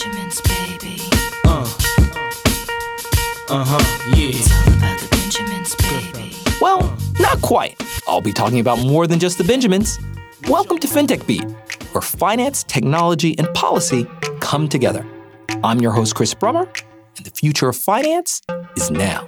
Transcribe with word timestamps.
Benjamins, 0.00 0.40
baby. 0.40 0.96
Uh. 1.44 1.74
Uh 3.50 3.64
huh, 3.66 4.14
yeah. 4.16 4.30
It's 4.30 4.50
all 4.50 4.72
about 4.74 4.98
the 4.98 5.08
Benjamins, 5.10 5.74
baby. 5.74 6.36
Well, 6.58 6.96
not 7.18 7.42
quite. 7.42 7.78
I'll 8.08 8.22
be 8.22 8.32
talking 8.32 8.60
about 8.60 8.78
more 8.78 9.06
than 9.06 9.18
just 9.18 9.36
the 9.36 9.44
Benjamins. 9.44 10.00
Welcome 10.48 10.78
to 10.78 10.88
FinTech 10.88 11.26
Beat, 11.26 11.44
where 11.92 12.00
finance, 12.00 12.62
technology, 12.64 13.38
and 13.38 13.52
policy 13.52 14.06
come 14.40 14.70
together. 14.70 15.04
I'm 15.62 15.80
your 15.80 15.92
host, 15.92 16.14
Chris 16.14 16.32
Brummer, 16.32 16.66
and 17.18 17.26
the 17.26 17.30
future 17.30 17.68
of 17.68 17.76
finance 17.76 18.40
is 18.76 18.90
now. 18.90 19.26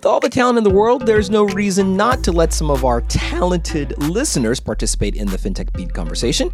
With 0.00 0.06
all 0.06 0.18
the 0.18 0.30
talent 0.30 0.56
in 0.56 0.64
the 0.64 0.70
world, 0.70 1.04
there's 1.04 1.28
no 1.28 1.44
reason 1.44 1.94
not 1.94 2.24
to 2.24 2.32
let 2.32 2.54
some 2.54 2.70
of 2.70 2.86
our 2.86 3.02
talented 3.02 3.98
listeners 3.98 4.58
participate 4.58 5.14
in 5.14 5.28
the 5.28 5.36
FinTech 5.36 5.74
Beat 5.74 5.92
conversation. 5.92 6.50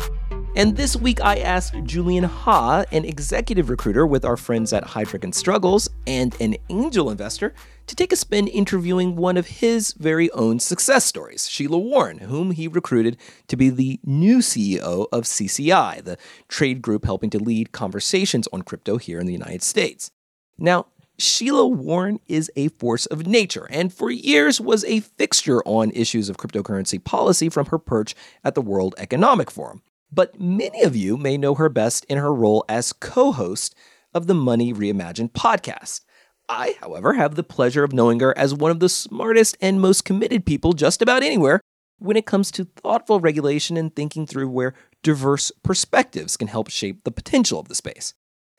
And 0.56 0.76
this 0.76 0.96
week, 0.96 1.20
I 1.20 1.36
asked 1.36 1.76
Julian 1.84 2.24
Ha, 2.24 2.86
an 2.90 3.04
executive 3.04 3.70
recruiter 3.70 4.04
with 4.04 4.24
our 4.24 4.36
friends 4.36 4.72
at 4.72 4.82
Heidrick 4.82 5.22
and 5.22 5.32
Struggles 5.32 5.88
and 6.08 6.34
an 6.40 6.56
angel 6.70 7.08
investor, 7.08 7.54
to 7.86 7.94
take 7.94 8.12
a 8.12 8.16
spin 8.16 8.48
interviewing 8.48 9.14
one 9.14 9.36
of 9.36 9.46
his 9.46 9.92
very 9.92 10.28
own 10.32 10.58
success 10.58 11.04
stories, 11.04 11.48
Sheila 11.48 11.78
Warren, 11.78 12.18
whom 12.18 12.50
he 12.50 12.66
recruited 12.66 13.16
to 13.46 13.56
be 13.56 13.70
the 13.70 14.00
new 14.02 14.38
CEO 14.38 15.06
of 15.12 15.22
CCI, 15.22 16.02
the 16.02 16.18
trade 16.48 16.82
group 16.82 17.04
helping 17.04 17.30
to 17.30 17.38
lead 17.38 17.70
conversations 17.70 18.48
on 18.52 18.62
crypto 18.62 18.96
here 18.96 19.20
in 19.20 19.26
the 19.26 19.32
United 19.32 19.62
States. 19.62 20.10
Now, 20.58 20.86
Sheila 21.18 21.66
Warren 21.66 22.20
is 22.26 22.50
a 22.56 22.68
force 22.68 23.06
of 23.06 23.26
nature 23.26 23.66
and 23.70 23.92
for 23.92 24.10
years 24.10 24.60
was 24.60 24.84
a 24.84 25.00
fixture 25.00 25.62
on 25.64 25.90
issues 25.92 26.28
of 26.28 26.36
cryptocurrency 26.36 27.02
policy 27.02 27.48
from 27.48 27.66
her 27.66 27.78
perch 27.78 28.14
at 28.44 28.54
the 28.54 28.60
World 28.60 28.94
Economic 28.98 29.50
Forum. 29.50 29.82
But 30.12 30.38
many 30.38 30.82
of 30.82 30.94
you 30.94 31.16
may 31.16 31.38
know 31.38 31.54
her 31.54 31.70
best 31.70 32.04
in 32.04 32.18
her 32.18 32.34
role 32.34 32.64
as 32.68 32.92
co 32.92 33.32
host 33.32 33.74
of 34.12 34.26
the 34.26 34.34
Money 34.34 34.74
Reimagined 34.74 35.32
podcast. 35.32 36.02
I, 36.48 36.76
however, 36.80 37.14
have 37.14 37.34
the 37.34 37.42
pleasure 37.42 37.82
of 37.82 37.92
knowing 37.92 38.20
her 38.20 38.36
as 38.36 38.54
one 38.54 38.70
of 38.70 38.80
the 38.80 38.88
smartest 38.88 39.56
and 39.60 39.80
most 39.80 40.04
committed 40.04 40.44
people 40.44 40.74
just 40.74 41.02
about 41.02 41.22
anywhere 41.22 41.60
when 41.98 42.16
it 42.16 42.26
comes 42.26 42.50
to 42.52 42.64
thoughtful 42.76 43.20
regulation 43.20 43.76
and 43.76 43.94
thinking 43.96 44.26
through 44.26 44.48
where 44.48 44.74
diverse 45.02 45.50
perspectives 45.62 46.36
can 46.36 46.48
help 46.48 46.70
shape 46.70 47.04
the 47.04 47.10
potential 47.10 47.58
of 47.58 47.68
the 47.68 47.74
space. 47.74 48.14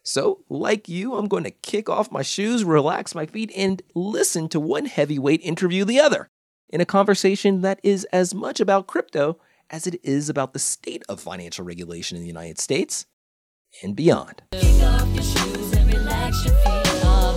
So, 0.08 0.46
like 0.48 0.88
you, 0.88 1.16
I'm 1.16 1.28
going 1.28 1.44
to 1.44 1.52
kick 1.52 1.90
off 1.90 2.14
my 2.14 2.22
shoes, 2.22 2.64
relax 2.64 3.14
my 3.14 3.26
feet, 3.26 3.52
and 3.58 3.82
listen 3.94 4.48
to 4.48 4.58
one 4.58 4.86
heavyweight 4.86 5.42
interview 5.44 5.84
the 5.84 6.00
other 6.00 6.30
in 6.70 6.80
a 6.80 6.86
conversation 6.86 7.60
that 7.60 7.82
is 7.84 8.06
as 8.06 8.34
much 8.34 8.62
about 8.62 8.88
crypto 8.88 9.38
as 9.70 9.86
it 9.86 10.00
is 10.06 10.30
about 10.30 10.54
the 10.54 10.60
state 10.60 11.04
of 11.10 11.20
financial 11.20 11.66
regulation 11.66 12.16
in 12.16 12.22
the 12.22 12.28
United 12.28 12.58
States 12.58 13.06
and 13.84 13.98
beyond. 13.98 14.44
Kick 14.54 14.82
off 14.84 15.14
your 15.14 15.24
shoes 15.24 15.74
and 15.74 15.94
relax 15.94 16.46
your 16.46 16.56
feet. 16.56 16.72
Oh. 17.04 17.34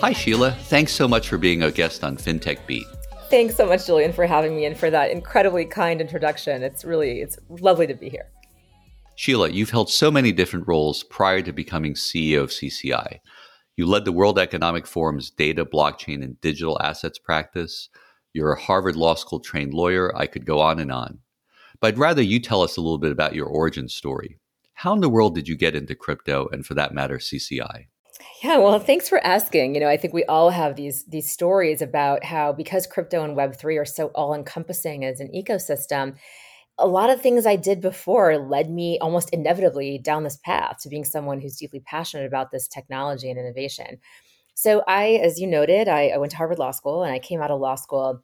Hi, 0.00 0.12
Sheila. 0.12 0.50
Thanks 0.62 0.90
so 0.92 1.06
much 1.06 1.28
for 1.28 1.38
being 1.38 1.62
a 1.62 1.70
guest 1.70 2.02
on 2.02 2.16
FinTech 2.16 2.66
Beat. 2.66 2.86
Thanks 3.28 3.56
so 3.56 3.66
much, 3.66 3.86
Julian, 3.86 4.12
for 4.12 4.24
having 4.24 4.54
me 4.54 4.66
and 4.66 4.78
for 4.78 4.88
that 4.88 5.10
incredibly 5.10 5.64
kind 5.64 6.00
introduction. 6.00 6.62
It's 6.62 6.84
really 6.84 7.20
it's 7.20 7.36
lovely 7.48 7.88
to 7.88 7.94
be 7.94 8.08
here. 8.08 8.30
Sheila, 9.16 9.50
you've 9.50 9.70
held 9.70 9.90
so 9.90 10.10
many 10.12 10.30
different 10.30 10.68
roles 10.68 11.02
prior 11.02 11.42
to 11.42 11.52
becoming 11.52 11.94
CEO 11.94 12.42
of 12.42 12.50
CCI. 12.50 13.18
You 13.74 13.86
led 13.86 14.04
the 14.04 14.12
World 14.12 14.38
Economic 14.38 14.86
Forum's 14.86 15.30
data, 15.30 15.64
blockchain, 15.64 16.22
and 16.22 16.40
digital 16.40 16.80
assets 16.80 17.18
practice. 17.18 17.88
You're 18.32 18.52
a 18.52 18.60
Harvard 18.60 18.94
Law 18.94 19.14
School 19.14 19.40
trained 19.40 19.74
lawyer. 19.74 20.16
I 20.16 20.26
could 20.26 20.46
go 20.46 20.60
on 20.60 20.78
and 20.78 20.92
on. 20.92 21.18
But 21.80 21.88
I'd 21.88 21.98
rather 21.98 22.22
you 22.22 22.38
tell 22.38 22.62
us 22.62 22.76
a 22.76 22.80
little 22.80 22.98
bit 22.98 23.12
about 23.12 23.34
your 23.34 23.46
origin 23.46 23.88
story. 23.88 24.38
How 24.74 24.92
in 24.92 25.00
the 25.00 25.08
world 25.08 25.34
did 25.34 25.48
you 25.48 25.56
get 25.56 25.74
into 25.74 25.94
crypto 25.94 26.48
and, 26.52 26.64
for 26.64 26.74
that 26.74 26.94
matter, 26.94 27.18
CCI? 27.18 27.86
Yeah, 28.42 28.58
well, 28.58 28.78
thanks 28.78 29.08
for 29.08 29.18
asking. 29.24 29.74
You 29.74 29.80
know, 29.80 29.88
I 29.88 29.96
think 29.96 30.14
we 30.14 30.24
all 30.24 30.50
have 30.50 30.76
these 30.76 31.04
these 31.04 31.30
stories 31.30 31.82
about 31.82 32.24
how 32.24 32.52
because 32.52 32.86
crypto 32.86 33.22
and 33.24 33.36
web 33.36 33.56
3 33.56 33.76
are 33.76 33.84
so 33.84 34.08
all-encompassing 34.08 35.04
as 35.04 35.20
an 35.20 35.28
ecosystem, 35.34 36.16
a 36.78 36.86
lot 36.86 37.10
of 37.10 37.20
things 37.20 37.46
I 37.46 37.56
did 37.56 37.80
before 37.80 38.38
led 38.38 38.70
me 38.70 38.98
almost 39.00 39.30
inevitably 39.30 39.98
down 39.98 40.24
this 40.24 40.38
path 40.38 40.78
to 40.82 40.88
being 40.88 41.04
someone 41.04 41.40
who's 41.40 41.56
deeply 41.56 41.80
passionate 41.80 42.26
about 42.26 42.50
this 42.50 42.68
technology 42.68 43.30
and 43.30 43.38
innovation. 43.38 43.98
So 44.54 44.82
I, 44.88 45.20
as 45.22 45.40
you 45.40 45.46
noted, 45.46 45.88
I, 45.88 46.08
I 46.08 46.18
went 46.18 46.30
to 46.32 46.38
Harvard 46.38 46.58
Law 46.58 46.72
School 46.72 47.02
and 47.04 47.12
I 47.14 47.18
came 47.18 47.42
out 47.42 47.50
of 47.50 47.60
law 47.60 47.76
school 47.76 48.22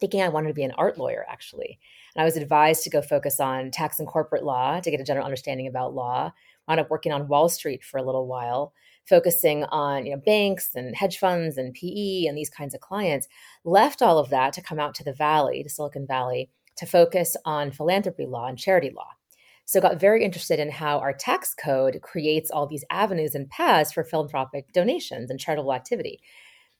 thinking 0.00 0.22
I 0.22 0.28
wanted 0.28 0.48
to 0.48 0.54
be 0.54 0.64
an 0.64 0.72
art 0.72 0.98
lawyer, 0.98 1.24
actually. 1.28 1.78
And 2.14 2.22
I 2.22 2.24
was 2.24 2.36
advised 2.36 2.84
to 2.84 2.90
go 2.90 3.02
focus 3.02 3.40
on 3.40 3.70
tax 3.70 3.98
and 3.98 4.08
corporate 4.08 4.44
law 4.44 4.80
to 4.80 4.90
get 4.90 5.00
a 5.00 5.04
general 5.04 5.24
understanding 5.24 5.66
about 5.66 5.94
law. 5.94 6.32
I 6.68 6.72
Wound 6.72 6.80
up 6.80 6.90
working 6.90 7.12
on 7.12 7.28
Wall 7.28 7.48
Street 7.48 7.82
for 7.84 7.98
a 7.98 8.02
little 8.02 8.26
while, 8.26 8.72
focusing 9.08 9.64
on 9.64 10.06
you 10.06 10.12
know 10.12 10.22
banks 10.24 10.70
and 10.74 10.94
hedge 10.94 11.18
funds 11.18 11.56
and 11.56 11.74
PE 11.74 12.26
and 12.26 12.36
these 12.36 12.50
kinds 12.50 12.74
of 12.74 12.80
clients. 12.80 13.28
Left 13.64 14.02
all 14.02 14.18
of 14.18 14.30
that 14.30 14.52
to 14.54 14.62
come 14.62 14.78
out 14.78 14.94
to 14.96 15.04
the 15.04 15.12
Valley, 15.12 15.62
to 15.62 15.68
Silicon 15.68 16.06
Valley, 16.06 16.50
to 16.76 16.86
focus 16.86 17.36
on 17.44 17.70
philanthropy 17.70 18.26
law 18.26 18.46
and 18.46 18.58
charity 18.58 18.90
law. 18.94 19.08
So 19.64 19.82
got 19.82 20.00
very 20.00 20.24
interested 20.24 20.58
in 20.58 20.70
how 20.70 20.98
our 20.98 21.12
tax 21.12 21.54
code 21.54 22.00
creates 22.02 22.50
all 22.50 22.66
these 22.66 22.86
avenues 22.90 23.34
and 23.34 23.50
paths 23.50 23.92
for 23.92 24.02
philanthropic 24.02 24.72
donations 24.72 25.30
and 25.30 25.38
charitable 25.38 25.74
activity. 25.74 26.20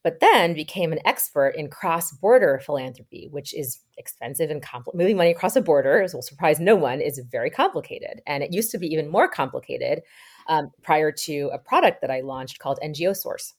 But 0.05 0.21
then 0.21 0.55
became 0.55 0.93
an 0.93 1.01
expert 1.05 1.51
in 1.57 1.69
cross-border 1.69 2.61
philanthropy, 2.65 3.29
which 3.31 3.53
is 3.53 3.81
expensive 3.97 4.51
and 4.51 4.63
compl- 4.63 4.95
moving 4.95 5.17
money 5.17 5.31
across 5.31 5.57
a 5.57 5.61
border, 5.61 6.03
as 6.03 6.15
will 6.15 6.23
surprise 6.23 6.61
no 6.61 6.77
one, 6.77 7.01
is 7.01 7.21
very 7.31 7.51
complicated. 7.51 8.23
And 8.27 8.43
it 8.43 8.53
used 8.53 8.71
to 8.71 8.79
be 8.79 8.87
even 8.87 9.09
more 9.09 9.29
complicated 9.29 10.03
um, 10.47 10.71
prior 10.83 11.11
to 11.13 11.51
a 11.53 11.59
product 11.59 12.01
that 12.01 12.11
I 12.11 12.21
launched 12.21 12.59
called 12.61 12.79
NGO 12.83 13.17
Source. 13.17 13.55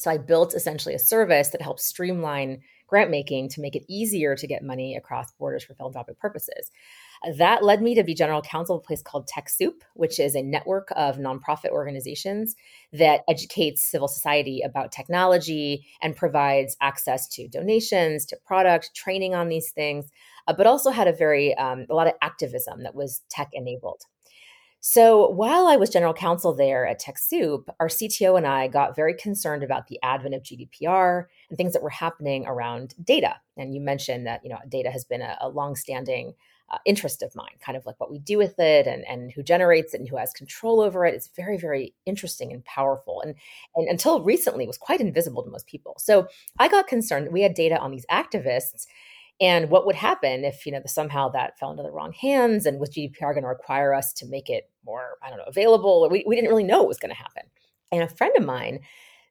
So 0.00 0.10
I 0.10 0.18
built 0.18 0.54
essentially 0.54 0.94
a 0.94 0.98
service 0.98 1.50
that 1.50 1.62
helps 1.62 1.84
streamline 1.84 2.62
grant 2.86 3.10
making 3.10 3.48
to 3.50 3.60
make 3.60 3.76
it 3.76 3.84
easier 3.88 4.34
to 4.34 4.46
get 4.46 4.64
money 4.64 4.96
across 4.96 5.32
borders 5.32 5.62
for 5.64 5.74
philanthropic 5.74 6.18
purposes. 6.18 6.70
That 7.36 7.62
led 7.62 7.82
me 7.82 7.94
to 7.96 8.02
be 8.02 8.14
general 8.14 8.40
counsel 8.40 8.76
of 8.76 8.80
a 8.80 8.86
place 8.86 9.02
called 9.02 9.28
TechSoup, 9.28 9.82
which 9.94 10.18
is 10.18 10.34
a 10.34 10.42
network 10.42 10.88
of 10.96 11.18
nonprofit 11.18 11.68
organizations 11.68 12.56
that 12.94 13.20
educates 13.28 13.84
civil 13.84 14.08
society 14.08 14.62
about 14.62 14.90
technology 14.90 15.86
and 16.00 16.16
provides 16.16 16.76
access 16.80 17.28
to 17.28 17.46
donations, 17.46 18.24
to 18.26 18.38
product, 18.46 18.94
training 18.94 19.34
on 19.34 19.48
these 19.48 19.70
things, 19.70 20.06
uh, 20.48 20.54
but 20.54 20.66
also 20.66 20.90
had 20.90 21.08
a 21.08 21.12
very 21.12 21.54
um, 21.56 21.84
a 21.90 21.94
lot 21.94 22.06
of 22.06 22.14
activism 22.22 22.82
that 22.84 22.94
was 22.94 23.20
tech 23.28 23.50
enabled. 23.52 24.02
So 24.82 25.28
while 25.28 25.66
I 25.66 25.76
was 25.76 25.90
general 25.90 26.14
counsel 26.14 26.54
there 26.54 26.86
at 26.86 27.02
TechSoup, 27.02 27.64
our 27.78 27.88
CTO 27.88 28.38
and 28.38 28.46
I 28.46 28.66
got 28.66 28.96
very 28.96 29.12
concerned 29.12 29.62
about 29.62 29.88
the 29.88 29.98
advent 30.02 30.34
of 30.34 30.42
GDPR 30.42 31.26
and 31.50 31.58
things 31.58 31.74
that 31.74 31.82
were 31.82 31.90
happening 31.90 32.46
around 32.46 32.94
data. 33.04 33.34
And 33.58 33.74
you 33.74 33.80
mentioned 33.82 34.26
that 34.26 34.40
you 34.42 34.48
know 34.48 34.58
data 34.70 34.90
has 34.90 35.04
been 35.04 35.20
a, 35.20 35.36
a 35.42 35.50
longstanding 35.50 36.32
uh, 36.70 36.78
interest 36.84 37.22
of 37.22 37.34
mine, 37.34 37.56
kind 37.60 37.76
of 37.76 37.84
like 37.84 37.98
what 37.98 38.10
we 38.10 38.18
do 38.18 38.38
with 38.38 38.58
it 38.58 38.86
and, 38.86 39.04
and 39.08 39.32
who 39.32 39.42
generates 39.42 39.92
it 39.92 40.00
and 40.00 40.08
who 40.08 40.16
has 40.16 40.32
control 40.32 40.80
over 40.80 41.04
it. 41.04 41.14
It's 41.14 41.28
very, 41.34 41.58
very 41.58 41.94
interesting 42.06 42.52
and 42.52 42.64
powerful. 42.64 43.20
And, 43.22 43.34
and 43.74 43.88
until 43.88 44.22
recently 44.22 44.66
was 44.66 44.78
quite 44.78 45.00
invisible 45.00 45.42
to 45.42 45.50
most 45.50 45.66
people. 45.66 45.96
So 45.98 46.28
I 46.58 46.68
got 46.68 46.86
concerned 46.86 47.26
that 47.26 47.32
we 47.32 47.42
had 47.42 47.54
data 47.54 47.78
on 47.78 47.90
these 47.90 48.06
activists 48.10 48.86
and 49.40 49.70
what 49.70 49.86
would 49.86 49.96
happen 49.96 50.44
if 50.44 50.66
you 50.66 50.72
know 50.72 50.82
somehow 50.86 51.28
that 51.30 51.58
fell 51.58 51.70
into 51.70 51.82
the 51.82 51.90
wrong 51.90 52.12
hands 52.12 52.66
and 52.66 52.78
was 52.78 52.90
gdpr 52.90 53.32
going 53.32 53.42
to 53.42 53.48
require 53.48 53.94
us 53.94 54.12
to 54.12 54.26
make 54.26 54.50
it 54.50 54.70
more 54.84 55.16
i 55.22 55.28
don't 55.28 55.38
know 55.38 55.44
available 55.46 56.06
we, 56.10 56.24
we 56.26 56.36
didn't 56.36 56.50
really 56.50 56.64
know 56.64 56.80
what 56.80 56.88
was 56.88 56.98
going 56.98 57.10
to 57.10 57.16
happen 57.16 57.42
and 57.90 58.02
a 58.02 58.08
friend 58.08 58.32
of 58.36 58.44
mine 58.44 58.80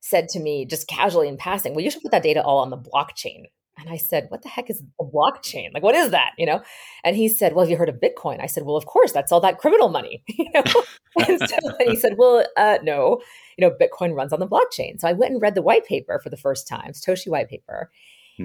said 0.01 0.27
to 0.30 0.39
me 0.39 0.65
just 0.65 0.88
casually 0.88 1.27
in 1.27 1.38
passing 1.38 1.74
well 1.74 1.83
you 1.83 1.92
should 1.92 2.01
put 2.01 2.12
that 2.12 2.24
data 2.24 2.42
all 2.42 2.59
on 2.59 2.69
the 2.69 2.77
blockchain 2.77 3.44
and 3.79 3.89
i 3.89 3.97
said 3.97 4.27
what 4.29 4.41
the 4.43 4.49
heck 4.49 4.69
is 4.69 4.83
a 4.99 5.03
blockchain? 5.03 5.73
Like 5.73 5.83
what 5.83 5.95
is 5.95 6.11
that? 6.11 6.31
You 6.37 6.45
know? 6.45 6.61
And 7.03 7.15
he 7.15 7.29
said 7.29 7.53
well 7.53 7.65
have 7.65 7.71
you 7.71 7.77
heard 7.77 7.89
of 7.89 7.95
bitcoin? 7.95 8.41
I 8.41 8.47
said 8.47 8.63
well 8.65 8.75
of 8.75 8.85
course 8.85 9.11
that's 9.11 9.31
all 9.31 9.41
that 9.41 9.57
criminal 9.59 9.89
money. 9.89 10.23
You 10.37 10.49
know? 10.53 10.63
And 11.27 11.39
so 11.41 11.55
and 11.79 11.89
he 11.89 11.95
said 11.95 12.13
well 12.17 12.45
uh, 12.55 12.77
no. 12.83 13.21
You 13.57 13.67
know 13.67 13.75
bitcoin 13.75 14.15
runs 14.15 14.31
on 14.31 14.39
the 14.39 14.47
blockchain. 14.47 14.99
So 14.99 15.07
i 15.07 15.13
went 15.13 15.33
and 15.33 15.41
read 15.41 15.55
the 15.55 15.61
white 15.61 15.85
paper 15.85 16.19
for 16.23 16.29
the 16.29 16.37
first 16.37 16.67
time 16.67 16.91
satoshi 16.93 17.27
white 17.27 17.49
paper. 17.49 17.89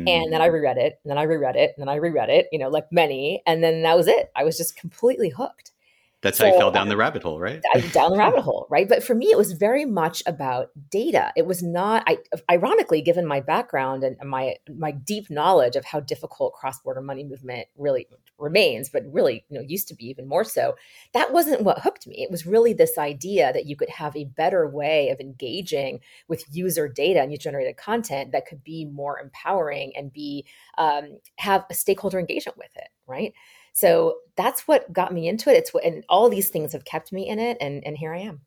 And 0.07 0.33
then 0.33 0.41
I 0.43 0.47
Hmm. 0.47 0.55
reread 0.55 0.77
it, 0.77 0.99
and 1.05 1.11
then 1.11 1.19
I 1.19 1.23
reread 1.23 1.57
it, 1.57 1.73
and 1.77 1.81
then 1.83 1.89
I 1.89 1.97
reread 1.97 2.29
it, 2.29 2.49
you 2.51 2.59
know, 2.59 2.69
like 2.69 2.91
many. 2.91 3.43
And 3.47 3.63
then 3.63 3.83
that 3.83 3.97
was 3.97 4.09
it. 4.09 4.31
I 4.35 4.43
was 4.43 4.57
just 4.59 4.77
completely 4.77 5.29
hooked. 5.31 5.71
That's 6.25 6.39
how 6.39 6.47
you 6.47 6.59
fell 6.59 6.71
down 6.71 6.89
the 6.89 6.97
rabbit 6.97 7.23
hole, 7.23 7.39
right? 7.39 7.63
Down 7.93 8.13
the 8.13 8.17
rabbit 8.17 8.41
hole, 8.41 8.67
right? 8.71 8.89
But 8.89 9.05
for 9.05 9.15
me, 9.15 9.27
it 9.27 9.37
was 9.37 9.53
very 9.53 9.85
much 9.85 10.23
about 10.27 10.71
data. 10.91 11.33
It 11.37 11.47
was 11.47 11.63
not, 11.63 12.03
I, 12.07 12.19
ironically, 12.51 13.03
given 13.03 13.27
my 13.27 13.41
background 13.41 14.03
and 14.03 14.17
my 14.29 14.57
my 14.75 14.91
deep 14.91 15.29
knowledge 15.31 15.77
of 15.77 15.85
how 15.85 16.01
difficult 16.01 16.55
cross 16.55 16.81
border 16.81 17.03
money 17.03 17.25
movement 17.25 17.69
really 17.77 18.09
remains, 18.39 18.89
but 18.89 19.03
really, 19.13 19.45
you 19.49 19.59
know, 19.59 19.65
used 19.67 19.87
to 19.89 19.95
be 19.95 20.07
even 20.07 20.27
more 20.27 20.45
so. 20.45 20.77
That 21.13 21.33
wasn't 21.33 21.63
what 21.63 21.81
hooked 21.81 22.07
me. 22.07 22.23
It 22.23 22.31
was 22.31 22.47
really 22.47 22.73
this 22.73 22.97
idea 22.97 23.53
that 23.53 23.67
you 23.67 23.77
could 23.77 23.91
have 23.91 24.17
a 24.17 24.25
better 24.25 24.67
way 24.67 25.11
of 25.11 25.21
engaging 25.21 26.01
with 26.27 26.45
user 26.51 26.89
data 26.89 27.21
and 27.21 27.31
user 27.31 27.45
generated 27.45 27.77
content 27.77 28.33
that 28.33 28.47
could 28.47 28.65
be 28.65 28.87
more 28.87 29.21
empowering 29.21 29.93
and 29.95 30.11
be 30.11 30.47
um, 30.79 31.19
have 31.37 31.67
a 31.69 31.75
stakeholder 31.75 32.19
engagement 32.19 32.57
with 32.57 32.75
it, 32.77 32.89
right? 33.07 33.35
So 33.75 34.19
that's 34.37 34.67
what 34.67 34.91
got 34.93 35.13
me 35.13 35.29
into 35.29 35.51
it. 35.51 35.57
It's 35.59 35.75
what, 35.75 35.85
and 35.85 36.05
all 36.09 36.31
these 36.31 36.49
things 36.49 36.73
have 36.73 36.85
kept 36.85 37.13
me 37.13 37.29
in 37.29 37.39
it, 37.39 37.59
and 37.61 37.85
and 37.85 37.99
here 37.99 38.15
I 38.15 38.21
am. 38.21 38.41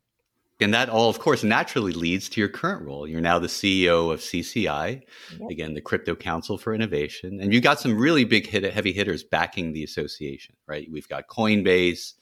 And 0.60 0.74
that 0.74 0.88
all, 0.88 1.08
of 1.08 1.20
course, 1.20 1.44
naturally 1.44 1.92
leads 1.92 2.28
to 2.30 2.40
your 2.40 2.48
current 2.48 2.84
role. 2.84 3.06
You're 3.06 3.20
now 3.20 3.38
the 3.38 3.46
CEO 3.46 4.12
of 4.12 4.18
CCI, 4.20 5.02
Yep. 5.38 5.50
again, 5.50 5.74
the 5.74 5.80
Crypto 5.80 6.16
Council 6.16 6.58
for 6.58 6.74
Innovation. 6.74 7.38
And 7.40 7.54
you've 7.54 7.62
got 7.62 7.78
some 7.78 7.96
really 7.96 8.24
big 8.24 8.44
hit, 8.44 8.64
heavy 8.64 8.92
hitters 8.92 9.22
backing 9.22 9.72
the 9.72 9.84
association, 9.84 10.56
right? 10.66 10.88
We've 10.90 11.06
got 11.06 11.28
Coinbase, 11.28 12.14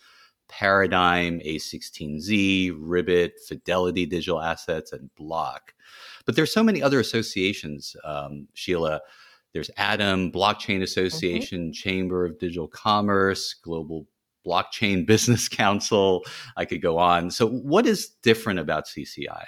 Paradigm, 0.49 1.41
A16Z, 1.41 2.76
Ribbit, 2.79 3.41
Fidelity 3.49 4.05
Digital 4.05 4.43
Assets, 4.43 4.93
and 4.93 5.08
Block. 5.14 5.73
But 6.26 6.37
there's 6.37 6.53
so 6.53 6.62
many 6.62 6.82
other 6.82 7.00
associations, 7.00 7.97
um, 8.05 8.49
Sheila. 8.53 9.00
There's 9.56 9.70
ADAM, 9.79 10.32
Blockchain 10.32 10.82
Association, 10.82 11.73
Chamber 11.73 12.26
of 12.26 12.38
Digital 12.38 12.69
Commerce, 12.69 13.55
Global 13.55 14.06
Blockchain 14.47 15.06
Business 15.06 15.49
Council. 15.49 16.25
I 16.58 16.67
could 16.67 16.82
go 16.82 16.99
on. 16.99 17.31
So, 17.31 17.49
what 17.49 17.87
is 17.87 18.11
different 18.23 18.58
about 18.58 18.85
CCI? 18.87 19.44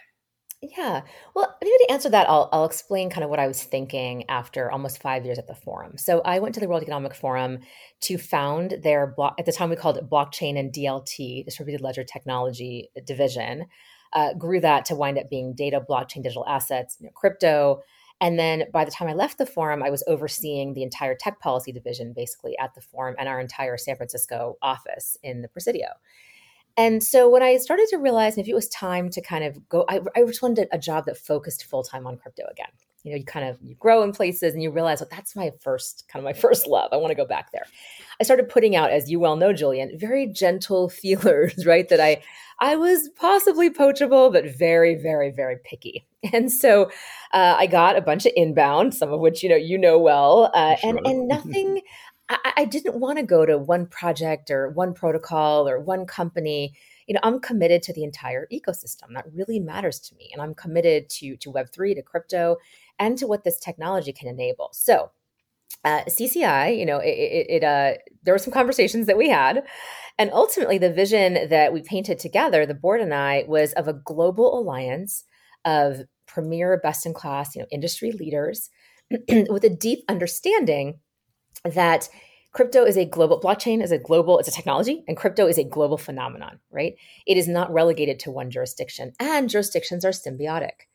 Yeah. 0.63 1.03
Well, 1.35 1.55
maybe 1.63 1.77
to 1.85 1.93
answer 1.93 2.09
that, 2.09 2.27
I'll, 2.27 2.49
I'll 2.51 2.65
explain 2.65 3.11
kind 3.11 3.23
of 3.23 3.29
what 3.29 3.39
I 3.39 3.47
was 3.47 3.63
thinking 3.63 4.25
after 4.31 4.73
almost 4.73 5.03
five 5.03 5.27
years 5.27 5.39
at 5.39 5.47
the 5.47 5.55
forum. 5.55 5.99
So 5.99 6.23
I 6.23 6.39
went 6.39 6.55
to 6.55 6.61
the 6.61 6.67
World 6.67 6.83
Economic 6.83 7.15
Forum 7.15 7.59
to 8.01 8.17
found 8.17 8.79
their 8.83 9.07
block. 9.07 9.35
At 9.39 9.45
the 9.45 9.53
time, 9.53 9.69
we 9.69 9.77
called 9.77 9.99
it 9.99 10.09
Blockchain 10.09 10.59
and 10.59 10.73
DLT, 10.73 11.45
Distributed 11.45 11.83
Ledger 11.83 12.03
Technology 12.03 12.91
Division. 13.05 13.67
Uh, 14.15 14.33
grew 14.35 14.59
that 14.59 14.87
to 14.87 14.97
wind 14.97 15.19
up 15.19 15.29
being 15.29 15.55
data, 15.55 15.81
blockchain, 15.87 16.23
digital 16.23 16.47
assets, 16.49 16.97
you 16.99 17.07
know, 17.07 17.13
crypto. 17.15 17.83
And 18.20 18.38
then 18.38 18.65
by 18.73 18.85
the 18.85 18.91
time 18.91 19.09
I 19.09 19.15
left 19.15 19.38
the 19.38 19.47
forum, 19.47 19.82
I 19.82 19.91
was 19.91 20.03
overseeing 20.09 20.75
the 20.75 20.82
entire 20.82 21.15
tech 21.15 21.41
policy 21.41 21.70
division, 21.70 22.12
basically 22.12 22.59
at 22.59 22.75
the 22.75 22.81
forum 22.81 23.15
and 23.19 23.29
our 23.29 23.41
entire 23.41 23.76
San 23.76 23.97
Francisco 23.97 24.56
office 24.61 25.17
in 25.23 25.43
the 25.43 25.49
Presidio. 25.49 25.87
And 26.76 27.03
so 27.03 27.29
when 27.29 27.43
I 27.43 27.56
started 27.56 27.88
to 27.91 27.97
realize 27.97 28.37
maybe 28.37 28.50
it 28.50 28.55
was 28.55 28.69
time 28.69 29.11
to 29.11 29.20
kind 29.20 29.44
of 29.44 29.69
go, 29.69 29.85
I, 29.88 30.00
I 30.17 30.25
just 30.25 30.43
wanted 30.43 30.69
a 30.73 30.79
job 30.79 31.06
that 31.06 31.19
focused 31.19 31.65
full 31.65 31.82
time 31.82 32.06
on 32.06 32.17
crypto 32.17 32.44
again. 32.50 32.70
You 33.05 33.12
know, 33.12 33.19
you 33.19 33.25
kind 33.25 33.49
of 33.49 33.59
you 33.62 33.75
grow 33.77 34.03
in 34.03 34.12
places 34.12 34.55
and 34.55 34.62
you 34.62 34.71
realize, 34.71 35.00
well, 35.00 35.09
that's 35.11 35.37
my 35.37 35.53
first 35.61 36.05
kind 36.09 36.21
of 36.21 36.25
my 36.25 36.33
first 36.41 36.67
love. 36.67 36.91
I 36.93 36.97
want 36.97 37.11
to 37.11 37.17
go 37.17 37.25
back 37.27 37.53
there. 37.53 37.67
I 38.21 38.25
started 38.25 38.49
putting 38.49 38.75
out, 38.75 38.91
as 38.91 39.11
you 39.11 39.21
well 39.21 39.37
know, 39.37 39.53
Julian, 39.53 39.99
very 39.99 40.27
gentle 40.27 40.89
feelers, 40.89 41.67
right? 41.67 41.89
That 41.89 42.00
I 42.00 42.23
I 42.61 42.77
was 42.77 43.09
possibly 43.11 43.71
poachable, 43.71 44.31
but 44.31 44.45
very, 44.56 44.95
very, 44.95 45.31
very 45.31 45.56
picky. 45.65 46.05
And 46.33 46.50
so 46.50 46.91
uh, 47.33 47.55
I 47.56 47.69
got 47.69 47.97
a 47.97 48.00
bunch 48.00 48.27
of 48.27 48.33
inbound, 48.35 48.93
some 48.93 49.12
of 49.12 49.21
which 49.21 49.45
you 49.45 49.49
know 49.49 49.55
you 49.55 49.79
know 49.79 50.00
well, 50.00 50.50
uh, 50.53 50.75
and 50.83 50.99
and 51.05 51.29
nothing. 51.29 51.83
I, 52.29 52.53
I 52.56 52.65
didn't 52.65 52.99
want 52.99 53.19
to 53.19 53.25
go 53.25 53.47
to 53.47 53.56
one 53.56 53.87
project 53.87 54.50
or 54.50 54.69
one 54.71 54.95
protocol 54.95 55.69
or 55.69 55.79
one 55.79 56.06
company. 56.06 56.75
You 57.06 57.15
know, 57.15 57.21
I'm 57.23 57.39
committed 57.39 57.83
to 57.85 57.93
the 57.93 58.03
entire 58.03 58.49
ecosystem. 58.53 59.15
That 59.15 59.27
really 59.33 59.61
matters 59.61 60.00
to 60.00 60.17
me, 60.17 60.31
and 60.33 60.43
I'm 60.43 60.55
committed 60.55 61.09
to 61.11 61.37
to 61.37 61.53
Web 61.53 61.71
three, 61.71 61.95
to 61.95 62.03
crypto, 62.03 62.56
and 62.99 63.19
to 63.19 63.27
what 63.27 63.45
this 63.45 63.59
technology 63.59 64.12
can 64.12 64.29
enable. 64.29 64.71
So, 64.73 65.11
uh, 65.85 66.03
CCI, 66.09 66.79
you 66.79 66.87
know, 66.87 66.99
it, 66.99 67.11
it, 67.11 67.47
it 67.50 67.65
uh, 67.65 67.95
there 68.23 68.35
were 68.35 68.39
some 68.39 68.53
conversations 68.53 69.06
that 69.06 69.19
we 69.19 69.29
had, 69.29 69.65
and 70.19 70.31
ultimately 70.33 70.79
the 70.79 70.93
vision 70.93 71.49
that 71.49 71.73
we 71.73 71.83
painted 71.83 72.19
together, 72.19 72.67
the 72.67 72.75
board 72.75 73.00
and 73.00 73.15
I, 73.15 73.45
was 73.47 73.73
of 73.75 73.87
a 73.87 73.93
global 73.93 74.59
alliance 74.59 75.25
of 75.65 76.03
premier, 76.27 76.79
best 76.83 77.06
in 77.06 77.15
class, 77.15 77.55
you 77.55 77.62
know, 77.62 77.69
industry 77.71 78.12
leaders 78.12 78.71
with 79.11 79.65
a 79.65 79.71
deep 79.71 80.00
understanding 80.09 81.00
that 81.65 82.09
crypto 82.53 82.85
is 82.85 82.97
a 82.97 83.05
global 83.05 83.41
blockchain 83.41 83.83
is 83.83 83.93
a 83.93 83.99
global 83.99 84.39
it's 84.39 84.49
a 84.49 84.53
technology 84.53 85.05
and 85.06 85.17
crypto 85.17 85.47
is 85.47 85.59
a 85.59 85.65
global 85.65 85.99
phenomenon 85.99 86.59
right 86.71 86.95
it 87.27 87.37
is 87.37 87.47
not 87.47 87.73
relegated 87.73 88.19
to 88.19 88.31
one 88.31 88.50
jurisdiction 88.50 89.12
and 89.21 89.50
jurisdictions 89.50 90.05
are 90.05 90.11
symbiotic 90.11 90.88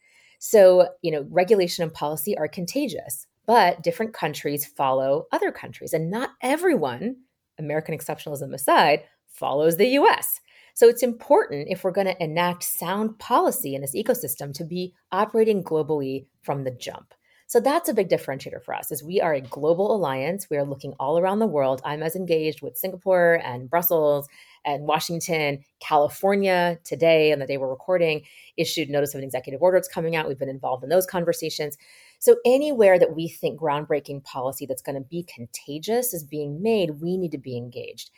so 0.46 0.90
you 1.02 1.10
know 1.10 1.26
regulation 1.30 1.84
and 1.84 1.94
policy 1.94 2.38
are 2.38 2.50
contagious 2.50 3.28
but 3.46 3.82
different 3.82 4.14
countries 4.14 4.66
follow 4.66 5.26
other 5.32 5.54
countries 5.54 5.94
and 5.94 6.12
not 6.12 6.32
everyone 6.42 7.16
american 7.58 7.98
exceptionalism 7.98 8.54
aside 8.54 9.04
follows 9.26 9.78
the 9.78 9.86
us 9.86 10.42
so 10.74 10.90
it's 10.90 11.02
important 11.02 11.70
if 11.70 11.82
we're 11.86 11.92
going 11.92 12.08
to 12.08 12.22
enact 12.22 12.62
sound 12.62 13.18
policy 13.20 13.74
in 13.74 13.80
this 13.80 13.96
ecosystem 13.96 14.54
to 14.54 14.66
be 14.66 14.94
operating 15.14 15.64
globally 15.64 16.26
from 16.42 16.66
the 16.66 16.72
jump 16.72 17.14
so 17.48 17.62
that's 17.62 17.88
a 17.88 17.94
big 17.94 18.10
differentiator 18.10 18.64
for 18.64 18.74
us 18.74 18.92
is 18.92 19.04
we 19.04 19.22
are 19.22 19.34
a 19.34 19.42
global 19.42 19.96
alliance. 19.96 20.50
We 20.50 20.58
are 20.58 20.64
looking 20.64 20.94
all 21.00 21.20
around 21.20 21.38
the 21.38 21.46
world. 21.46 21.82
I'm 21.86 22.02
as 22.02 22.16
engaged 22.16 22.64
with 22.64 22.78
Singapore 22.78 23.42
and 23.44 23.70
Brussels 23.70 24.28
and 24.66 24.88
Washington, 24.88 25.64
California 25.80 26.80
today, 26.84 27.32
on 27.32 27.40
the 27.40 27.46
day 27.46 27.58
we're 27.58 27.70
recording, 27.70 28.24
issued 28.58 28.90
notice 28.90 29.14
of 29.14 29.20
an 29.20 29.24
executive 29.24 29.62
order 29.62 29.78
that's 29.78 29.88
coming 29.88 30.16
out. 30.16 30.28
We've 30.28 30.40
been 30.40 30.50
involved 30.50 30.84
in 30.84 30.90
those 30.90 31.06
conversations. 31.06 31.78
So 32.20 32.38
anywhere 32.46 32.98
that 33.00 33.16
we 33.16 33.28
think 33.28 33.60
groundbreaking 33.60 34.24
policy 34.24 34.66
that's 34.66 34.82
going 34.82 34.96
to 34.96 35.08
be 35.08 35.24
contagious 35.24 36.14
is 36.14 36.24
being 36.24 36.62
made, 36.62 37.02
we 37.02 37.18
need 37.18 37.32
to 37.32 37.38
be 37.38 37.58
engaged. 37.58 38.12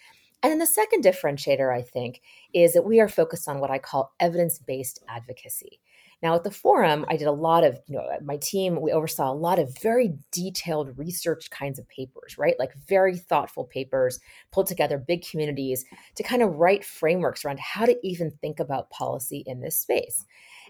And 0.44 0.52
then 0.52 0.60
the 0.60 0.68
second 0.68 1.04
differentiator, 1.04 1.76
I 1.76 1.82
think, 1.82 2.22
is 2.54 2.74
that 2.74 2.86
we 2.86 3.00
are 3.00 3.10
focused 3.10 3.48
on 3.48 3.60
what 3.60 3.72
I 3.72 3.80
call 3.80 4.14
evidence 4.20 4.60
based 4.60 5.04
advocacy. 5.08 5.80
Now, 6.26 6.34
at 6.34 6.44
the 6.44 6.50
forum, 6.50 7.06
I 7.08 7.18
did 7.18 7.28
a 7.28 7.32
lot 7.32 7.64
of, 7.64 7.80
you 7.86 7.96
know, 7.96 8.02
uh, 8.02 8.18
my 8.24 8.38
team, 8.38 8.82
we 8.82 8.92
oversaw 8.92 9.32
a 9.32 9.36
lot 9.36 9.60
of 9.60 9.78
very 9.78 10.18
detailed 10.32 10.98
research 10.98 11.52
kinds 11.52 11.78
of 11.78 11.88
papers, 11.88 12.36
right? 12.36 12.56
Like 12.58 12.74
very 12.88 13.16
thoughtful 13.16 13.64
papers, 13.64 14.20
pulled 14.52 14.66
together 14.66 14.98
big 14.98 15.24
communities 15.24 15.86
to 16.16 16.24
kind 16.24 16.42
of 16.42 16.56
write 16.56 16.84
frameworks 16.84 17.46
around 17.46 17.60
how 17.60 17.86
to 17.86 17.96
even 18.02 18.32
think 18.32 18.60
about 18.60 18.90
policy 18.90 19.44
in 19.46 19.62
this 19.62 19.78
space. 19.78 20.26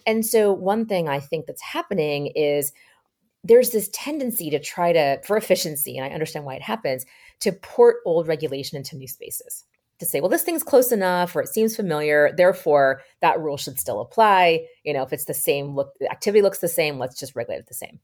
And 0.06 0.26
so, 0.26 0.52
one 0.52 0.88
thing 0.88 1.08
I 1.08 1.22
think 1.22 1.46
that's 1.46 1.62
happening 1.62 2.34
is 2.36 2.74
there's 3.46 3.70
this 3.70 3.90
tendency 3.94 4.50
to 4.50 4.60
try 4.60 4.92
to, 4.92 5.22
for 5.24 5.38
efficiency, 5.38 5.96
and 5.96 6.06
I 6.06 6.10
understand 6.10 6.46
why 6.46 6.56
it 6.56 6.64
happens, 6.64 7.06
to 7.40 7.54
port 7.54 8.00
old 8.06 8.28
regulation 8.28 8.76
into 8.76 8.98
new 8.98 9.08
spaces 9.08 9.64
to 10.00 10.06
say, 10.06 10.20
well, 10.20 10.30
this 10.30 10.44
thing's 10.44 10.64
close 10.64 10.92
enough 10.92 11.36
or 11.36 11.42
it 11.42 11.48
seems 11.48 11.76
familiar, 11.76 12.32
therefore 12.36 13.02
that 13.22 13.40
rule 13.40 13.58
should 13.58 13.80
still 13.80 14.02
apply. 14.02 14.66
You 14.84 14.94
know, 14.94 15.04
if 15.04 15.14
it's 15.14 15.26
the 15.26 15.34
same 15.34 15.76
look, 15.76 15.94
the 16.00 16.12
activity 16.12 16.42
looks 16.42 16.60
the 16.60 16.68
same, 16.68 17.00
let's 17.00 17.20
just 17.20 17.36
regulate 17.36 17.60
it 17.60 17.68
the 17.68 17.74
same. 17.74 18.00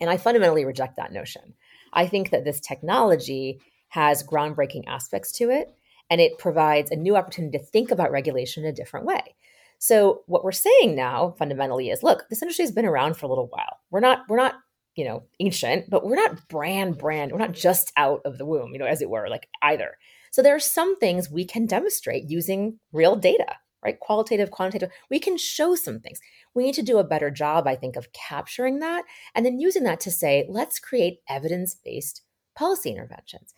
And 0.00 0.10
I 0.10 0.16
fundamentally 0.16 0.64
reject 0.64 0.96
that 0.96 1.12
notion. 1.12 1.54
I 1.92 2.06
think 2.06 2.30
that 2.30 2.44
this 2.44 2.60
technology 2.60 3.60
has 3.88 4.24
groundbreaking 4.24 4.84
aspects 4.88 5.32
to 5.32 5.50
it 5.50 5.68
and 6.10 6.20
it 6.20 6.38
provides 6.38 6.90
a 6.90 6.96
new 6.96 7.16
opportunity 7.16 7.58
to 7.58 7.64
think 7.64 7.90
about 7.90 8.10
regulation 8.10 8.64
in 8.64 8.70
a 8.70 8.74
different 8.74 9.06
way. 9.06 9.36
So 9.78 10.22
what 10.26 10.44
we're 10.44 10.52
saying 10.52 10.94
now 10.94 11.34
fundamentally 11.38 11.90
is 11.90 12.02
look, 12.02 12.24
this 12.28 12.42
industry 12.42 12.64
has 12.64 12.72
been 12.72 12.86
around 12.86 13.16
for 13.16 13.26
a 13.26 13.28
little 13.28 13.48
while. 13.48 13.78
We're 13.90 14.00
not 14.00 14.20
we're 14.28 14.36
not 14.36 14.54
you 14.94 15.04
know 15.04 15.22
ancient 15.40 15.88
but 15.88 16.04
we're 16.04 16.16
not 16.16 16.48
brand 16.48 16.98
brand 16.98 17.32
we're 17.32 17.38
not 17.38 17.52
just 17.52 17.92
out 17.96 18.20
of 18.24 18.38
the 18.38 18.44
womb 18.44 18.72
you 18.72 18.78
know 18.78 18.84
as 18.84 19.00
it 19.00 19.08
were 19.08 19.28
like 19.28 19.48
either 19.62 19.96
so 20.32 20.40
there 20.40 20.56
are 20.56 20.60
some 20.60 20.96
things 20.96 21.30
we 21.30 21.44
can 21.44 21.66
demonstrate 21.66 22.30
using 22.30 22.78
real 22.90 23.16
data, 23.16 23.54
right? 23.84 24.00
Qualitative, 24.00 24.50
quantitative. 24.50 24.88
We 25.10 25.18
can 25.18 25.36
show 25.36 25.74
some 25.74 26.00
things. 26.00 26.20
We 26.54 26.64
need 26.64 26.74
to 26.76 26.82
do 26.82 26.96
a 26.96 27.04
better 27.04 27.30
job, 27.30 27.66
I 27.66 27.76
think, 27.76 27.96
of 27.96 28.10
capturing 28.14 28.78
that 28.78 29.04
and 29.34 29.44
then 29.44 29.60
using 29.60 29.84
that 29.84 30.00
to 30.00 30.10
say, 30.10 30.46
let's 30.48 30.78
create 30.78 31.18
evidence 31.28 31.76
based 31.84 32.22
policy 32.56 32.90
interventions. 32.90 33.52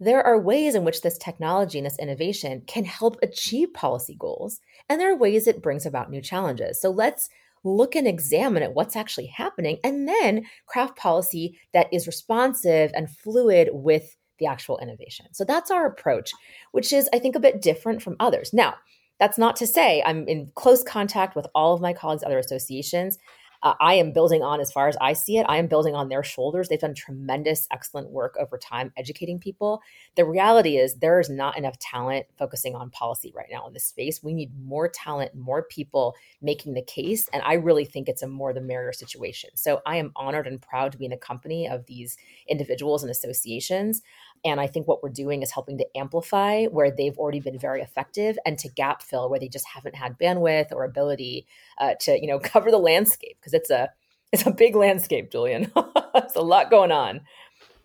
There 0.00 0.22
are 0.22 0.38
ways 0.38 0.74
in 0.74 0.84
which 0.84 1.00
this 1.00 1.16
technology 1.16 1.78
and 1.78 1.86
this 1.86 1.98
innovation 1.98 2.62
can 2.66 2.84
help 2.84 3.16
achieve 3.22 3.72
policy 3.72 4.14
goals, 4.18 4.60
and 4.88 5.00
there 5.00 5.10
are 5.10 5.16
ways 5.16 5.46
it 5.46 5.62
brings 5.62 5.86
about 5.86 6.10
new 6.10 6.20
challenges. 6.20 6.78
So 6.78 6.90
let's 6.90 7.30
look 7.64 7.96
and 7.96 8.06
examine 8.06 8.62
at 8.62 8.74
what's 8.74 8.96
actually 8.96 9.26
happening 9.26 9.78
and 9.82 10.06
then 10.06 10.44
craft 10.66 10.96
policy 10.96 11.58
that 11.72 11.92
is 11.92 12.06
responsive 12.06 12.92
and 12.94 13.10
fluid 13.10 13.70
with 13.72 14.14
the 14.38 14.46
actual 14.46 14.78
innovation. 14.78 15.26
So 15.32 15.44
that's 15.44 15.70
our 15.70 15.86
approach, 15.86 16.32
which 16.72 16.92
is, 16.92 17.08
I 17.12 17.18
think, 17.18 17.36
a 17.36 17.40
bit 17.40 17.60
different 17.62 18.02
from 18.02 18.16
others. 18.20 18.52
Now, 18.52 18.74
that's 19.18 19.38
not 19.38 19.56
to 19.56 19.66
say 19.66 20.02
I'm 20.06 20.28
in 20.28 20.52
close 20.54 20.84
contact 20.84 21.34
with 21.34 21.46
all 21.54 21.74
of 21.74 21.80
my 21.80 21.92
colleagues, 21.92 22.22
other 22.22 22.38
associations. 22.38 23.18
uh, 23.62 23.74
I 23.80 23.94
am 23.94 24.12
building 24.12 24.42
on, 24.42 24.60
as 24.60 24.70
far 24.70 24.88
as 24.88 24.96
I 25.00 25.14
see 25.14 25.38
it, 25.38 25.46
I 25.48 25.56
am 25.56 25.66
building 25.66 25.94
on 25.94 26.08
their 26.08 26.22
shoulders. 26.22 26.68
They've 26.68 26.78
done 26.78 26.94
tremendous, 26.94 27.66
excellent 27.72 28.10
work 28.10 28.36
over 28.38 28.56
time 28.56 28.92
educating 28.96 29.38
people. 29.40 29.82
The 30.14 30.24
reality 30.24 30.76
is, 30.76 30.94
there 30.94 31.18
is 31.18 31.28
not 31.28 31.58
enough 31.58 31.78
talent 31.78 32.26
focusing 32.38 32.76
on 32.76 32.90
policy 32.90 33.32
right 33.34 33.48
now 33.50 33.66
in 33.66 33.72
this 33.72 33.84
space. 33.84 34.22
We 34.22 34.32
need 34.32 34.52
more 34.64 34.88
talent, 34.88 35.34
more 35.34 35.64
people 35.64 36.14
making 36.40 36.74
the 36.74 36.82
case. 36.82 37.28
And 37.32 37.42
I 37.44 37.54
really 37.54 37.84
think 37.84 38.08
it's 38.08 38.22
a 38.22 38.28
more 38.28 38.52
the 38.52 38.60
merrier 38.60 38.92
situation. 38.92 39.50
So 39.54 39.80
I 39.84 39.96
am 39.96 40.12
honored 40.14 40.46
and 40.46 40.62
proud 40.62 40.92
to 40.92 40.98
be 40.98 41.06
in 41.06 41.10
the 41.10 41.16
company 41.16 41.68
of 41.68 41.86
these 41.86 42.16
individuals 42.48 43.02
and 43.02 43.10
associations. 43.10 44.02
And 44.44 44.60
I 44.60 44.66
think 44.66 44.86
what 44.86 45.02
we're 45.02 45.08
doing 45.08 45.42
is 45.42 45.50
helping 45.50 45.78
to 45.78 45.86
amplify 45.96 46.66
where 46.66 46.90
they've 46.90 47.16
already 47.18 47.40
been 47.40 47.58
very 47.58 47.80
effective 47.80 48.38
and 48.44 48.58
to 48.58 48.68
gap 48.68 49.02
fill 49.02 49.28
where 49.28 49.40
they 49.40 49.48
just 49.48 49.66
haven't 49.66 49.94
had 49.94 50.18
bandwidth 50.18 50.72
or 50.72 50.84
ability 50.84 51.46
uh, 51.78 51.94
to, 52.00 52.20
you 52.20 52.26
know, 52.26 52.38
cover 52.42 52.70
the 52.70 52.78
landscape 52.78 53.36
because 53.40 53.54
it's 53.54 53.70
a 53.70 53.90
it's 54.30 54.46
a 54.46 54.50
big 54.50 54.76
landscape, 54.76 55.30
Julian. 55.30 55.72
It's 56.14 56.34
a 56.34 56.42
lot 56.42 56.68
going 56.68 56.90
on. 56.90 57.20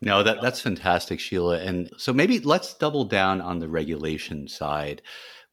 No, 0.01 0.23
that 0.23 0.41
that's 0.41 0.59
fantastic, 0.59 1.19
Sheila. 1.19 1.59
And 1.59 1.89
so 1.97 2.11
maybe 2.11 2.39
let's 2.39 2.73
double 2.73 3.05
down 3.05 3.41
on 3.41 3.59
the 3.59 3.69
regulation 3.69 4.47
side 4.47 5.01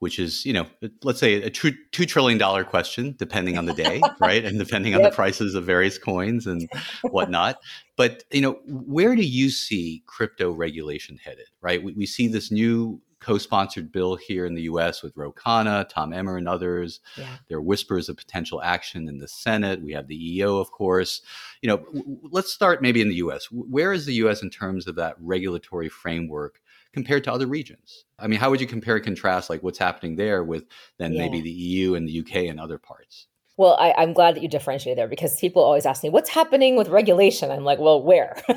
which 0.00 0.18
is, 0.18 0.44
you 0.44 0.52
know, 0.52 0.66
uh, 0.82 0.88
let's 1.04 1.20
say 1.20 1.34
a 1.34 1.50
two, 1.50 1.72
$2 1.92 2.08
trillion 2.08 2.64
question, 2.64 3.14
depending 3.18 3.56
on 3.56 3.66
the 3.66 3.74
day, 3.74 4.00
right? 4.20 4.44
And 4.44 4.58
depending 4.58 4.94
on 4.94 5.02
the 5.02 5.10
prices 5.10 5.54
of 5.54 5.64
various 5.64 5.98
coins 5.98 6.46
and 6.46 6.68
whatnot. 7.02 7.58
But, 7.96 8.24
you 8.32 8.40
know, 8.40 8.58
where 8.66 9.14
do 9.14 9.22
you 9.22 9.50
see 9.50 10.02
crypto 10.06 10.52
regulation 10.52 11.18
headed, 11.22 11.46
right? 11.60 11.82
We, 11.82 11.92
we 11.92 12.06
see 12.06 12.28
this 12.28 12.50
new 12.50 13.00
co-sponsored 13.20 13.92
bill 13.92 14.16
here 14.16 14.46
in 14.46 14.54
the 14.54 14.62
U.S. 14.62 15.02
with 15.02 15.14
Ro 15.14 15.32
Khanna, 15.32 15.86
Tom 15.88 16.14
Emmer, 16.14 16.38
and 16.38 16.48
others. 16.48 17.00
Yeah. 17.18 17.36
There 17.48 17.58
are 17.58 17.62
whispers 17.62 18.08
of 18.08 18.16
potential 18.16 18.62
action 18.62 19.06
in 19.06 19.18
the 19.18 19.28
Senate. 19.28 19.82
We 19.82 19.92
have 19.92 20.08
the 20.08 20.36
EO, 20.36 20.56
of 20.56 20.70
course. 20.70 21.20
You 21.60 21.68
know, 21.68 21.76
w- 21.76 22.18
let's 22.30 22.50
start 22.50 22.80
maybe 22.80 23.02
in 23.02 23.10
the 23.10 23.16
U.S. 23.16 23.48
Where 23.50 23.92
is 23.92 24.06
the 24.06 24.14
U.S. 24.14 24.42
in 24.42 24.48
terms 24.48 24.86
of 24.86 24.94
that 24.96 25.16
regulatory 25.20 25.90
framework 25.90 26.62
compared 26.92 27.24
to 27.24 27.32
other 27.32 27.46
regions? 27.46 28.04
I 28.18 28.26
mean, 28.26 28.40
how 28.40 28.50
would 28.50 28.60
you 28.60 28.66
compare 28.66 28.96
and 28.96 29.04
contrast 29.04 29.50
like 29.50 29.62
what's 29.62 29.78
happening 29.78 30.16
there 30.16 30.44
with 30.44 30.64
then 30.98 31.12
yeah. 31.12 31.22
maybe 31.22 31.40
the 31.40 31.50
EU 31.50 31.94
and 31.94 32.08
the 32.08 32.20
UK 32.20 32.48
and 32.48 32.60
other 32.60 32.78
parts? 32.78 33.26
Well, 33.60 33.76
I, 33.78 34.02
am 34.02 34.14
glad 34.14 34.36
that 34.36 34.42
you 34.42 34.48
differentiate 34.48 34.96
there 34.96 35.06
because 35.06 35.38
people 35.38 35.62
always 35.62 35.84
ask 35.84 36.02
me, 36.02 36.08
"What's 36.08 36.30
happening 36.30 36.76
with 36.76 36.88
regulation?" 36.88 37.50
I'm 37.50 37.62
like, 37.62 37.78
"Well, 37.78 38.02
where? 38.02 38.40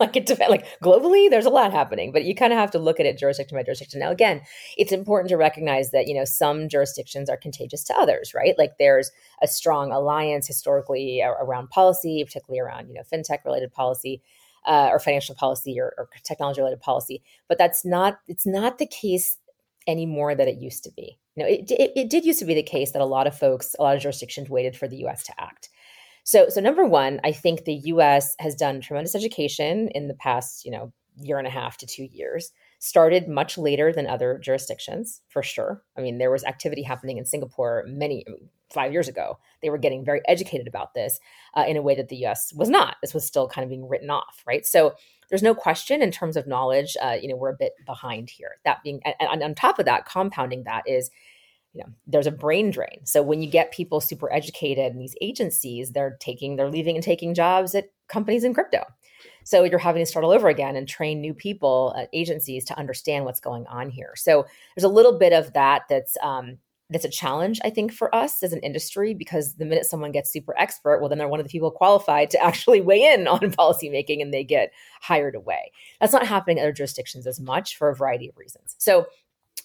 like 0.00 0.16
it 0.16 0.26
depends. 0.26 0.50
Like 0.50 0.66
globally, 0.82 1.30
there's 1.30 1.46
a 1.46 1.50
lot 1.50 1.72
happening, 1.72 2.10
but 2.10 2.24
you 2.24 2.34
kind 2.34 2.52
of 2.52 2.58
have 2.58 2.72
to 2.72 2.80
look 2.80 2.98
at 2.98 3.06
it 3.06 3.18
jurisdiction 3.18 3.56
by 3.56 3.62
jurisdiction. 3.62 4.00
Now, 4.00 4.10
again, 4.10 4.40
it's 4.76 4.90
important 4.90 5.28
to 5.28 5.36
recognize 5.36 5.92
that 5.92 6.08
you 6.08 6.14
know 6.14 6.24
some 6.24 6.68
jurisdictions 6.68 7.30
are 7.30 7.36
contagious 7.36 7.84
to 7.84 7.96
others, 7.96 8.34
right? 8.34 8.56
Like 8.58 8.78
there's 8.80 9.12
a 9.40 9.46
strong 9.46 9.92
alliance 9.92 10.48
historically 10.48 11.22
around 11.22 11.70
policy, 11.70 12.24
particularly 12.24 12.58
around 12.58 12.88
you 12.88 12.94
know 12.94 13.02
fintech 13.02 13.44
related 13.44 13.72
policy 13.72 14.22
uh, 14.66 14.88
or 14.90 14.98
financial 14.98 15.34
policy 15.34 15.78
or, 15.78 15.94
or 15.96 16.08
technology 16.24 16.60
related 16.60 16.80
policy. 16.80 17.22
But 17.48 17.58
that's 17.58 17.84
not 17.84 18.18
it's 18.26 18.46
not 18.46 18.78
the 18.78 18.86
case 18.86 19.38
anymore 19.86 20.34
that 20.34 20.48
it 20.48 20.58
used 20.58 20.84
to 20.84 20.90
be. 20.90 21.18
You 21.34 21.42
know, 21.42 21.48
it, 21.48 21.70
it, 21.70 21.92
it 21.96 22.10
did 22.10 22.24
used 22.24 22.40
to 22.40 22.44
be 22.44 22.54
the 22.54 22.62
case 22.62 22.92
that 22.92 23.02
a 23.02 23.06
lot 23.06 23.26
of 23.26 23.36
folks, 23.36 23.74
a 23.78 23.82
lot 23.82 23.96
of 23.96 24.02
jurisdictions 24.02 24.50
waited 24.50 24.76
for 24.76 24.88
the 24.88 24.98
U.S. 24.98 25.22
to 25.24 25.40
act. 25.40 25.70
So, 26.24 26.48
so 26.50 26.60
number 26.60 26.84
one, 26.84 27.20
I 27.24 27.32
think 27.32 27.64
the 27.64 27.80
U.S. 27.86 28.34
has 28.38 28.54
done 28.54 28.80
tremendous 28.80 29.14
education 29.14 29.88
in 29.94 30.08
the 30.08 30.14
past, 30.14 30.64
you 30.64 30.70
know, 30.70 30.92
year 31.16 31.38
and 31.38 31.46
a 31.46 31.50
half 31.50 31.78
to 31.78 31.86
two 31.86 32.04
years. 32.04 32.50
Started 32.80 33.28
much 33.28 33.58
later 33.58 33.92
than 33.92 34.06
other 34.06 34.38
jurisdictions, 34.38 35.20
for 35.28 35.42
sure. 35.42 35.82
I 35.96 36.00
mean, 36.00 36.18
there 36.18 36.30
was 36.30 36.44
activity 36.44 36.82
happening 36.82 37.18
in 37.18 37.24
Singapore 37.24 37.84
many 37.88 38.24
five 38.72 38.92
years 38.92 39.08
ago. 39.08 39.38
They 39.62 39.70
were 39.70 39.78
getting 39.78 40.04
very 40.04 40.20
educated 40.28 40.68
about 40.68 40.94
this 40.94 41.18
uh, 41.54 41.64
in 41.66 41.76
a 41.76 41.82
way 41.82 41.94
that 41.94 42.08
the 42.08 42.24
US 42.26 42.52
was 42.54 42.68
not. 42.68 42.96
This 43.02 43.14
was 43.14 43.24
still 43.24 43.48
kind 43.48 43.64
of 43.64 43.70
being 43.70 43.88
written 43.88 44.10
off, 44.10 44.42
right? 44.46 44.64
So 44.64 44.94
there's 45.28 45.42
no 45.42 45.54
question 45.54 46.02
in 46.02 46.10
terms 46.10 46.36
of 46.36 46.46
knowledge, 46.46 46.96
uh, 47.02 47.16
you 47.20 47.28
know, 47.28 47.36
we're 47.36 47.50
a 47.50 47.56
bit 47.56 47.72
behind 47.84 48.30
here. 48.30 48.56
That 48.64 48.82
being, 48.82 49.00
and, 49.04 49.14
and 49.20 49.42
on 49.42 49.54
top 49.54 49.78
of 49.78 49.84
that, 49.86 50.06
compounding 50.06 50.64
that 50.64 50.84
is, 50.86 51.10
you 51.74 51.82
know, 51.82 51.90
there's 52.06 52.26
a 52.26 52.32
brain 52.32 52.70
drain. 52.70 53.04
So 53.04 53.22
when 53.22 53.42
you 53.42 53.50
get 53.50 53.72
people 53.72 54.00
super 54.00 54.32
educated 54.32 54.92
in 54.92 54.98
these 54.98 55.14
agencies, 55.20 55.92
they're 55.92 56.16
taking, 56.20 56.56
they're 56.56 56.70
leaving 56.70 56.96
and 56.96 57.04
taking 57.04 57.34
jobs 57.34 57.74
at 57.74 57.90
companies 58.08 58.44
in 58.44 58.54
crypto. 58.54 58.84
So 59.48 59.64
you're 59.64 59.78
having 59.78 60.02
to 60.02 60.06
start 60.06 60.26
all 60.26 60.30
over 60.30 60.50
again 60.50 60.76
and 60.76 60.86
train 60.86 61.22
new 61.22 61.32
people 61.32 61.94
at 61.96 62.10
agencies 62.12 62.66
to 62.66 62.78
understand 62.78 63.24
what's 63.24 63.40
going 63.40 63.66
on 63.68 63.88
here. 63.88 64.12
So 64.14 64.44
there's 64.76 64.84
a 64.84 64.90
little 64.90 65.18
bit 65.18 65.32
of 65.32 65.54
that 65.54 65.84
that's 65.88 66.18
um, 66.22 66.58
that's 66.90 67.04
a 67.04 67.10
challenge 67.10 67.60
i 67.62 67.68
think 67.68 67.92
for 67.92 68.14
us 68.14 68.42
as 68.42 68.54
an 68.54 68.60
industry 68.60 69.12
because 69.12 69.56
the 69.56 69.64
minute 69.66 69.84
someone 69.84 70.10
gets 70.10 70.32
super 70.32 70.58
expert 70.58 71.00
well 71.00 71.08
then 71.10 71.18
they're 71.18 71.28
one 71.28 71.38
of 71.38 71.44
the 71.44 71.50
people 71.50 71.70
qualified 71.70 72.30
to 72.30 72.42
actually 72.42 72.80
weigh 72.80 73.12
in 73.12 73.28
on 73.28 73.40
policymaking 73.58 74.22
and 74.22 74.32
they 74.32 74.42
get 74.42 74.72
hired 75.02 75.34
away 75.34 75.70
that's 76.00 76.14
not 76.14 76.26
happening 76.26 76.56
in 76.56 76.62
other 76.62 76.72
jurisdictions 76.72 77.26
as 77.26 77.38
much 77.38 77.76
for 77.76 77.90
a 77.90 77.94
variety 77.94 78.26
of 78.26 78.38
reasons 78.38 78.74
so 78.78 79.06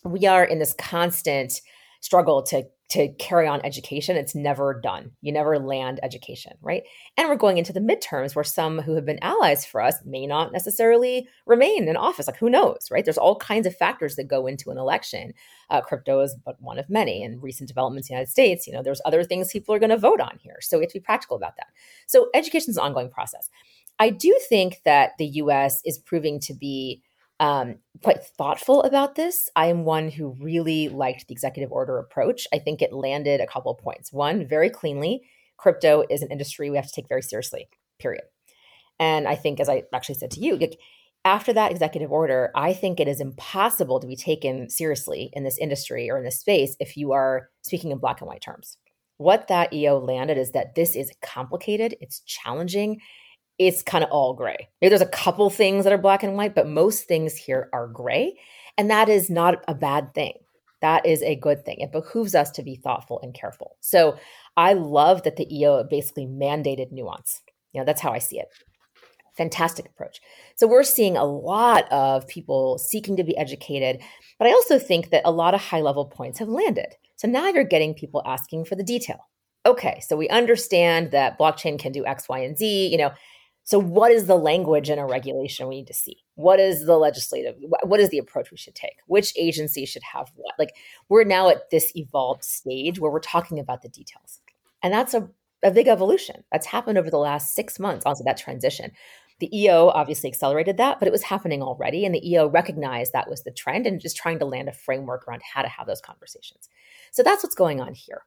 we 0.04 0.25
are 0.25 0.44
in 0.44 0.60
this 0.60 0.74
constant 0.74 1.62
struggle 2.02 2.44
to 2.44 2.66
to 2.94 3.12
carry 3.16 3.48
on 3.48 3.66
education. 3.66 4.16
It's 4.16 4.36
never 4.36 4.80
done. 4.80 5.12
You 5.22 5.32
never 5.32 5.58
land 5.58 6.00
education, 6.04 6.54
right? 6.62 6.84
And 7.18 7.28
we're 7.28 7.36
going 7.36 7.58
into 7.58 7.74
the 7.74 7.80
midterms 7.80 8.36
where 8.36 8.44
some 8.44 8.80
who 8.80 8.94
have 8.94 9.06
been 9.06 9.18
allies 9.24 9.66
for 9.66 9.82
us 9.82 9.96
may 10.06 10.28
not 10.28 10.52
necessarily 10.52 11.28
remain 11.48 11.88
in 11.88 11.98
office. 11.98 12.28
Like, 12.28 12.38
who 12.38 12.52
knows, 12.52 12.90
right? 12.92 13.04
There's 13.04 13.18
all 13.18 13.36
kinds 13.38 13.66
of 13.66 13.76
factors 13.76 14.16
that 14.16 14.28
go 14.28 14.46
into 14.46 14.70
an 14.70 14.78
election. 14.78 15.34
Uh, 15.72 15.82
crypto 15.82 16.20
is 16.20 16.36
but 16.46 16.62
one 16.62 16.78
of 16.78 16.88
many. 16.88 17.24
And 17.24 17.42
recent 17.42 17.68
developments 17.68 18.10
in 18.10 18.14
the 18.14 18.20
United 18.20 18.32
States, 18.32 18.68
you 18.68 18.74
know, 18.74 18.84
there's 18.84 19.02
other 19.06 19.24
things 19.24 19.52
people 19.52 19.74
are 19.74 19.80
going 19.80 19.90
to 19.90 19.98
vote 19.98 20.22
on 20.22 20.38
here. 20.40 20.58
So 20.62 20.78
we 20.78 20.84
have 20.84 20.92
to 20.92 21.00
be 21.00 21.04
practical 21.04 21.36
about 21.36 21.56
that. 21.58 21.70
So 22.06 22.30
education 22.36 22.70
is 22.70 22.78
an 22.78 22.84
ongoing 22.84 23.10
process. 23.10 23.50
I 23.98 24.12
do 24.12 24.40
think 24.50 24.82
that 24.86 25.14
the 25.18 25.26
US 25.26 25.82
is 25.84 25.98
proving 25.98 26.40
to 26.42 26.54
be 26.54 27.02
um, 27.44 27.76
quite 28.02 28.24
thoughtful 28.24 28.84
about 28.84 29.16
this. 29.16 29.50
I 29.54 29.68
am 29.68 29.84
one 29.84 30.10
who 30.10 30.38
really 30.40 30.88
liked 30.88 31.28
the 31.28 31.34
executive 31.34 31.74
order 31.74 31.98
approach. 31.98 32.48
I 32.54 32.60
think 32.60 32.82
it 32.82 32.94
landed 32.94 33.42
a 33.42 33.48
couple 33.48 33.70
of 33.70 33.80
points. 33.80 34.14
One, 34.14 34.48
very 34.48 34.70
cleanly, 34.70 35.24
crypto 35.58 36.06
is 36.10 36.22
an 36.22 36.32
industry 36.32 36.70
we 36.70 36.78
have 36.78 36.88
to 36.88 36.94
take 36.94 37.10
very 37.10 37.22
seriously, 37.22 37.68
period. 38.00 38.24
And 38.98 39.28
I 39.28 39.36
think, 39.36 39.60
as 39.60 39.68
I 39.68 39.84
actually 39.94 40.16
said 40.16 40.32
to 40.32 40.40
you, 40.40 40.58
after 41.26 41.52
that 41.52 41.72
executive 41.72 42.14
order, 42.14 42.50
I 42.56 42.72
think 42.72 43.02
it 43.02 43.10
is 43.10 43.20
impossible 43.20 44.00
to 44.00 44.08
be 44.08 44.16
taken 44.16 44.70
seriously 44.70 45.30
in 45.34 45.44
this 45.44 45.58
industry 45.58 46.10
or 46.10 46.18
in 46.18 46.24
this 46.24 46.40
space 46.40 46.78
if 46.80 46.96
you 46.96 47.12
are 47.12 47.50
speaking 47.62 47.92
in 47.92 47.98
black 47.98 48.22
and 48.22 48.30
white 48.30 48.42
terms. 48.42 48.78
What 49.18 49.50
that 49.50 49.74
EO 49.74 50.00
landed 50.00 50.38
is 50.38 50.52
that 50.52 50.76
this 50.76 50.96
is 50.96 51.12
complicated, 51.22 51.96
it's 52.00 52.22
challenging, 52.22 53.02
it's 53.60 53.84
kind 53.84 54.04
of 54.04 54.10
all 54.10 54.34
gray. 54.34 54.70
Maybe 54.82 54.90
there's 54.90 55.02
a 55.02 55.06
couple 55.06 55.50
things 55.50 55.84
that 55.84 55.94
are 55.94 55.98
black 55.98 56.24
and 56.24 56.36
white, 56.36 56.56
but 56.56 56.68
most 56.68 57.08
things 57.08 57.36
here 57.36 57.70
are 57.74 57.88
gray. 57.88 58.38
And 58.78 58.90
that 58.90 59.10
is 59.10 59.30
not 59.30 59.64
a 59.68 59.76
bad 59.76 60.14
thing. 60.14 60.34
That 60.82 61.06
is 61.06 61.22
a 61.22 61.36
good 61.36 61.64
thing. 61.64 61.80
It 61.80 61.92
behooves 61.92 62.36
us 62.36 62.52
to 62.52 62.64
be 62.64 62.76
thoughtful 62.76 63.20
and 63.22 63.34
careful. 63.34 63.78
So 63.80 64.18
I 64.58 64.74
love 64.74 65.24
that 65.24 65.38
the 65.38 65.48
EO 65.56 65.84
basically 65.84 66.26
mandated 66.26 66.92
nuance. 66.92 67.42
You 67.72 67.80
know, 67.80 67.86
that's 67.86 68.02
how 68.02 68.12
I 68.12 68.20
see 68.20 68.40
it. 68.40 68.48
Fantastic 69.38 69.86
approach. 69.86 70.20
So 70.56 70.68
we're 70.68 70.84
seeing 70.84 71.16
a 71.16 71.24
lot 71.24 71.92
of 71.92 72.28
people 72.28 72.78
seeking 72.78 73.16
to 73.18 73.24
be 73.24 73.38
educated, 73.38 74.02
but 74.38 74.48
I 74.48 74.52
also 74.52 74.78
think 74.78 75.10
that 75.10 75.24
a 75.26 75.32
lot 75.32 75.56
of 75.56 75.62
high 75.62 75.82
level 75.82 76.06
points 76.06 76.40
have 76.40 76.50
landed. 76.50 76.96
So 77.16 77.28
now 77.28 77.48
you're 77.48 77.64
getting 77.64 77.94
people 77.94 78.22
asking 78.26 78.66
for 78.66 78.76
the 78.76 78.84
detail. 78.84 79.28
Okay, 79.66 80.02
so 80.06 80.18
we 80.18 80.28
understand 80.28 81.12
that 81.12 81.40
blockchain 81.40 81.80
can 81.80 81.94
do 81.94 82.06
X, 82.06 82.28
Y, 82.28 82.40
and 82.40 82.58
Z. 82.58 82.88
You 82.88 82.98
know, 82.98 83.12
so, 83.65 83.79
what 83.79 84.12
is 84.12 84.27
the 84.27 84.36
language 84.36 84.89
in 84.89 85.00
a 85.00 85.05
regulation 85.05 85.67
we 85.67 85.77
need 85.77 85.88
to 85.88 85.93
see? 85.93 86.17
What 86.36 86.60
is 86.60 86.86
the 86.86 86.98
legislative? 86.98 87.55
What 87.84 88.01
is 88.01 88.10
the 88.10 88.17
approach 88.17 88.51
we 88.51 88.58
should 88.58 88.75
take? 88.75 88.98
Which 89.08 89.34
agency 89.38 89.86
should 89.86 90.03
have 90.03 90.32
what? 90.36 90.55
Like, 90.60 90.75
we're 91.08 91.24
now 91.24 91.48
at 91.48 91.70
this 91.70 91.96
evolved 91.96 92.43
stage 92.43 93.00
where 93.00 93.12
we're 93.12 93.20
talking 93.20 93.60
about 93.60 93.82
the 93.82 93.89
details. 93.89 94.41
And 94.82 94.93
that's 94.93 95.13
a, 95.13 95.29
a 95.63 95.72
big 95.72 95.88
evolution 95.88 96.43
that's 96.51 96.67
happened 96.67 96.98
over 96.98 97.10
the 97.10 97.17
last 97.17 97.55
six 97.55 97.79
months, 97.79 98.05
also 98.05 98.25
that 98.25 98.38
transition. 98.38 98.91
The 99.39 99.58
EO 99.58 99.88
obviously 99.89 100.29
accelerated 100.29 100.75
that, 100.77 101.00
but 101.00 101.08
it 101.08 101.12
was 101.12 101.24
happening 101.24 101.63
already. 101.63 102.05
And 102.05 102.13
the 102.13 102.29
EO 102.29 102.48
recognized 102.48 103.13
that 103.13 103.29
was 103.29 103.43
the 103.43 103.51
trend 103.51 103.88
and 103.88 104.00
just 104.00 104.17
trying 104.17 104.39
to 104.39 104.46
land 104.46 104.67
a 104.67 104.74
framework 104.74 105.25
around 105.25 105.41
how 105.41 105.62
to 105.62 105.70
have 105.70 105.88
those 105.88 106.01
conversations. 106.01 106.67
So, 107.12 107.24
that's 107.24 107.43
what's 107.43 107.55
going 107.55 107.79
on 107.79 107.93
here. 107.93 108.24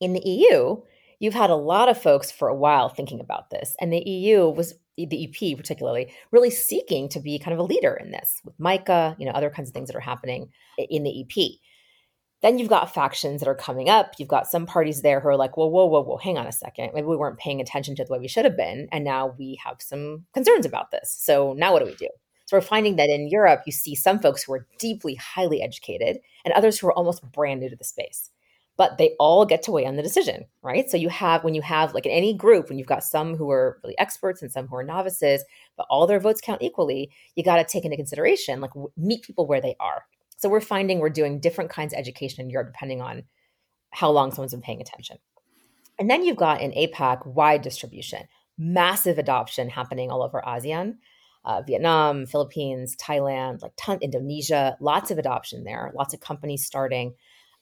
In 0.00 0.12
the 0.12 0.22
EU, 0.28 0.82
you've 1.18 1.34
had 1.34 1.50
a 1.50 1.56
lot 1.56 1.88
of 1.88 2.00
folks 2.00 2.30
for 2.30 2.48
a 2.48 2.54
while 2.54 2.88
thinking 2.88 3.20
about 3.20 3.50
this, 3.50 3.76
and 3.80 3.92
the 3.92 4.02
EU 4.08 4.48
was 4.48 4.74
the 4.96 5.24
EP 5.24 5.56
particularly 5.56 6.10
really 6.30 6.50
seeking 6.50 7.08
to 7.10 7.20
be 7.20 7.38
kind 7.38 7.52
of 7.52 7.58
a 7.58 7.62
leader 7.62 7.94
in 7.94 8.10
this 8.10 8.40
with 8.44 8.58
MiCA, 8.58 9.14
you 9.18 9.26
know, 9.26 9.32
other 9.32 9.50
kinds 9.50 9.68
of 9.68 9.74
things 9.74 9.88
that 9.88 9.96
are 9.96 10.00
happening 10.00 10.48
in 10.78 11.02
the 11.02 11.20
EP. 11.20 11.50
Then 12.42 12.58
you've 12.58 12.68
got 12.68 12.94
factions 12.94 13.40
that 13.40 13.48
are 13.48 13.54
coming 13.54 13.88
up. 13.88 14.14
You've 14.18 14.28
got 14.28 14.46
some 14.46 14.66
parties 14.66 15.02
there 15.02 15.20
who 15.20 15.28
are 15.28 15.36
like, 15.36 15.56
whoa, 15.56 15.66
whoa, 15.66 15.86
whoa, 15.86 16.02
whoa, 16.02 16.16
hang 16.18 16.38
on 16.38 16.46
a 16.46 16.52
second. 16.52 16.90
Maybe 16.94 17.06
we 17.06 17.16
weren't 17.16 17.38
paying 17.38 17.60
attention 17.60 17.96
to 17.96 18.04
the 18.04 18.12
way 18.12 18.18
we 18.18 18.28
should 18.28 18.44
have 18.44 18.56
been. 18.56 18.88
And 18.92 19.04
now 19.04 19.34
we 19.38 19.58
have 19.64 19.76
some 19.80 20.26
concerns 20.34 20.66
about 20.66 20.90
this. 20.90 21.14
So 21.18 21.54
now 21.54 21.72
what 21.72 21.80
do 21.80 21.86
we 21.86 21.94
do? 21.94 22.08
So 22.44 22.56
we're 22.56 22.60
finding 22.60 22.96
that 22.96 23.08
in 23.08 23.28
Europe, 23.28 23.62
you 23.66 23.72
see 23.72 23.94
some 23.94 24.20
folks 24.20 24.44
who 24.44 24.52
are 24.52 24.66
deeply, 24.78 25.16
highly 25.16 25.62
educated 25.62 26.18
and 26.44 26.54
others 26.54 26.78
who 26.78 26.86
are 26.86 26.92
almost 26.92 27.28
brand 27.32 27.60
new 27.60 27.68
to 27.68 27.76
the 27.76 27.84
space. 27.84 28.30
But 28.76 28.98
they 28.98 29.14
all 29.18 29.46
get 29.46 29.62
to 29.62 29.72
weigh 29.72 29.86
on 29.86 29.96
the 29.96 30.02
decision, 30.02 30.44
right? 30.62 30.88
So 30.90 30.96
you 30.96 31.08
have 31.08 31.44
when 31.44 31.54
you 31.54 31.62
have 31.62 31.94
like 31.94 32.06
in 32.06 32.12
any 32.12 32.34
group, 32.34 32.68
when 32.68 32.78
you've 32.78 32.86
got 32.86 33.02
some 33.02 33.34
who 33.34 33.50
are 33.50 33.78
really 33.82 33.98
experts 33.98 34.42
and 34.42 34.52
some 34.52 34.66
who 34.68 34.76
are 34.76 34.84
novices, 34.84 35.44
but 35.76 35.86
all 35.88 36.06
their 36.06 36.20
votes 36.20 36.40
count 36.40 36.62
equally, 36.62 37.10
you 37.34 37.42
got 37.42 37.56
to 37.56 37.64
take 37.64 37.84
into 37.84 37.96
consideration 37.96 38.60
like 38.60 38.72
meet 38.96 39.22
people 39.22 39.46
where 39.46 39.60
they 39.60 39.76
are. 39.80 40.04
So 40.36 40.48
we're 40.48 40.60
finding 40.60 40.98
we're 40.98 41.08
doing 41.08 41.40
different 41.40 41.70
kinds 41.70 41.94
of 41.94 41.98
education 41.98 42.44
in 42.44 42.50
Europe 42.50 42.68
depending 42.68 43.00
on 43.00 43.24
how 43.90 44.10
long 44.10 44.30
someone's 44.30 44.52
been 44.52 44.60
paying 44.60 44.82
attention. 44.82 45.16
And 45.98 46.10
then 46.10 46.24
you've 46.24 46.36
got 46.36 46.60
an 46.60 46.72
APAC 46.72 47.26
wide 47.26 47.62
distribution, 47.62 48.28
massive 48.58 49.16
adoption 49.16 49.70
happening 49.70 50.10
all 50.10 50.22
over 50.22 50.42
ASEAN. 50.46 50.96
Uh, 51.46 51.62
Vietnam, 51.62 52.26
Philippines, 52.26 52.96
Thailand, 52.96 53.62
like 53.62 53.70
ton, 53.76 53.98
Indonesia, 54.02 54.76
lots 54.80 55.12
of 55.12 55.18
adoption 55.18 55.62
there, 55.62 55.92
lots 55.94 56.12
of 56.12 56.18
companies 56.18 56.66
starting. 56.66 57.14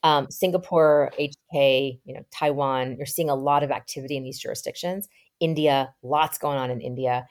Um, 0.05 0.31
Singapore, 0.31 1.11
HK, 1.19 1.99
you 2.05 2.15
know, 2.15 2.25
Taiwan, 2.31 2.97
you're 2.97 3.07
seeing 3.07 3.31
a 3.31 3.35
lot 3.35 3.63
of 3.63 3.71
activity 3.71 4.17
in 4.17 4.23
these 4.23 4.39
jurisdictions. 4.39 5.09
India, 5.41 5.95
lots 6.03 6.39
going 6.39 6.59
on 6.59 6.71
in 6.71 6.81
India. 6.81 7.27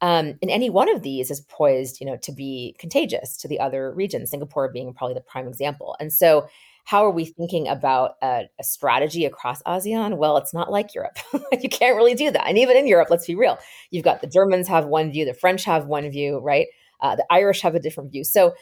Um, 0.00 0.38
and 0.40 0.50
any 0.50 0.70
one 0.70 0.88
of 0.88 1.02
these 1.02 1.30
is 1.30 1.40
poised, 1.40 2.00
you 2.00 2.06
know, 2.06 2.16
to 2.22 2.32
be 2.32 2.76
contagious 2.78 3.36
to 3.38 3.48
the 3.48 3.60
other 3.60 3.92
regions. 3.92 4.30
Singapore 4.30 4.70
being 4.72 4.94
probably 4.94 5.14
the 5.14 5.20
prime 5.20 5.48
example. 5.48 5.96
And 6.00 6.12
so, 6.12 6.48
how 6.84 7.04
are 7.04 7.10
we 7.10 7.24
thinking 7.24 7.68
about 7.68 8.16
a, 8.22 8.42
a 8.58 8.64
strategy 8.64 9.24
across 9.24 9.62
ASEAN? 9.62 10.16
Well, 10.16 10.36
it's 10.36 10.52
not 10.52 10.72
like 10.72 10.94
Europe. 10.94 11.16
you 11.60 11.68
can't 11.68 11.96
really 11.96 12.14
do 12.14 12.32
that. 12.32 12.48
And 12.48 12.58
even 12.58 12.76
in 12.76 12.88
Europe, 12.88 13.08
let's 13.08 13.26
be 13.26 13.36
real, 13.36 13.58
you've 13.90 14.04
got 14.04 14.20
the 14.20 14.26
Germans 14.26 14.66
have 14.66 14.86
one 14.86 15.12
view, 15.12 15.24
the 15.24 15.34
French 15.34 15.64
have 15.64 15.86
one 15.86 16.10
view, 16.10 16.38
right? 16.38 16.66
Uh, 17.00 17.14
the 17.14 17.26
Irish 17.30 17.60
have 17.62 17.76
a 17.76 17.80
different 17.80 18.10
view. 18.10 18.24
So, 18.24 18.54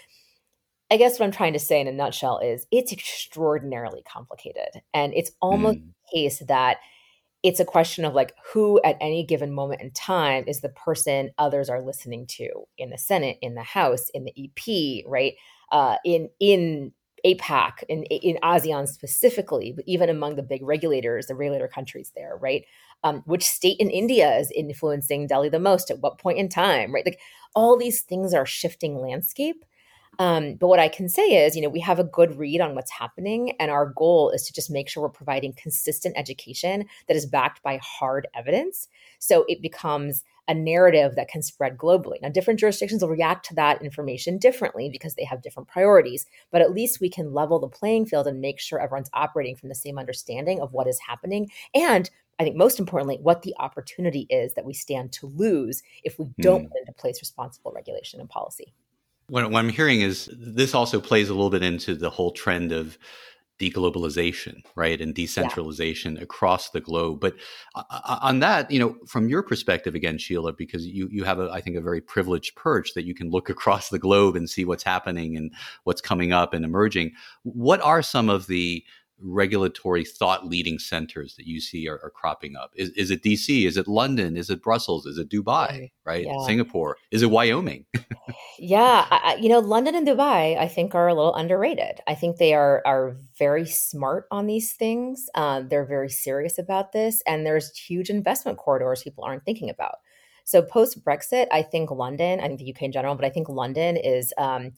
I 0.91 0.97
guess 0.97 1.19
what 1.19 1.27
I'm 1.27 1.33
trying 1.33 1.53
to 1.53 1.59
say 1.59 1.81
in 1.81 1.87
a 1.89 1.93
nutshell 1.93 2.39
is 2.41 2.67
it's 2.71 2.93
extraordinarily 2.93 4.03
complicated. 4.03 4.83
And 4.93 5.15
it's 5.15 5.31
almost 5.41 5.79
Mm. 5.79 5.93
the 6.13 6.19
case 6.19 6.39
that 6.49 6.79
it's 7.43 7.61
a 7.61 7.65
question 7.65 8.05
of 8.05 8.15
like 8.15 8.35
who 8.53 8.81
at 8.85 8.97
any 9.01 9.25
given 9.25 9.53
moment 9.53 9.81
in 9.81 9.91
time 9.93 10.45
is 10.47 10.61
the 10.61 10.69
person 10.71 11.31
others 11.39 11.71
are 11.71 11.81
listening 11.83 12.27
to 12.27 12.49
in 12.79 12.91
the 12.91 12.99
Senate, 12.99 13.39
in 13.43 13.55
the 13.55 13.63
House, 13.63 14.11
in 14.11 14.25
the 14.25 14.35
EP, 14.37 15.05
right? 15.07 15.35
Uh, 15.73 15.97
in 16.05 16.29
in 16.41 16.93
APAC, 17.25 17.83
in 17.89 18.05
in 18.05 18.39
ASEAN 18.43 18.89
specifically, 18.89 19.73
but 19.75 19.85
even 19.87 20.09
among 20.11 20.37
the 20.37 20.43
big 20.43 20.63
regulators, 20.63 21.27
the 21.27 21.35
regulator 21.35 21.69
countries 21.69 22.13
there, 22.15 22.37
right? 22.41 22.65
Um, 23.05 23.23
which 23.27 23.45
state 23.45 23.79
in 23.81 23.91
India 23.91 24.37
is 24.39 24.51
influencing 24.51 25.27
Delhi 25.27 25.49
the 25.49 25.59
most? 25.61 25.91
At 25.91 26.01
what 26.01 26.19
point 26.19 26.39
in 26.39 26.49
time, 26.49 26.93
right? 26.95 27.05
Like 27.07 27.21
all 27.55 27.77
these 27.79 28.03
things 28.03 28.35
are 28.35 28.47
shifting 28.47 28.97
landscape. 28.99 29.65
Um, 30.21 30.57
but 30.57 30.69
what 30.69 30.79
I 30.79 30.89
can 30.89 31.09
say 31.09 31.23
is, 31.47 31.57
you 31.57 31.63
know, 31.63 31.71
we 31.71 31.81
have 31.81 31.99
a 31.99 32.05
good 32.05 32.37
read 32.39 32.61
on 32.61 32.75
what's 32.75 32.91
happening, 32.91 33.53
and 33.59 33.71
our 33.71 33.87
goal 33.87 34.29
is 34.31 34.43
to 34.47 34.53
just 34.53 34.71
make 34.71 34.87
sure 34.87 35.03
we're 35.03 35.09
providing 35.09 35.55
consistent 35.55 36.15
education 36.19 36.85
that 37.09 37.17
is 37.17 37.25
backed 37.25 37.63
by 37.63 37.81
hard 37.83 38.29
evidence. 38.35 38.87
So 39.19 39.47
it 39.49 39.63
becomes 39.63 40.23
a 40.47 40.53
narrative 40.53 41.17
that 41.17 41.29
can 41.29 41.43
spread 41.43 41.79
globally. 41.79 42.21
Now, 42.21 42.29
different 42.29 42.61
jurisdictions 42.61 43.01
will 43.01 43.09
react 43.09 43.47
to 43.47 43.55
that 43.55 43.81
information 43.83 44.37
differently 44.37 44.91
because 44.91 45.15
they 45.15 45.25
have 45.25 45.41
different 45.41 45.69
priorities, 45.69 46.27
but 46.51 46.61
at 46.61 46.75
least 46.75 47.01
we 47.01 47.09
can 47.09 47.33
level 47.33 47.59
the 47.59 47.69
playing 47.69 48.05
field 48.05 48.27
and 48.27 48.43
make 48.43 48.61
sure 48.61 48.79
everyone's 48.79 49.11
operating 49.15 49.57
from 49.57 49.71
the 49.71 49.75
same 49.75 49.99
understanding 49.99 50.61
of 50.61 50.73
what 50.75 50.87
is 50.87 50.99
happening. 50.99 51.51
And 51.75 52.11
I 52.39 52.45
think 52.45 52.57
most 52.57 52.79
importantly, 52.79 53.19
what 53.23 53.41
the 53.43 53.55
opportunity 53.59 54.27
is 54.29 54.53
that 54.55 54.67
we 54.67 54.75
stand 54.75 55.13
to 55.13 55.27
lose 55.29 55.83
if 56.05 56.19
we 56.19 56.27
don't 56.41 56.63
Hmm. 56.63 56.69
put 56.69 56.81
into 56.81 56.93
place 56.93 57.23
responsible 57.23 57.73
regulation 57.73 58.21
and 58.21 58.29
policy. 58.29 58.75
What, 59.31 59.51
what 59.51 59.59
I'm 59.61 59.69
hearing 59.69 60.01
is 60.01 60.29
this 60.37 60.75
also 60.75 61.01
plays 61.01 61.29
a 61.29 61.35
little 61.35 61.51
bit 61.51 61.63
into 61.63 61.95
the 61.95 62.11
whole 62.11 62.33
trend 62.33 62.73
of 62.73 62.99
deglobalization, 63.61 64.63
right, 64.75 65.01
and 65.01 65.15
decentralization 65.15 66.17
across 66.17 66.71
the 66.71 66.81
globe. 66.81 67.21
But 67.21 67.37
uh, 67.75 67.83
uh, 67.91 68.19
on 68.23 68.41
that, 68.41 68.71
you 68.71 68.81
know, 68.81 68.97
from 69.07 69.29
your 69.29 69.43
perspective, 69.43 69.95
again, 69.95 70.17
Sheila, 70.17 70.55
because 70.55 70.87
you 70.87 71.09
you 71.13 71.25
have, 71.25 71.39
a, 71.39 71.51
I 71.53 71.61
think, 71.61 71.77
a 71.77 71.83
very 71.83 72.01
privileged 72.01 72.57
perch 72.57 72.95
that 72.95 73.05
you 73.05 73.15
can 73.15 73.31
look 73.31 73.51
across 73.57 73.91
the 73.91 73.99
globe 73.99 74.35
and 74.35 74.49
see 74.49 74.65
what's 74.65 74.83
happening 74.83 75.37
and 75.37 75.53
what's 75.85 76.01
coming 76.01 76.33
up 76.33 76.55
and 76.55 76.65
emerging. 76.65 77.13
What 77.43 77.81
are 77.83 78.03
some 78.03 78.31
of 78.31 78.47
the 78.47 78.83
regulatory 79.23 80.05
thought 80.05 80.47
leading 80.47 80.79
centers 80.79 81.35
that 81.37 81.47
you 81.47 81.61
see 81.61 81.89
are, 81.89 82.01
are 82.03 82.11
cropping 82.11 82.57
up? 82.57 82.73
Is, 82.75 82.91
is 82.91 83.11
it 83.11 83.23
DC? 83.23 83.67
Is 83.67 83.77
it 83.77 83.89
London? 83.89 84.37
Is 84.37 84.51
it 84.51 84.63
Brussels? 84.63 85.07
Is 85.07 85.19
it 85.19 85.29
Dubai? 85.29 85.91
Right? 86.05 86.27
Yeah. 86.27 86.45
Singapore? 86.47 86.97
Is 87.11 87.23
it 87.23 87.31
Wyoming? 87.31 87.87
Yeah, 88.63 89.07
I, 89.11 89.39
you 89.41 89.49
know, 89.49 89.61
London 89.61 89.95
and 89.95 90.07
Dubai, 90.07 90.59
I 90.59 90.69
think, 90.69 90.95
are 90.95 91.09
a 91.09 91.15
little 91.15 91.35
underrated. 91.35 92.01
I 92.07 92.15
think 92.15 92.37
they 92.37 92.53
are 92.53 92.83
are 92.85 93.17
very 93.39 93.65
smart 93.65 94.27
on 94.31 94.47
these 94.47 94.75
things. 94.75 95.31
Um, 95.35 95.71
they're 95.71 95.87
very 95.87 96.11
serious 96.11 96.59
about 96.59 96.93
this, 96.93 97.23
and 97.27 97.47
there's 97.47 97.75
huge 97.75 98.11
investment 98.11 98.59
corridors 98.59 99.03
people 99.03 99.25
aren't 99.25 99.47
thinking 99.47 99.71
about. 99.71 99.95
So 100.45 100.61
post 100.61 101.03
Brexit, 101.03 101.47
I 101.51 101.63
think 101.63 101.91
London, 101.91 102.39
I 102.39 102.49
think 102.49 102.59
the 102.59 102.71
UK 102.71 102.83
in 102.83 102.93
general, 102.93 103.15
but 103.15 103.25
I 103.25 103.31
think 103.31 103.49
London 103.49 103.97
is 103.97 104.35
um, 104.37 104.73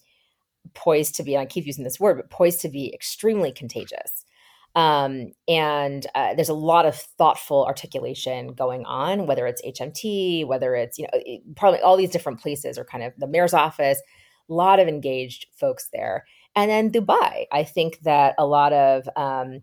poised 0.74 1.16
to 1.16 1.24
be, 1.24 1.36
I 1.36 1.46
keep 1.46 1.66
using 1.66 1.82
this 1.82 1.98
word, 1.98 2.18
but 2.18 2.30
poised 2.30 2.60
to 2.60 2.68
be 2.68 2.92
extremely 2.94 3.50
contagious. 3.50 4.21
Um, 4.74 5.32
and 5.48 6.06
uh, 6.14 6.34
there's 6.34 6.48
a 6.48 6.54
lot 6.54 6.86
of 6.86 6.96
thoughtful 6.96 7.66
articulation 7.66 8.54
going 8.54 8.84
on, 8.86 9.26
whether 9.26 9.46
it's 9.46 9.62
HMT, 9.62 10.46
whether 10.46 10.74
it's, 10.74 10.98
you 10.98 11.04
know, 11.04 11.20
it- 11.24 11.42
probably 11.56 11.80
all 11.80 11.96
these 11.96 12.10
different 12.10 12.40
places 12.40 12.78
or 12.78 12.84
kind 12.84 13.04
of 13.04 13.12
the 13.18 13.26
mayor's 13.26 13.54
office, 13.54 14.00
a 14.48 14.52
lot 14.52 14.80
of 14.80 14.88
engaged 14.88 15.46
folks 15.54 15.88
there. 15.92 16.24
And 16.56 16.70
then 16.70 16.90
Dubai, 16.90 17.46
I 17.52 17.64
think 17.64 18.00
that 18.02 18.34
a 18.38 18.46
lot 18.46 18.72
of, 18.72 19.08
um, 19.16 19.60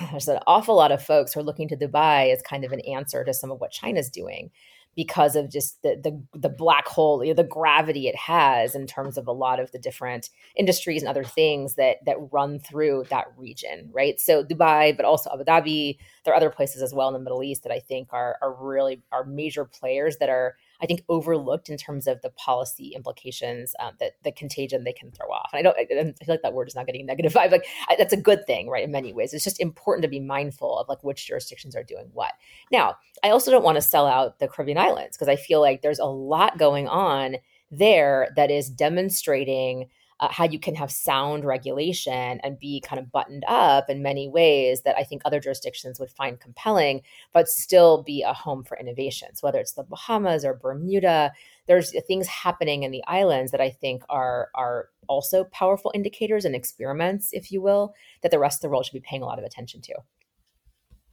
there's 0.10 0.28
an 0.28 0.40
awful 0.46 0.76
lot 0.76 0.92
of 0.92 1.02
folks 1.02 1.32
who 1.32 1.40
are 1.40 1.44
looking 1.44 1.68
to 1.68 1.76
Dubai 1.76 2.32
as 2.32 2.42
kind 2.42 2.64
of 2.64 2.72
an 2.72 2.80
answer 2.80 3.24
to 3.24 3.32
some 3.34 3.50
of 3.50 3.60
what 3.60 3.70
China's 3.70 4.10
doing 4.10 4.50
because 4.96 5.36
of 5.36 5.50
just 5.50 5.82
the 5.82 5.96
the, 6.02 6.38
the 6.38 6.48
black 6.48 6.86
hole, 6.86 7.24
you 7.24 7.30
know, 7.30 7.42
the 7.42 7.48
gravity 7.48 8.08
it 8.08 8.16
has 8.16 8.74
in 8.74 8.86
terms 8.86 9.16
of 9.16 9.26
a 9.26 9.32
lot 9.32 9.60
of 9.60 9.70
the 9.72 9.78
different 9.78 10.30
industries 10.56 11.02
and 11.02 11.08
other 11.08 11.24
things 11.24 11.74
that 11.74 11.96
that 12.06 12.16
run 12.32 12.58
through 12.58 13.04
that 13.10 13.26
region, 13.36 13.88
right? 13.92 14.20
So 14.20 14.44
Dubai, 14.44 14.96
but 14.96 15.06
also 15.06 15.30
Abu 15.32 15.44
Dhabi. 15.44 15.98
There 16.24 16.34
are 16.34 16.36
other 16.36 16.50
places 16.50 16.82
as 16.82 16.92
well 16.92 17.08
in 17.08 17.14
the 17.14 17.20
Middle 17.20 17.42
East 17.42 17.62
that 17.62 17.72
I 17.72 17.78
think 17.78 18.08
are 18.12 18.36
are 18.42 18.52
really 18.54 19.02
are 19.12 19.24
major 19.24 19.64
players 19.64 20.16
that 20.18 20.28
are 20.28 20.56
I 20.82 20.86
think 20.86 21.02
overlooked 21.08 21.68
in 21.68 21.76
terms 21.76 22.06
of 22.06 22.22
the 22.22 22.30
policy 22.30 22.92
implications 22.94 23.74
um, 23.80 23.92
that 24.00 24.12
the 24.24 24.32
contagion 24.32 24.84
they 24.84 24.92
can 24.92 25.10
throw 25.10 25.28
off. 25.28 25.50
And 25.52 25.58
I 25.58 25.62
don't 25.62 25.76
I, 25.76 26.00
I 26.00 26.24
feel 26.24 26.34
like 26.34 26.42
that 26.42 26.54
word 26.54 26.68
is 26.68 26.74
not 26.74 26.86
getting 26.86 27.06
negative 27.06 27.32
vibe. 27.34 27.52
Like 27.52 27.66
I, 27.88 27.96
that's 27.96 28.12
a 28.12 28.16
good 28.16 28.46
thing, 28.46 28.68
right? 28.68 28.84
In 28.84 28.90
many 28.90 29.12
ways, 29.12 29.32
it's 29.32 29.44
just 29.44 29.60
important 29.60 30.02
to 30.02 30.08
be 30.08 30.20
mindful 30.20 30.78
of 30.78 30.88
like 30.88 31.02
which 31.04 31.26
jurisdictions 31.26 31.76
are 31.76 31.82
doing 31.82 32.10
what. 32.12 32.32
Now, 32.70 32.96
I 33.22 33.30
also 33.30 33.50
don't 33.50 33.64
want 33.64 33.76
to 33.76 33.82
sell 33.82 34.06
out 34.06 34.38
the 34.38 34.48
Caribbean 34.48 34.78
islands 34.78 35.16
because 35.16 35.28
I 35.28 35.36
feel 35.36 35.60
like 35.60 35.82
there's 35.82 35.98
a 35.98 36.04
lot 36.04 36.58
going 36.58 36.88
on 36.88 37.36
there 37.70 38.32
that 38.36 38.50
is 38.50 38.68
demonstrating 38.68 39.88
uh, 40.20 40.28
how 40.30 40.44
you 40.44 40.58
can 40.58 40.74
have 40.74 40.90
sound 40.90 41.44
regulation 41.44 42.40
and 42.42 42.58
be 42.58 42.80
kind 42.80 43.00
of 43.00 43.10
buttoned 43.10 43.44
up 43.48 43.88
in 43.88 44.02
many 44.02 44.28
ways 44.28 44.82
that 44.82 44.96
I 44.96 45.02
think 45.02 45.22
other 45.24 45.40
jurisdictions 45.40 45.98
would 45.98 46.10
find 46.10 46.38
compelling, 46.38 47.00
but 47.32 47.48
still 47.48 48.02
be 48.02 48.22
a 48.22 48.34
home 48.34 48.62
for 48.62 48.76
innovation. 48.76 49.34
So 49.34 49.46
whether 49.46 49.58
it's 49.58 49.72
the 49.72 49.82
Bahamas 49.82 50.44
or 50.44 50.54
Bermuda, 50.54 51.32
there's 51.66 51.94
things 52.06 52.26
happening 52.26 52.82
in 52.82 52.90
the 52.90 53.02
islands 53.06 53.50
that 53.52 53.60
I 53.60 53.70
think 53.70 54.02
are 54.08 54.50
are 54.54 54.90
also 55.08 55.44
powerful 55.44 55.90
indicators 55.94 56.44
and 56.44 56.54
experiments, 56.54 57.30
if 57.32 57.50
you 57.50 57.60
will, 57.62 57.94
that 58.22 58.30
the 58.30 58.38
rest 58.38 58.58
of 58.58 58.62
the 58.62 58.68
world 58.68 58.84
should 58.84 58.92
be 58.92 59.00
paying 59.00 59.22
a 59.22 59.26
lot 59.26 59.38
of 59.38 59.44
attention 59.44 59.80
to. 59.82 59.94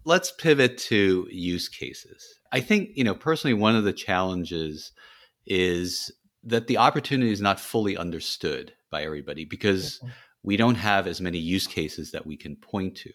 let's 0.05 0.31
pivot 0.31 0.77
to 0.77 1.27
use 1.29 1.67
cases. 1.67 2.39
I 2.53 2.61
think, 2.61 2.91
you 2.95 3.03
know, 3.03 3.13
personally, 3.13 3.53
one 3.53 3.75
of 3.75 3.83
the 3.83 3.91
challenges 3.91 4.93
is 5.45 6.11
that 6.43 6.67
the 6.67 6.77
opportunity 6.77 7.31
is 7.31 7.41
not 7.41 7.59
fully 7.59 7.97
understood 7.97 8.73
by 8.89 9.03
everybody 9.03 9.45
because 9.45 10.01
we 10.43 10.57
don't 10.57 10.75
have 10.75 11.07
as 11.07 11.21
many 11.21 11.37
use 11.37 11.67
cases 11.67 12.11
that 12.11 12.25
we 12.25 12.37
can 12.37 12.55
point 12.55 12.95
to. 12.97 13.11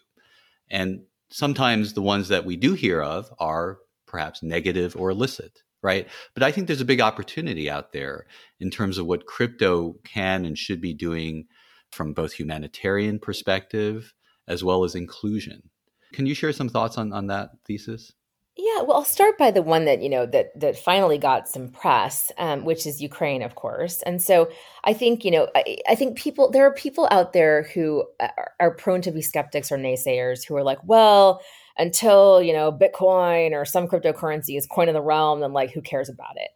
And 0.69 1.03
sometimes 1.29 1.93
the 1.93 2.01
ones 2.01 2.27
that 2.27 2.45
we 2.45 2.55
do 2.55 2.73
hear 2.73 3.01
of 3.01 3.29
are 3.39 3.79
perhaps 4.07 4.43
negative 4.43 4.95
or 4.95 5.09
illicit, 5.09 5.63
right? 5.81 6.07
But 6.33 6.43
I 6.43 6.51
think 6.51 6.67
there's 6.67 6.81
a 6.81 6.85
big 6.85 7.01
opportunity 7.01 7.69
out 7.69 7.91
there 7.91 8.27
in 8.59 8.69
terms 8.69 8.97
of 8.97 9.07
what 9.07 9.25
crypto 9.25 9.95
can 10.03 10.45
and 10.45 10.57
should 10.57 10.79
be 10.79 10.93
doing 10.93 11.45
from 11.91 12.13
both 12.13 12.33
humanitarian 12.33 13.19
perspective 13.19 14.13
as 14.47 14.63
well 14.63 14.83
as 14.83 14.95
inclusion. 14.95 15.69
Can 16.13 16.25
you 16.25 16.35
share 16.35 16.53
some 16.53 16.69
thoughts 16.69 16.97
on, 16.97 17.11
on 17.13 17.27
that 17.27 17.49
thesis? 17.65 18.13
Yeah, 18.55 18.83
well, 18.83 18.97
I'll 18.97 19.05
start 19.05 19.39
by 19.39 19.49
the 19.49 19.63
one 19.63 19.85
that 19.85 20.03
you 20.03 20.09
know 20.09 20.27
that 20.27 20.51
that 20.59 20.77
finally 20.77 21.17
got 21.17 21.47
some 21.49 21.69
press, 21.69 22.31
um, 22.37 22.65
which 22.65 22.85
is 22.85 23.01
Ukraine, 23.01 23.41
of 23.41 23.55
course. 23.55 24.03
And 24.03 24.21
so 24.21 24.47
I 24.83 24.93
think 24.93 25.25
you 25.25 25.31
know 25.31 25.47
I, 25.55 25.77
I 25.89 25.95
think 25.95 26.17
people 26.17 26.51
there 26.51 26.65
are 26.67 26.73
people 26.73 27.07
out 27.09 27.33
there 27.33 27.63
who 27.73 28.05
are, 28.19 28.51
are 28.59 28.71
prone 28.75 29.01
to 29.01 29.11
be 29.11 29.23
skeptics 29.23 29.71
or 29.71 29.77
naysayers 29.77 30.45
who 30.47 30.55
are 30.55 30.63
like, 30.63 30.77
well, 30.83 31.41
until 31.79 32.43
you 32.43 32.53
know 32.53 32.71
Bitcoin 32.71 33.53
or 33.53 33.65
some 33.65 33.87
cryptocurrency 33.87 34.55
is 34.55 34.67
coin 34.67 34.87
of 34.87 34.93
the 34.93 35.01
realm, 35.01 35.39
then 35.39 35.51
like 35.53 35.71
who 35.71 35.81
cares 35.81 36.07
about 36.09 36.35
it? 36.37 36.49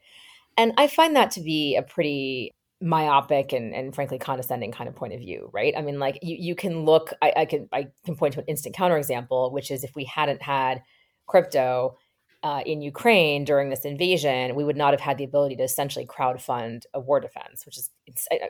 And 0.58 0.74
I 0.78 0.88
find 0.88 1.16
that 1.16 1.32
to 1.32 1.42
be 1.42 1.76
a 1.76 1.82
pretty 1.84 2.56
myopic 2.82 3.54
and, 3.54 3.74
and 3.74 3.94
frankly 3.96 4.20
condescending 4.20 4.72
kind 4.72 4.88
of 4.88 4.96
point 4.96 5.14
of 5.14 5.20
view, 5.20 5.50
right? 5.54 5.74
I 5.76 5.82
mean, 5.82 6.00
like 6.00 6.20
you, 6.22 6.36
you 6.40 6.56
can 6.56 6.86
look, 6.86 7.12
I, 7.22 7.34
I 7.38 7.46
can 7.46 7.70
I 7.74 7.88
can 8.06 8.16
point 8.16 8.34
to 8.36 8.42
an 8.42 8.46
instant 8.48 8.76
counterexample, 8.76 9.52
which 9.52 9.72
is 9.72 9.84
if 9.84 9.96
we 9.96 10.06
hadn't 10.06 10.42
had 10.44 10.82
crypto 11.28 11.98
uh, 12.44 12.62
in 12.66 12.82
Ukraine 12.82 13.44
during 13.44 13.70
this 13.70 13.86
invasion, 13.86 14.56
we 14.56 14.64
would 14.64 14.78
not 14.78 14.94
have 14.94 15.02
had 15.02 15.18
the 15.18 15.24
ability 15.24 15.56
to 15.58 15.64
essentially 15.64 16.06
crowdfund 16.06 16.84
a 16.94 17.00
war 17.00 17.20
defense, 17.20 17.66
which 17.66 17.78
is 17.78 17.90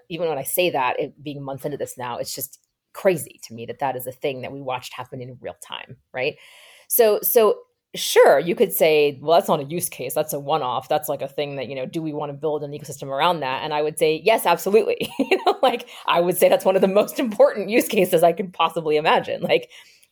even 0.10 0.30
when 0.30 0.38
I 0.38 0.44
say 0.44 0.70
that, 0.70 1.00
it 1.00 1.22
being 1.24 1.44
months 1.44 1.66
into 1.66 1.78
this 1.78 1.98
now, 1.98 2.18
it's 2.18 2.36
just 2.36 2.60
crazy 2.94 3.40
to 3.44 3.54
me 3.54 3.66
that 3.66 3.80
that 3.80 3.96
is 3.96 4.08
a 4.08 4.12
thing 4.12 4.42
that 4.42 4.52
we 4.52 4.62
watched 4.62 4.94
happen 4.94 5.22
in 5.22 5.38
real 5.42 5.56
time, 5.66 5.98
right? 6.14 6.36
So, 6.88 7.20
so 7.22 7.60
sure, 7.96 8.40
you 8.40 8.56
could 8.56 8.74
say, 8.74 9.20
well, 9.22 9.38
that's 9.38 9.48
not 9.48 9.60
a 9.60 9.64
use 9.64 9.90
case. 9.90 10.14
That's 10.14 10.34
a 10.34 10.40
one 10.40 10.62
off. 10.62 10.90
That's 10.90 11.10
like 11.10 11.22
a 11.22 11.28
thing 11.28 11.56
that, 11.56 11.68
you 11.68 11.76
know, 11.76 11.86
do 11.86 12.02
we 12.02 12.14
want 12.14 12.32
to 12.32 12.38
build 12.38 12.64
an 12.64 12.72
ecosystem 12.72 13.08
around 13.08 13.40
that? 13.40 13.64
And 13.64 13.74
I 13.74 13.82
would 13.82 13.98
say, 13.98 14.22
yes, 14.24 14.46
absolutely. 14.46 15.12
you 15.20 15.44
know, 15.46 15.58
like 15.62 15.88
I 16.06 16.20
would 16.20 16.38
say 16.38 16.50
that's 16.50 16.66
one 16.66 16.76
of 16.76 16.82
the 16.82 16.88
most 16.88 17.20
important 17.20 17.70
use 17.70 17.88
cases 17.88 18.24
I 18.24 18.34
could 18.34 18.54
possibly 18.54 18.98
imagine. 18.98 19.42
Like, 19.42 19.70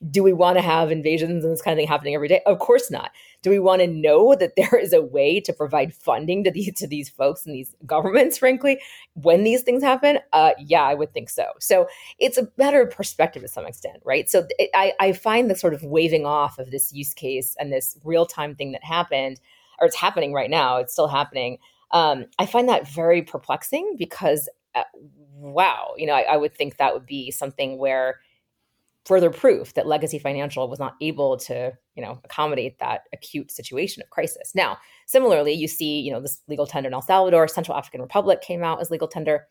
do 0.10 0.24
we 0.24 0.34
want 0.34 0.58
to 0.58 0.62
have 0.62 0.92
invasions 0.92 1.44
and 1.44 1.54
this 1.54 1.62
kind 1.62 1.74
of 1.74 1.82
thing 1.82 1.88
happening 1.88 2.14
every 2.14 2.28
day? 2.28 2.42
Of 2.46 2.60
course 2.60 2.92
not. 2.92 3.12
Do 3.42 3.50
we 3.50 3.60
want 3.60 3.82
to 3.82 3.88
know 3.88 4.36
that 4.40 4.56
there 4.56 4.78
is 4.78 4.94
a 4.94 5.02
way 5.02 5.40
to 5.42 5.54
provide 5.54 5.94
funding 5.94 6.44
to 6.44 6.52
these 6.52 6.74
to 6.76 6.88
these 6.88 7.10
folks 7.10 7.46
and 7.46 7.56
these 7.56 7.76
governments, 7.86 8.38
frankly, 8.40 8.80
when 9.14 9.44
these 9.44 9.62
things 9.62 9.84
happen? 9.84 10.20
Uh, 10.34 10.52
yeah, 10.60 10.84
I 10.84 10.94
would 10.94 11.14
think 11.14 11.30
so. 11.30 11.46
So 11.60 11.88
it's 12.20 12.38
a 12.38 12.44
better 12.44 12.86
perspective 12.86 13.42
to 13.42 13.48
some 13.48 13.66
extent, 13.66 14.02
right? 14.04 14.30
So 14.30 14.46
it, 14.60 14.70
I, 14.74 14.94
I 15.00 15.14
find 15.14 15.50
the 15.50 15.56
sort 15.56 15.74
of 15.74 15.84
waving 15.84 16.26
off 16.26 16.60
of 16.60 16.72
this 16.72 16.94
use 16.94 17.14
case 17.14 17.56
and 17.60 17.72
this 17.72 17.98
real 18.04 18.26
time 18.26 18.56
thing 18.56 18.72
that 18.74 18.84
happened, 18.84 19.40
or 19.80 19.88
it's 19.88 19.96
happening 19.96 20.34
right 20.34 20.50
now. 20.50 20.78
It's 20.78 20.94
still 20.94 21.08
happening. 21.08 21.58
Um, 21.92 22.26
I 22.40 22.46
find 22.46 22.68
that 22.70 22.88
very 22.88 23.22
perplexing 23.22 23.96
because, 23.98 24.50
uh, 24.74 24.84
wow, 25.38 25.94
you 25.98 26.06
know, 26.08 26.14
I, 26.14 26.22
I 26.22 26.38
would 26.38 26.54
think 26.54 26.78
that 26.78 26.94
would 26.94 27.06
be 27.06 27.32
something 27.32 27.78
where 27.78 28.20
further 29.06 29.30
proof 29.30 29.74
that 29.76 29.88
legacy 29.88 30.18
financial 30.20 30.68
was 30.68 30.80
not 30.80 30.96
able 31.02 31.38
to 31.38 31.72
you 31.96 32.04
know 32.04 32.20
accommodate 32.24 32.80
that 32.80 33.02
acute 33.14 33.52
situation 33.52 34.02
of 34.02 34.10
crisis. 34.10 34.52
Now 34.56 34.78
similarly 35.06 35.54
you 35.54 35.68
see 35.68 36.00
you 36.00 36.12
know 36.12 36.22
this 36.22 36.42
legal 36.48 36.68
tender 36.68 36.88
in 36.88 36.94
el 36.94 37.02
salvador 37.02 37.48
central 37.48 37.78
african 37.78 38.02
republic 38.02 38.42
came 38.42 38.64
out 38.64 38.82
as 38.82 38.92
legal 38.92 39.08
tender. 39.08 39.48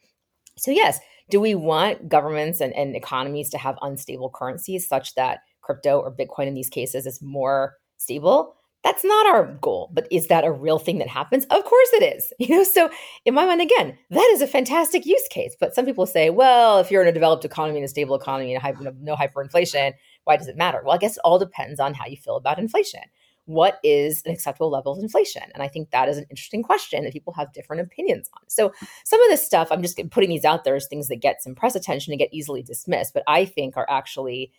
So 0.56 0.70
yes 0.70 0.98
do 1.30 1.40
we 1.40 1.54
want 1.54 2.08
governments 2.08 2.60
and, 2.60 2.74
and 2.74 2.94
economies 2.94 3.48
to 3.50 3.58
have 3.58 3.78
unstable 3.80 4.30
currencies 4.30 4.86
such 4.86 5.14
that 5.14 5.40
crypto 5.62 5.98
or 5.98 6.14
bitcoin 6.14 6.46
in 6.46 6.54
these 6.54 6.68
cases 6.68 7.06
is 7.06 7.22
more 7.22 7.76
stable 7.96 8.56
that's 8.84 9.02
not 9.02 9.26
our 9.26 9.46
goal 9.60 9.90
but 9.92 10.06
is 10.10 10.28
that 10.28 10.44
a 10.44 10.52
real 10.52 10.78
thing 10.78 10.98
that 10.98 11.08
happens? 11.08 11.44
Of 11.46 11.64
course 11.64 11.88
it 11.94 12.16
is 12.16 12.32
you 12.38 12.54
know? 12.54 12.62
So 12.62 12.90
in 13.24 13.34
my 13.34 13.44
mind 13.46 13.60
again 13.60 13.98
that 14.10 14.30
is 14.34 14.42
a 14.42 14.46
fantastic 14.46 15.04
use 15.06 15.26
case. 15.30 15.56
But 15.58 15.74
some 15.74 15.86
people 15.86 16.06
say 16.06 16.30
well 16.30 16.78
if 16.78 16.90
you're 16.90 17.02
in 17.02 17.08
a 17.08 17.12
developed 17.12 17.44
economy 17.44 17.78
and 17.78 17.84
a 17.84 17.88
stable 17.88 18.14
economy 18.14 18.54
and 18.54 19.02
no 19.02 19.16
hyperinflation 19.16 19.94
why 20.24 20.36
does 20.36 20.48
it 20.48 20.56
matter? 20.56 20.80
Well 20.84 20.94
i 20.94 20.98
guess 20.98 21.16
it 21.16 21.22
all 21.24 21.38
depends 21.38 21.80
on 21.80 21.94
how 21.94 22.06
you 22.06 22.16
feel 22.16 22.36
about 22.36 22.58
inflation. 22.58 23.00
What 23.46 23.78
is 23.84 24.22
an 24.24 24.32
acceptable 24.32 24.70
level 24.70 24.92
of 24.92 25.02
inflation? 25.02 25.42
And 25.54 25.62
i 25.62 25.68
think 25.68 25.90
that 25.90 26.08
is 26.08 26.18
an 26.18 26.26
interesting 26.30 26.62
question 26.62 27.04
that 27.04 27.12
people 27.12 27.32
have 27.34 27.52
different 27.52 27.82
opinions 27.82 28.28
on. 28.34 28.42
So 28.48 28.72
some 29.04 29.22
of 29.22 29.28
this 29.28 29.44
stuff 29.44 29.68
i'm 29.70 29.82
just 29.82 29.98
putting 30.10 30.30
these 30.30 30.44
out 30.44 30.64
there 30.64 30.76
as 30.76 30.86
things 30.86 31.08
that 31.08 31.16
get 31.16 31.42
some 31.42 31.54
press 31.54 31.74
attention 31.74 32.12
and 32.12 32.18
get 32.18 32.32
easily 32.32 32.62
dismissed 32.62 33.14
but 33.14 33.22
i 33.26 33.44
think 33.44 33.76
are 33.76 33.86
actually 33.88 34.52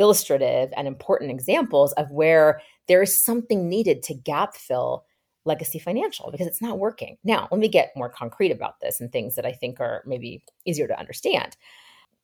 illustrative 0.00 0.70
and 0.76 0.88
important 0.88 1.30
examples 1.30 1.92
of 1.92 2.10
where 2.10 2.60
there 2.88 3.02
is 3.02 3.16
something 3.16 3.68
needed 3.68 4.02
to 4.04 4.14
gap 4.14 4.56
fill 4.56 5.04
legacy 5.44 5.78
financial 5.78 6.30
because 6.30 6.46
it's 6.46 6.62
not 6.62 6.78
working. 6.78 7.16
Now, 7.22 7.48
let 7.50 7.60
me 7.60 7.68
get 7.68 7.92
more 7.96 8.08
concrete 8.08 8.50
about 8.50 8.80
this 8.80 9.00
and 9.00 9.10
things 9.10 9.36
that 9.36 9.46
I 9.46 9.52
think 9.52 9.80
are 9.80 10.02
maybe 10.06 10.42
easier 10.66 10.88
to 10.88 10.98
understand. 10.98 11.56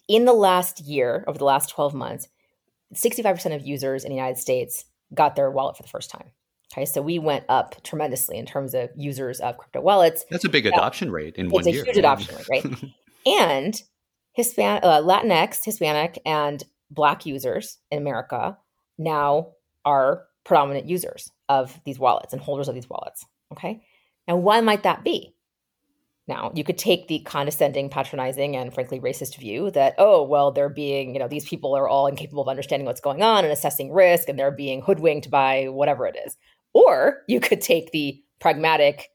In 0.09 0.25
the 0.25 0.33
last 0.33 0.81
year, 0.81 1.25
over 1.27 1.39
the 1.39 1.45
last 1.45 1.71
12 1.71 1.95
months, 1.95 2.29
65% 2.95 3.55
of 3.55 3.67
users 3.67 4.05
in 4.05 4.11
the 4.11 4.17
United 4.17 4.39
States 4.39 4.85
got 5.15 5.37
their 5.37 5.51
wallet 5.51 5.77
for 5.77 5.83
the 5.83 5.89
first 5.89 6.11
time. 6.11 6.31
Okay, 6.73 6.85
so 6.85 7.01
we 7.01 7.19
went 7.19 7.45
up 7.49 7.83
tremendously 7.85 8.39
in 8.39 8.45
terms 8.45 8.75
of 8.75 8.91
users 8.97 9.41
of 9.41 9.57
crypto 9.57 9.81
wallets. 9.81 10.25
That's 10.31 10.45
a 10.45 10.49
big 10.49 10.67
adoption 10.67 11.13
rate 11.13 11.37
in 11.37 11.47
it's 11.47 11.53
one 11.53 11.67
a 11.67 11.71
year. 11.71 11.85
huge 11.85 11.97
adoption 11.97 12.35
rate, 12.35 12.65
right? 12.65 12.85
and 13.27 13.83
Hispanic, 14.33 14.85
uh, 14.85 15.01
Latinx, 15.01 15.65
Hispanic, 15.65 16.21
and 16.27 16.63
Black 16.91 17.27
users 17.27 17.79
in 17.91 17.99
America 17.99 18.57
now 18.99 19.53
are 19.85 20.25
predominant 20.45 20.89
users 20.89 21.31
of 21.49 21.79
these 21.85 21.99
wallets 21.99 22.33
and 22.33 22.41
holders 22.41 22.69
of 22.69 22.75
these 22.75 22.89
wallets. 22.89 23.27
Okay. 23.53 23.83
Now, 24.29 24.37
why 24.37 24.61
might 24.61 24.83
that 24.85 25.05
be? 25.05 25.35
Now, 26.29 26.51
you 26.55 26.65
could 26.65 26.79
take 26.79 27.07
the 27.07 27.21
condescending, 27.21 27.89
patronizing, 27.89 28.57
and 28.57 28.75
frankly 28.75 28.99
racist 28.99 29.39
view 29.39 29.71
that, 29.71 29.95
oh, 29.97 30.25
well, 30.25 30.51
they're 30.51 30.69
being, 30.69 31.15
you 31.15 31.21
know, 31.21 31.29
these 31.29 31.49
people 31.49 31.77
are 31.77 31.89
all 31.89 32.09
incapable 32.09 32.43
of 32.43 32.49
understanding 32.49 32.85
what's 32.85 33.01
going 33.01 33.23
on 33.23 33.45
and 33.45 33.53
assessing 33.53 33.93
risk, 33.93 34.29
and 34.29 34.37
they're 34.37 34.51
being 34.51 34.83
hoodwinked 34.83 35.31
by 35.31 35.67
whatever 35.67 36.05
it 36.07 36.17
is. 36.27 36.37
Or 36.73 37.23
you 37.29 37.39
could 37.39 37.61
take 37.61 37.93
the 37.93 38.21
pragmatic, 38.41 39.11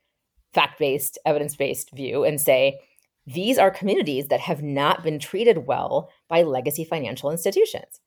fact 0.53 0.79
based, 0.79 1.17
evidence 1.25 1.55
based 1.57 1.91
view 1.91 2.23
and 2.23 2.39
say, 2.39 2.79
these 3.27 3.57
are 3.57 3.71
communities 3.71 4.27
that 4.27 4.39
have 4.39 4.63
not 4.63 5.03
been 5.03 5.19
treated 5.19 5.67
well 5.67 6.09
by 6.27 6.41
legacy 6.41 6.83
financial 6.83 7.31
institutions. 7.31 8.01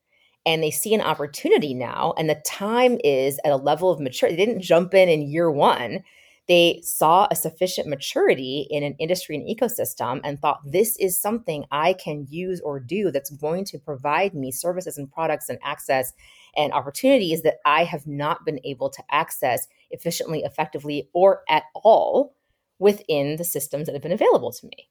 And 0.45 0.61
they 0.61 0.71
see 0.71 0.93
an 0.93 1.01
opportunity 1.01 1.73
now 1.73 2.13
and 2.17 2.29
the 2.29 2.41
time 2.45 2.99
is 3.03 3.39
at 3.43 3.51
a 3.51 3.57
level 3.57 3.89
of 3.89 3.99
maturity 3.99 4.35
they 4.35 4.45
didn't 4.45 4.61
jump 4.61 4.93
in 4.93 5.09
in 5.09 5.21
year 5.21 5.49
one. 5.49 6.03
They 6.47 6.81
saw 6.83 7.27
a 7.31 7.35
sufficient 7.35 7.87
maturity 7.87 8.67
in 8.69 8.83
an 8.83 8.95
industry 8.99 9.35
and 9.35 9.47
ecosystem 9.47 10.21
and 10.23 10.39
thought 10.39 10.59
this 10.63 10.95
is 10.97 11.19
something 11.19 11.65
i 11.71 11.93
can 11.93 12.27
use 12.29 12.61
or 12.61 12.79
do 12.79 13.09
that's 13.09 13.31
going 13.31 13.65
to 13.65 13.79
provide 13.79 14.35
me 14.35 14.51
services 14.51 14.99
and 14.99 15.11
products 15.11 15.49
and 15.49 15.57
access 15.63 16.13
and 16.55 16.71
opportunities 16.71 17.41
that 17.41 17.55
i 17.65 17.83
have 17.83 18.05
not 18.05 18.45
been 18.45 18.59
able 18.63 18.91
to 18.91 19.03
access 19.09 19.67
efficiently 19.89 20.43
effectively 20.43 21.09
or 21.13 21.41
at 21.49 21.63
all 21.73 22.35
within 22.77 23.37
the 23.37 23.43
systems 23.43 23.87
that 23.87 23.93
have 23.93 24.03
been 24.03 24.11
available 24.11 24.51
to 24.51 24.67
me 24.67 24.87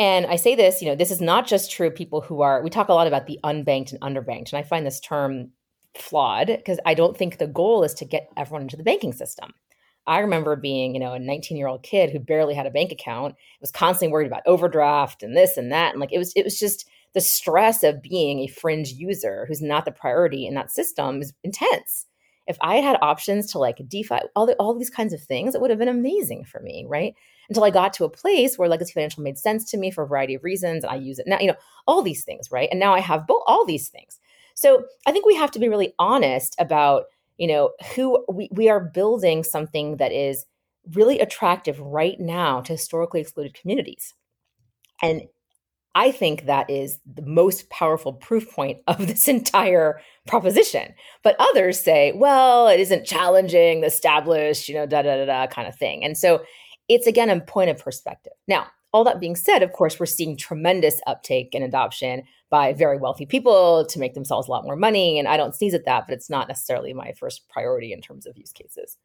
and 0.00 0.24
I 0.24 0.36
say 0.36 0.54
this, 0.54 0.80
you 0.80 0.88
know, 0.88 0.96
this 0.96 1.10
is 1.10 1.20
not 1.20 1.46
just 1.46 1.70
true 1.70 1.88
of 1.88 1.94
people 1.94 2.22
who 2.22 2.40
are, 2.40 2.62
we 2.62 2.70
talk 2.70 2.88
a 2.88 2.94
lot 2.94 3.06
about 3.06 3.26
the 3.26 3.38
unbanked 3.44 3.92
and 3.92 4.00
underbanked. 4.00 4.50
And 4.50 4.54
I 4.54 4.62
find 4.62 4.86
this 4.86 4.98
term 4.98 5.50
flawed 5.94 6.46
because 6.46 6.80
I 6.86 6.94
don't 6.94 7.14
think 7.14 7.36
the 7.36 7.46
goal 7.46 7.84
is 7.84 7.92
to 7.94 8.06
get 8.06 8.30
everyone 8.34 8.62
into 8.62 8.78
the 8.78 8.82
banking 8.82 9.12
system. 9.12 9.52
I 10.06 10.20
remember 10.20 10.56
being, 10.56 10.94
you 10.94 11.00
know, 11.00 11.12
a 11.12 11.18
19 11.18 11.58
year 11.58 11.66
old 11.66 11.82
kid 11.82 12.08
who 12.08 12.18
barely 12.18 12.54
had 12.54 12.64
a 12.64 12.70
bank 12.70 12.92
account, 12.92 13.34
was 13.60 13.70
constantly 13.70 14.10
worried 14.10 14.26
about 14.26 14.40
overdraft 14.46 15.22
and 15.22 15.36
this 15.36 15.58
and 15.58 15.70
that. 15.70 15.90
And 15.90 16.00
like, 16.00 16.14
it 16.14 16.18
was, 16.18 16.32
it 16.34 16.44
was 16.44 16.58
just 16.58 16.88
the 17.12 17.20
stress 17.20 17.82
of 17.82 18.00
being 18.00 18.38
a 18.40 18.46
fringe 18.46 18.92
user 18.92 19.44
who's 19.48 19.60
not 19.60 19.84
the 19.84 19.92
priority 19.92 20.46
in 20.46 20.54
that 20.54 20.70
system 20.70 21.20
is 21.20 21.34
intense. 21.44 22.06
If 22.46 22.56
I 22.62 22.76
had 22.76 22.96
options 23.02 23.52
to 23.52 23.58
like 23.58 23.86
DeFi, 23.86 24.20
all, 24.34 24.46
the, 24.46 24.54
all 24.54 24.78
these 24.78 24.88
kinds 24.88 25.12
of 25.12 25.20
things, 25.20 25.54
it 25.54 25.60
would 25.60 25.68
have 25.68 25.78
been 25.78 25.88
amazing 25.88 26.44
for 26.44 26.60
me, 26.60 26.86
right? 26.88 27.14
Until 27.50 27.64
I 27.64 27.70
got 27.70 27.92
to 27.94 28.04
a 28.04 28.10
place 28.10 28.56
where 28.56 28.68
legacy 28.68 28.92
financial 28.92 29.22
made 29.22 29.36
sense 29.36 29.64
to 29.70 29.76
me 29.76 29.90
for 29.90 30.04
a 30.04 30.06
variety 30.06 30.36
of 30.36 30.44
reasons. 30.44 30.84
And 30.84 30.92
I 30.92 30.96
use 30.96 31.18
it 31.18 31.26
now, 31.26 31.38
you 31.40 31.48
know, 31.48 31.56
all 31.86 32.00
these 32.00 32.24
things, 32.24 32.50
right? 32.50 32.68
And 32.70 32.80
now 32.80 32.94
I 32.94 33.00
have 33.00 33.26
both 33.26 33.42
all 33.46 33.66
these 33.66 33.88
things. 33.88 34.18
So 34.54 34.84
I 35.06 35.12
think 35.12 35.26
we 35.26 35.34
have 35.34 35.50
to 35.52 35.58
be 35.58 35.68
really 35.68 35.92
honest 35.98 36.54
about, 36.58 37.04
you 37.38 37.48
know, 37.48 37.72
who 37.94 38.24
we, 38.32 38.48
we 38.52 38.68
are 38.68 38.80
building 38.80 39.42
something 39.42 39.96
that 39.96 40.12
is 40.12 40.46
really 40.94 41.18
attractive 41.18 41.78
right 41.80 42.18
now 42.20 42.60
to 42.62 42.72
historically 42.74 43.20
excluded 43.20 43.54
communities. 43.54 44.14
And 45.02 45.22
I 45.94 46.12
think 46.12 46.46
that 46.46 46.70
is 46.70 47.00
the 47.04 47.22
most 47.22 47.68
powerful 47.68 48.12
proof 48.12 48.48
point 48.52 48.78
of 48.86 48.98
this 49.08 49.26
entire 49.26 50.00
proposition. 50.26 50.94
But 51.24 51.36
others 51.40 51.80
say, 51.80 52.12
well, 52.12 52.68
it 52.68 52.78
isn't 52.78 53.06
challenging 53.06 53.80
the 53.80 53.88
established, 53.88 54.68
you 54.68 54.74
know, 54.76 54.86
da 54.86 55.02
da 55.02 55.16
da 55.16 55.24
da 55.24 55.46
kind 55.48 55.66
of 55.66 55.76
thing. 55.76 56.04
And 56.04 56.16
so 56.16 56.44
it's 56.90 57.06
again 57.06 57.30
a 57.30 57.40
point 57.40 57.70
of 57.70 57.78
perspective. 57.78 58.32
Now, 58.48 58.66
all 58.92 59.04
that 59.04 59.20
being 59.20 59.36
said, 59.36 59.62
of 59.62 59.72
course, 59.72 60.00
we're 60.00 60.06
seeing 60.06 60.36
tremendous 60.36 61.00
uptake 61.06 61.54
and 61.54 61.62
adoption 61.62 62.24
by 62.50 62.72
very 62.72 62.98
wealthy 62.98 63.24
people 63.24 63.86
to 63.86 64.00
make 64.00 64.14
themselves 64.14 64.48
a 64.48 64.50
lot 64.50 64.64
more 64.64 64.74
money. 64.74 65.16
And 65.16 65.28
I 65.28 65.36
don't 65.36 65.54
sneeze 65.54 65.72
at 65.72 65.84
that, 65.84 66.08
but 66.08 66.14
it's 66.14 66.28
not 66.28 66.48
necessarily 66.48 66.92
my 66.92 67.12
first 67.12 67.48
priority 67.48 67.92
in 67.92 68.00
terms 68.00 68.26
of 68.26 68.36
use 68.36 68.50
cases. 68.50 68.98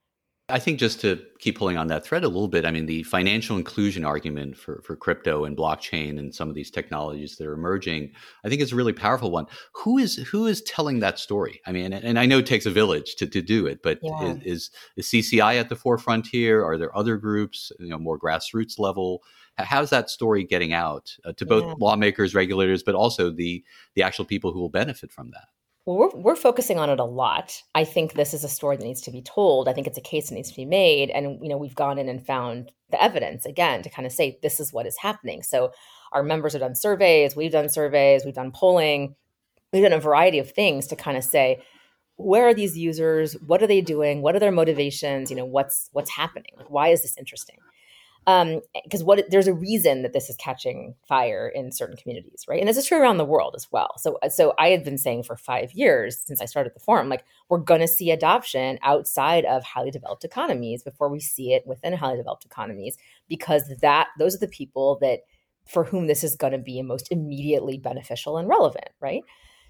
I 0.48 0.60
think 0.60 0.78
just 0.78 1.02
to 1.02 1.20
keep 1.40 1.58
pulling 1.58 1.76
on 1.76 1.88
that 1.88 2.06
thread 2.06 2.24
a 2.24 2.28
little 2.28 2.48
bit, 2.48 2.66
I 2.66 2.72
mean, 2.72 2.86
the 2.86 3.02
financial 3.02 3.58
inclusion 3.58 4.06
argument 4.06 4.56
for, 4.56 4.80
for 4.84 4.96
crypto 4.96 5.44
and 5.44 5.58
blockchain 5.58 6.20
and 6.20 6.36
some 6.36 6.50
of 6.50 6.56
these 6.56 6.70
technologies 6.70 7.36
that 7.38 7.48
are 7.48 7.54
emerging, 7.54 8.12
I 8.44 8.50
think 8.50 8.62
is 8.62 8.72
a 8.72 8.76
really 8.76 8.94
powerful 8.94 9.32
one. 9.32 9.48
Who 9.74 9.98
is 9.98 10.18
who 10.18 10.46
is 10.46 10.62
telling 10.62 11.00
that 11.00 11.18
story? 11.18 11.62
I 11.66 11.72
mean, 11.72 11.94
and, 11.94 12.20
I 12.20 12.28
know 12.28 12.38
it 12.38 12.46
takes 12.46 12.68
a 12.68 12.72
village 12.72 13.16
to, 13.16 13.26
to 13.26 13.42
do 13.42 13.66
it, 13.66 13.82
but 13.82 13.98
yeah. 14.04 14.34
is, 14.34 14.38
is, 14.44 14.72
is 14.98 15.08
CCI 15.08 15.60
at 15.60 15.70
the 15.70 15.76
forefront 15.76 16.28
here? 16.28 16.64
Are 16.64 16.78
there 16.78 16.96
other 16.96 17.18
groups, 17.18 17.72
you 17.80 17.90
know, 17.90 17.98
more 17.98 18.20
grassroots 18.20 18.78
level? 18.78 19.24
How's 19.58 19.90
that 19.90 20.12
story 20.12 20.44
getting 20.44 20.74
out 20.74 21.16
uh, 21.26 21.34
to 21.34 21.46
both 21.46 21.64
yeah. 21.64 21.74
lawmakers, 21.80 22.36
regulators, 22.36 22.84
but 22.84 22.94
also 22.94 23.32
the 23.32 23.64
the 23.96 24.04
actual 24.04 24.26
people 24.26 24.52
who 24.52 24.60
will 24.60 24.70
benefit 24.70 25.12
from 25.12 25.32
that? 25.32 25.48
Well, 25.86 25.98
we're, 25.98 26.22
we're 26.22 26.36
focusing 26.36 26.80
on 26.80 26.90
it 26.90 27.00
a 27.00 27.06
lot. 27.06 27.62
I 27.76 27.84
think 27.84 28.14
this 28.14 28.34
is 28.34 28.44
a 28.44 28.50
story 28.50 28.76
that 28.76 28.84
needs 28.84 29.02
to 29.02 29.12
be 29.12 29.22
told. 29.22 29.68
I 29.68 29.74
think 29.74 29.86
it's 29.86 29.98
a 29.98 30.02
case 30.02 30.30
that 30.30 30.36
needs 30.36 30.50
to 30.50 30.56
be 30.56 30.66
made. 30.66 31.12
And, 31.12 31.40
you 31.42 31.50
know, 31.50 31.58
we've 31.58 31.76
gone 31.76 32.00
in 32.00 32.10
and 32.10 32.26
found 32.26 32.72
the 32.90 33.02
evidence 33.02 33.46
again 33.46 33.84
to 33.84 33.90
kind 33.90 34.06
of 34.06 34.12
say 34.12 34.40
this 34.42 34.60
is 34.60 34.74
what 34.74 34.88
is 34.88 34.98
happening. 34.98 35.44
So 35.44 35.72
our 36.12 36.24
members 36.24 36.54
have 36.54 36.62
done 36.62 36.76
surveys, 36.76 37.36
we've 37.36 37.52
done 37.52 37.70
surveys, 37.70 38.26
we've 38.26 38.34
done 38.34 38.52
polling, 38.52 39.16
we've 39.72 39.84
done 39.84 39.94
a 39.94 40.00
variety 40.00 40.40
of 40.40 40.52
things 40.52 40.88
to 40.88 40.96
kind 40.96 41.18
of 41.18 41.24
say, 41.24 41.62
where 42.16 42.48
are 42.48 42.54
these 42.54 42.78
users? 42.78 43.34
What 43.46 43.62
are 43.62 43.68
they 43.68 43.82
doing? 43.82 44.22
What 44.22 44.36
are 44.36 44.40
their 44.40 44.52
motivations? 44.52 45.30
You 45.30 45.36
know, 45.36 45.46
what's 45.46 45.90
what's 45.92 46.10
happening? 46.10 46.52
Like, 46.58 46.70
why 46.70 46.88
is 46.88 47.02
this 47.02 47.18
interesting? 47.18 47.58
Because 48.26 49.02
um, 49.02 49.06
what 49.06 49.24
there's 49.30 49.48
a 49.48 49.54
reason 49.54 50.02
that 50.02 50.14
this 50.14 50.32
is 50.32 50.36
catching 50.38 50.96
fire 51.08 51.48
in 51.48 51.72
certain 51.72 51.96
communities, 51.96 52.46
right? 52.48 52.60
And 52.60 52.68
this 52.68 52.78
is 52.78 52.88
true 52.88 53.00
around 53.00 53.18
the 53.18 53.26
world 53.26 53.54
as 53.56 53.68
well. 53.72 53.94
So, 53.98 54.18
uh, 54.24 54.30
so 54.30 54.56
I 54.58 54.70
had 54.70 54.84
been 54.84 54.98
saying 54.98 55.24
for 55.24 55.38
five 55.38 55.72
years 55.74 56.18
since 56.26 56.42
I 56.42 56.46
started 56.46 56.74
the 56.74 56.80
forum, 56.80 57.08
like 57.08 57.24
we're 57.50 57.60
going 57.60 57.82
to 57.82 57.88
see 57.88 58.10
adoption 58.10 58.80
outside 58.82 59.46
of 59.46 59.64
highly 59.64 59.92
developed 59.92 60.24
economies 60.24 60.82
before 60.82 61.10
we 61.10 61.20
see 61.20 61.54
it 61.54 61.68
within 61.68 61.94
highly 61.94 62.18
developed 62.18 62.46
economies, 62.46 62.98
because 63.30 63.72
that 63.82 64.08
those 64.18 64.36
are 64.36 64.40
the 64.40 64.48
people 64.48 64.98
that 65.02 65.20
for 65.68 65.84
whom 65.84 66.08
this 66.08 66.24
is 66.24 66.36
going 66.36 66.54
to 66.54 66.60
be 66.60 66.82
most 66.82 67.08
immediately 67.12 67.78
beneficial 67.78 68.38
and 68.38 68.48
relevant, 68.48 68.90
right? 69.00 69.22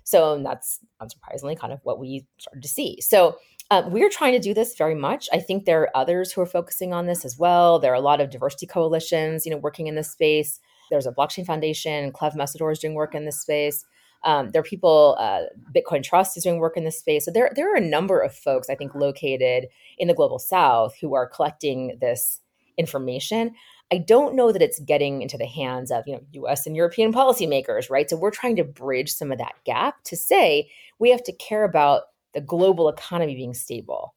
So 0.04 0.42
that's 0.42 0.80
unsurprisingly 1.02 1.60
kind 1.60 1.74
of 1.74 1.80
what 1.84 2.00
we 2.00 2.26
started 2.38 2.62
to 2.62 2.70
see. 2.70 3.02
So 3.02 3.38
uh, 3.72 3.84
we're 3.88 4.10
trying 4.10 4.34
to 4.34 4.40
do 4.40 4.54
this 4.54 4.76
very 4.78 4.96
much. 4.96 5.28
I 5.34 5.40
think 5.40 5.66
there 5.66 5.82
are 5.82 5.98
others 5.98 6.32
who 6.32 6.42
are 6.42 6.46
focusing 6.46 6.94
on 6.94 7.08
this 7.08 7.26
as 7.26 7.38
well. 7.38 7.80
There 7.80 7.92
are 7.92 7.96
a 7.96 8.02
lot 8.02 8.22
of 8.22 8.30
diversity 8.30 8.68
coalitions, 8.68 9.46
you 9.46 9.52
know, 9.52 9.58
working 9.58 9.88
in 9.88 9.96
this 9.96 10.12
space. 10.12 10.60
There's 10.92 11.08
a 11.08 11.12
blockchain 11.12 11.46
foundation. 11.46 12.12
Cleve 12.12 12.34
Mesidor 12.34 12.72
is 12.72 12.80
doing 12.80 12.94
work 12.94 13.16
in 13.16 13.26
this 13.26 13.42
space. 13.42 13.86
Um, 14.24 14.52
there 14.52 14.60
are 14.60 14.64
people. 14.64 15.16
Uh, 15.20 15.44
Bitcoin 15.74 16.04
Trust 16.04 16.38
is 16.38 16.44
doing 16.44 16.60
work 16.60 16.78
in 16.78 16.84
this 16.84 17.00
space. 17.00 17.26
So 17.26 17.32
there, 17.32 17.52
there 17.56 17.72
are 17.72 17.78
a 17.78 17.82
number 17.82 18.20
of 18.20 18.36
folks 18.36 18.70
I 18.70 18.76
think 18.76 18.94
located 18.94 19.68
in 19.98 20.08
the 20.08 20.14
global 20.14 20.40
South 20.40 20.96
who 21.00 21.16
are 21.16 21.28
collecting 21.28 21.98
this 22.02 22.40
information. 22.78 23.54
I 23.92 24.00
don't 24.00 24.36
know 24.36 24.52
that 24.52 24.64
it's 24.64 24.80
getting 24.80 25.22
into 25.22 25.38
the 25.38 25.46
hands 25.46 25.92
of 25.92 26.04
you 26.08 26.14
know 26.14 26.22
U.S. 26.34 26.66
and 26.66 26.76
European 26.76 27.14
policymakers, 27.14 27.90
right? 27.90 28.10
So 28.10 28.18
we're 28.18 28.32
trying 28.32 28.56
to 28.58 28.64
bridge 28.64 29.12
some 29.12 29.32
of 29.32 29.38
that 29.38 29.54
gap 29.64 30.04
to 30.06 30.16
say 30.16 30.70
we 30.98 31.12
have 31.12 31.24
to 31.24 31.34
care 31.34 31.64
about 31.64 32.04
the 32.36 32.42
global 32.42 32.88
economy 32.90 33.34
being 33.34 33.56
stable. 33.56 34.14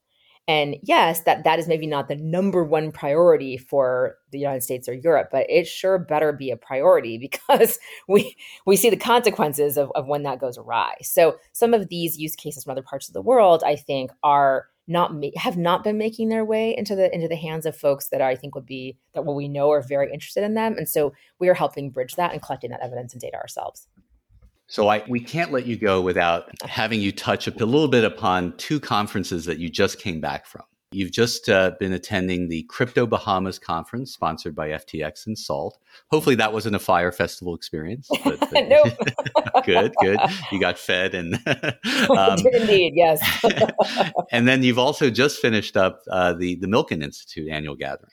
And 0.48 0.76
yes, 0.82 1.20
that 1.20 1.44
that 1.44 1.58
is 1.58 1.68
maybe 1.68 1.86
not 1.86 2.08
the 2.08 2.16
number 2.16 2.64
one 2.64 2.90
priority 2.90 3.58
for 3.58 4.16
the 4.32 4.38
United 4.38 4.62
States 4.62 4.88
or 4.88 4.94
Europe, 4.94 5.28
but 5.30 5.46
it 5.48 5.66
sure 5.66 5.98
better 5.98 6.32
be 6.32 6.50
a 6.50 6.56
priority 6.56 7.18
because 7.30 7.78
we 8.08 8.36
we 8.66 8.76
see 8.76 8.90
the 8.90 8.96
consequences 8.96 9.76
of, 9.76 9.92
of 9.94 10.06
when 10.06 10.22
that 10.24 10.40
goes 10.40 10.58
awry. 10.58 10.94
So 11.02 11.36
some 11.52 11.74
of 11.74 11.88
these 11.88 12.18
use 12.18 12.34
cases 12.34 12.64
from 12.64 12.72
other 12.72 12.82
parts 12.82 13.08
of 13.08 13.14
the 13.14 13.22
world, 13.22 13.62
I 13.64 13.76
think, 13.76 14.10
are 14.22 14.66
not 14.88 15.12
have 15.36 15.58
not 15.58 15.84
been 15.84 15.98
making 15.98 16.30
their 16.30 16.46
way 16.46 16.74
into 16.74 16.96
the 16.96 17.14
into 17.14 17.28
the 17.28 17.36
hands 17.36 17.66
of 17.66 17.76
folks 17.76 18.08
that 18.08 18.22
I 18.22 18.34
think 18.34 18.54
would 18.54 18.64
be 18.64 18.96
that 19.12 19.26
what 19.26 19.36
we 19.36 19.48
know 19.48 19.70
are 19.70 19.82
very 19.82 20.10
interested 20.10 20.44
in 20.44 20.54
them. 20.54 20.76
And 20.78 20.88
so 20.88 21.12
we 21.38 21.50
are 21.50 21.54
helping 21.54 21.90
bridge 21.90 22.14
that 22.14 22.32
and 22.32 22.40
collecting 22.40 22.70
that 22.70 22.80
evidence 22.80 23.12
and 23.12 23.20
data 23.20 23.36
ourselves. 23.36 23.86
So 24.68 24.88
I 24.88 25.02
we 25.08 25.20
can't 25.20 25.50
let 25.50 25.66
you 25.66 25.76
go 25.76 26.00
without 26.02 26.50
having 26.62 27.00
you 27.00 27.10
touch 27.10 27.48
a 27.48 27.50
little 27.50 27.88
bit 27.88 28.04
upon 28.04 28.56
two 28.58 28.78
conferences 28.78 29.46
that 29.46 29.58
you 29.58 29.70
just 29.70 29.98
came 29.98 30.20
back 30.20 30.46
from. 30.46 30.62
You've 30.90 31.10
just 31.10 31.50
uh, 31.50 31.72
been 31.78 31.92
attending 31.92 32.48
the 32.48 32.62
Crypto 32.64 33.06
Bahamas 33.06 33.58
conference 33.58 34.12
sponsored 34.12 34.54
by 34.54 34.68
FTX 34.68 35.26
and 35.26 35.38
Salt. 35.38 35.78
Hopefully, 36.10 36.34
that 36.36 36.52
wasn't 36.52 36.76
a 36.76 36.78
fire 36.78 37.12
festival 37.12 37.54
experience. 37.54 38.08
But, 38.24 38.40
but 38.52 39.64
good, 39.64 39.92
good. 40.00 40.18
You 40.52 40.60
got 40.60 40.78
fed 40.78 41.14
and 41.14 41.34
um, 42.10 42.38
indeed, 42.52 42.92
yes. 42.94 43.20
and 44.32 44.48
then 44.48 44.62
you've 44.62 44.78
also 44.78 45.10
just 45.10 45.40
finished 45.40 45.76
up 45.78 46.02
uh, 46.10 46.34
the 46.34 46.56
the 46.56 46.66
Milken 46.66 47.02
Institute 47.02 47.48
annual 47.50 47.74
gathering. 47.74 48.12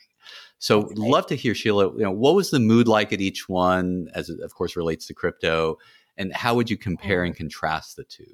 So, 0.58 0.82
right. 0.82 0.98
love 0.98 1.26
to 1.26 1.34
hear 1.34 1.54
Sheila. 1.54 1.92
You 1.92 2.04
know, 2.04 2.12
what 2.12 2.34
was 2.34 2.50
the 2.50 2.60
mood 2.60 2.88
like 2.88 3.12
at 3.12 3.20
each 3.20 3.48
one, 3.48 4.08
as 4.14 4.30
it, 4.30 4.40
of 4.40 4.54
course 4.54 4.74
relates 4.76 5.06
to 5.06 5.14
crypto, 5.14 5.78
and 6.16 6.32
how 6.32 6.54
would 6.54 6.70
you 6.70 6.76
compare 6.76 7.24
and 7.24 7.34
mm. 7.34 7.38
contrast 7.38 7.96
the 7.96 8.04
two? 8.04 8.24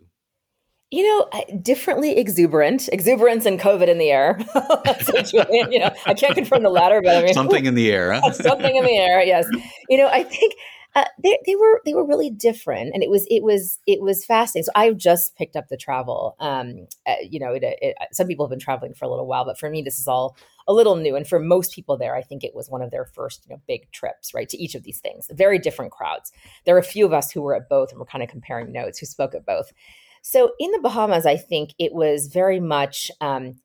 You 0.90 1.05
know, 1.05 1.42
differently 1.62 2.18
exuberant, 2.18 2.90
exuberance 2.92 3.47
and 3.47 3.59
COVID 3.59 3.88
in 3.88 3.97
the 3.97 4.11
air. 4.11 4.38
you 5.71 5.79
know, 5.79 5.90
I 6.05 6.12
can't 6.12 6.35
confirm 6.35 6.62
the 6.62 6.68
latter, 6.68 7.01
but 7.03 7.16
I 7.16 7.23
mean 7.23 7.33
something 7.33 7.64
in 7.64 7.75
the 7.75 7.90
air. 7.90 8.12
Huh? 8.12 8.31
something 8.33 8.77
in 8.77 8.85
the 8.85 8.99
air, 8.99 9.23
yes. 9.23 9.47
You 9.88 9.97
know, 9.97 10.09
I 10.09 10.23
think 10.23 10.55
uh, 10.94 11.05
they, 11.22 11.38
they 11.46 11.57
were 11.57 11.81
they 11.87 11.94
were 11.94 12.07
really 12.07 12.28
different, 12.28 12.92
and 12.92 13.02
it 13.02 13.09
was 13.09 13.26
it 13.31 13.42
was 13.42 13.78
it 13.87 14.02
was 14.02 14.26
fascinating. 14.26 14.64
So 14.64 14.72
I 14.74 14.92
just 14.92 15.35
picked 15.37 15.57
up 15.57 15.68
the 15.68 15.76
travel. 15.78 16.37
Um, 16.38 16.87
uh, 17.07 17.14
you 17.22 17.40
know, 17.40 17.52
it, 17.52 17.62
it, 17.64 17.96
some 18.12 18.26
people 18.26 18.44
have 18.44 18.50
been 18.50 18.59
traveling 18.59 18.92
for 18.92 19.07
a 19.07 19.09
little 19.09 19.26
while, 19.26 19.46
but 19.46 19.59
for 19.59 19.70
me, 19.70 19.81
this 19.81 19.98
is 19.98 20.07
all 20.07 20.37
a 20.68 20.72
little 20.74 20.96
new. 20.96 21.16
And 21.16 21.26
for 21.26 21.40
most 21.40 21.74
people 21.74 21.96
there, 21.96 22.14
I 22.14 22.22
think 22.22 22.44
it 22.44 22.55
was 22.55 22.68
one 22.68 22.83
of 22.83 22.90
their 22.90 23.07
first 23.07 23.46
you 23.48 23.55
know 23.55 23.62
big 23.66 23.90
trips, 23.92 24.35
right, 24.35 24.48
to 24.50 24.62
each 24.62 24.74
of 24.74 24.83
these 24.83 24.98
things. 24.98 25.26
Very 25.31 25.59
different 25.59 25.92
crowds. 25.92 26.31
There 26.66 26.76
are 26.76 26.81
a 26.81 26.85
few 26.85 27.07
of 27.07 27.14
us 27.14 27.31
who 27.31 27.40
were 27.40 27.57
at 27.57 27.70
both, 27.70 27.90
and 27.90 27.98
we're 27.98 28.07
kind 28.07 28.22
of 28.22 28.28
comparing 28.28 28.70
notes. 28.70 28.98
Who 28.98 29.07
spoke 29.07 29.35
at 29.35 29.46
both. 29.46 29.72
So 30.20 30.52
in 30.61 30.70
the 30.72 30.78
Bahamas, 30.78 31.24
I 31.24 31.38
think 31.38 31.70
it 31.78 31.94
was 31.94 32.26
very 32.26 32.61
much. 32.61 33.11
Um, 33.22 33.61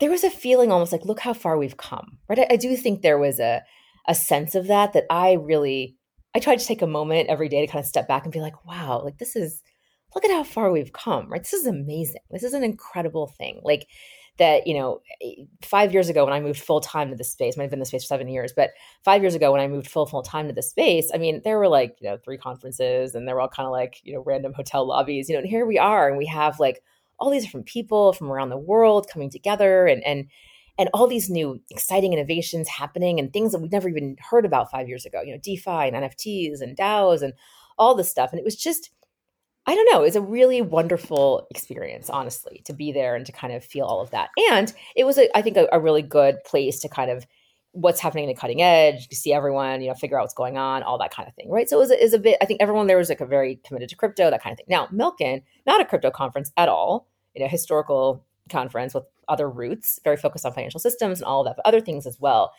there 0.00 0.10
was 0.10 0.24
a 0.24 0.30
feeling 0.30 0.72
almost 0.72 0.92
like, 0.92 1.04
look 1.04 1.20
how 1.20 1.34
far 1.34 1.56
we've 1.56 1.76
come, 1.76 2.18
right? 2.28 2.38
I, 2.38 2.46
I 2.52 2.56
do 2.56 2.74
think 2.74 3.02
there 3.02 3.18
was 3.18 3.38
a 3.38 3.62
a 4.06 4.14
sense 4.14 4.54
of 4.54 4.66
that 4.66 4.92
that 4.92 5.04
I 5.10 5.34
really 5.34 5.96
I 6.34 6.40
try 6.40 6.56
to 6.56 6.64
take 6.64 6.82
a 6.82 6.86
moment 6.86 7.28
every 7.28 7.48
day 7.48 7.64
to 7.64 7.70
kind 7.70 7.82
of 7.82 7.88
step 7.88 8.08
back 8.08 8.24
and 8.24 8.32
be 8.32 8.40
like, 8.40 8.66
wow, 8.66 9.00
like 9.04 9.18
this 9.18 9.36
is, 9.36 9.62
look 10.14 10.24
at 10.24 10.30
how 10.30 10.42
far 10.42 10.70
we've 10.70 10.92
come, 10.92 11.30
right? 11.30 11.42
This 11.42 11.52
is 11.52 11.66
amazing. 11.66 12.20
This 12.30 12.42
is 12.42 12.54
an 12.54 12.64
incredible 12.64 13.28
thing. 13.28 13.60
Like 13.62 13.86
that, 14.38 14.66
you 14.66 14.74
know, 14.74 15.00
five 15.62 15.92
years 15.92 16.08
ago 16.08 16.24
when 16.24 16.34
I 16.34 16.40
moved 16.40 16.58
full 16.58 16.80
time 16.80 17.10
to 17.10 17.16
this 17.16 17.30
space, 17.30 17.56
I've 17.56 17.70
been 17.70 17.74
in 17.74 17.80
the 17.80 17.86
space 17.86 18.02
for 18.02 18.08
seven 18.08 18.28
years, 18.28 18.52
but 18.54 18.70
five 19.04 19.22
years 19.22 19.36
ago 19.36 19.52
when 19.52 19.60
I 19.60 19.68
moved 19.68 19.88
full, 19.88 20.06
full 20.06 20.22
time 20.22 20.48
to 20.48 20.52
this 20.52 20.70
space, 20.70 21.10
I 21.14 21.18
mean, 21.18 21.40
there 21.44 21.58
were 21.58 21.68
like, 21.68 21.96
you 22.00 22.08
know, 22.08 22.18
three 22.24 22.38
conferences 22.38 23.14
and 23.14 23.28
they 23.28 23.32
were 23.32 23.40
all 23.40 23.48
kind 23.48 23.66
of 23.66 23.72
like, 23.72 24.00
you 24.02 24.14
know, 24.14 24.22
random 24.26 24.52
hotel 24.52 24.86
lobbies, 24.86 25.28
you 25.28 25.34
know, 25.34 25.40
and 25.40 25.48
here 25.48 25.66
we 25.66 25.78
are 25.78 26.08
and 26.08 26.18
we 26.18 26.26
have 26.26 26.58
like 26.58 26.82
all 27.20 27.30
these 27.30 27.44
different 27.44 27.66
people 27.66 28.12
from 28.12 28.30
around 28.30 28.48
the 28.48 28.58
world 28.58 29.08
coming 29.08 29.30
together 29.30 29.86
and, 29.86 30.02
and, 30.02 30.26
and 30.78 30.88
all 30.92 31.06
these 31.06 31.30
new 31.30 31.60
exciting 31.70 32.12
innovations 32.12 32.68
happening 32.68 33.18
and 33.20 33.32
things 33.32 33.52
that 33.52 33.60
we've 33.60 33.72
never 33.72 33.88
even 33.88 34.16
heard 34.18 34.44
about 34.44 34.70
five 34.70 34.88
years 34.88 35.06
ago, 35.06 35.22
you 35.22 35.32
know, 35.32 35.40
DeFi 35.42 35.70
and 35.70 35.94
NFTs 35.94 36.60
and 36.60 36.76
DAOs 36.76 37.22
and 37.22 37.32
all 37.78 37.94
this 37.94 38.10
stuff. 38.10 38.30
And 38.30 38.38
it 38.38 38.44
was 38.44 38.56
just, 38.56 38.90
I 39.66 39.74
don't 39.74 39.88
know, 39.92 40.00
it 40.00 40.06
was 40.06 40.16
a 40.16 40.20
really 40.20 40.60
wonderful 40.60 41.46
experience, 41.50 42.10
honestly, 42.10 42.62
to 42.64 42.72
be 42.72 42.92
there 42.92 43.14
and 43.14 43.24
to 43.26 43.32
kind 43.32 43.52
of 43.52 43.64
feel 43.64 43.86
all 43.86 44.00
of 44.00 44.10
that. 44.10 44.30
And 44.50 44.72
it 44.96 45.04
was, 45.04 45.16
a, 45.16 45.34
I 45.36 45.42
think, 45.42 45.56
a, 45.56 45.68
a 45.72 45.80
really 45.80 46.02
good 46.02 46.42
place 46.44 46.80
to 46.80 46.88
kind 46.88 47.10
of 47.10 47.26
what's 47.72 48.00
happening 48.00 48.24
in 48.24 48.28
the 48.28 48.40
cutting 48.40 48.62
edge, 48.62 49.08
to 49.08 49.16
see 49.16 49.32
everyone, 49.32 49.80
you 49.80 49.88
know, 49.88 49.94
figure 49.94 50.18
out 50.18 50.22
what's 50.22 50.34
going 50.34 50.56
on, 50.56 50.82
all 50.82 50.98
that 50.98 51.12
kind 51.12 51.28
of 51.28 51.34
thing, 51.34 51.50
right? 51.50 51.68
So 51.68 51.76
it 51.76 51.80
was, 51.80 51.90
it 51.90 52.02
was 52.02 52.12
a 52.12 52.18
bit, 52.18 52.36
I 52.40 52.44
think 52.44 52.62
everyone 52.62 52.86
there 52.86 52.98
was 52.98 53.08
like 53.08 53.20
a 53.20 53.26
very 53.26 53.60
committed 53.64 53.88
to 53.88 53.96
crypto, 53.96 54.30
that 54.30 54.42
kind 54.42 54.52
of 54.52 54.58
thing. 54.58 54.66
Now, 54.68 54.86
Milken, 54.88 55.42
not 55.66 55.80
a 55.80 55.84
crypto 55.84 56.10
conference 56.10 56.52
at 56.56 56.68
all, 56.68 57.08
you 57.34 57.42
know, 57.42 57.48
historical 57.48 58.24
conference 58.48 58.94
with 58.94 59.04
other 59.28 59.48
roots, 59.48 59.98
very 60.04 60.16
focused 60.16 60.46
on 60.46 60.52
financial 60.52 60.80
systems 60.80 61.20
and 61.20 61.26
all 61.26 61.40
of 61.40 61.46
that, 61.46 61.56
but 61.56 61.66
other 61.66 61.80
things 61.80 62.06
as 62.06 62.18
well. 62.20 62.52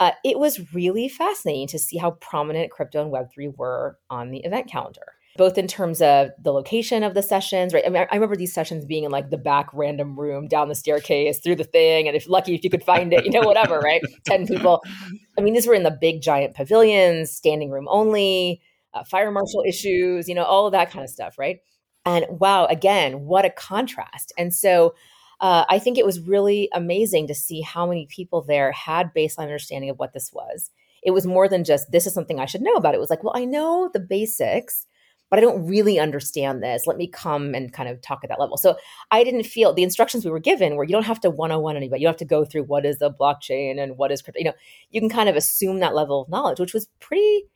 Uh, 0.00 0.10
it 0.24 0.38
was 0.38 0.74
really 0.74 1.08
fascinating 1.08 1.68
to 1.68 1.78
see 1.78 1.96
how 1.96 2.12
prominent 2.12 2.70
crypto 2.70 3.02
and 3.02 3.12
Web3 3.12 3.56
were 3.56 3.98
on 4.10 4.30
the 4.30 4.38
event 4.38 4.68
calendar, 4.68 5.12
both 5.36 5.56
in 5.56 5.68
terms 5.68 6.02
of 6.02 6.30
the 6.42 6.52
location 6.52 7.04
of 7.04 7.14
the 7.14 7.22
sessions, 7.22 7.72
right? 7.72 7.84
I 7.86 7.90
mean, 7.90 8.04
I 8.10 8.14
remember 8.14 8.34
these 8.34 8.52
sessions 8.52 8.84
being 8.84 9.04
in 9.04 9.12
like 9.12 9.30
the 9.30 9.38
back 9.38 9.68
random 9.72 10.18
room 10.18 10.48
down 10.48 10.68
the 10.68 10.74
staircase 10.74 11.38
through 11.38 11.56
the 11.56 11.64
thing. 11.64 12.08
And 12.08 12.16
if 12.16 12.28
lucky, 12.28 12.54
if 12.54 12.64
you 12.64 12.70
could 12.70 12.82
find 12.82 13.12
it, 13.12 13.24
you 13.24 13.30
know, 13.30 13.46
whatever, 13.46 13.78
right? 13.78 14.02
10 14.26 14.48
people. 14.48 14.82
I 15.38 15.42
mean, 15.42 15.54
these 15.54 15.66
were 15.66 15.74
in 15.74 15.84
the 15.84 15.96
big 16.00 16.22
giant 16.22 16.56
pavilions, 16.56 17.30
standing 17.30 17.70
room 17.70 17.86
only, 17.88 18.60
uh, 18.94 19.04
fire 19.04 19.30
marshal 19.30 19.62
issues, 19.66 20.28
you 20.28 20.34
know, 20.34 20.44
all 20.44 20.66
of 20.66 20.72
that 20.72 20.90
kind 20.90 21.04
of 21.04 21.10
stuff, 21.10 21.38
right? 21.38 21.58
And 22.06 22.26
wow, 22.28 22.66
again, 22.66 23.20
what 23.20 23.44
a 23.44 23.50
contrast. 23.50 24.32
And 24.36 24.52
so, 24.52 24.94
uh, 25.40 25.64
I 25.68 25.78
think 25.78 25.98
it 25.98 26.06
was 26.06 26.20
really 26.20 26.68
amazing 26.72 27.26
to 27.28 27.34
see 27.34 27.60
how 27.60 27.86
many 27.86 28.06
people 28.06 28.42
there 28.42 28.72
had 28.72 29.14
baseline 29.14 29.44
understanding 29.44 29.90
of 29.90 29.98
what 29.98 30.12
this 30.12 30.32
was. 30.32 30.70
It 31.02 31.10
was 31.10 31.26
more 31.26 31.48
than 31.48 31.64
just 31.64 31.90
this 31.90 32.06
is 32.06 32.14
something 32.14 32.40
I 32.40 32.46
should 32.46 32.62
know 32.62 32.74
about. 32.74 32.94
It 32.94 33.00
was 33.00 33.10
like, 33.10 33.22
well, 33.22 33.36
I 33.36 33.44
know 33.44 33.90
the 33.92 34.00
basics, 34.00 34.86
but 35.30 35.38
I 35.38 35.42
don't 35.42 35.66
really 35.66 35.98
understand 35.98 36.62
this. 36.62 36.86
Let 36.86 36.96
me 36.96 37.08
come 37.08 37.54
and 37.54 37.72
kind 37.72 37.88
of 37.88 38.00
talk 38.00 38.20
at 38.22 38.30
that 38.30 38.40
level. 38.40 38.56
So 38.56 38.76
I 39.10 39.24
didn't 39.24 39.44
feel 39.44 39.72
the 39.72 39.82
instructions 39.82 40.24
we 40.24 40.30
were 40.30 40.38
given 40.38 40.76
where 40.76 40.84
you 40.84 40.92
don't 40.92 41.04
have 41.04 41.20
to 41.20 41.30
101 41.30 41.76
anybody. 41.76 42.02
You 42.02 42.06
have 42.06 42.16
to 42.18 42.24
go 42.24 42.44
through 42.44 42.64
what 42.64 42.86
is 42.86 42.98
the 42.98 43.10
blockchain 43.10 43.82
and 43.82 43.98
what 43.98 44.12
is 44.12 44.22
crypto. 44.22 44.38
You 44.38 44.44
know, 44.44 44.54
you 44.90 45.00
can 45.00 45.10
kind 45.10 45.28
of 45.28 45.36
assume 45.36 45.80
that 45.80 45.94
level 45.94 46.22
of 46.22 46.28
knowledge, 46.28 46.60
which 46.60 46.72
was 46.72 46.86
pretty 47.00 47.46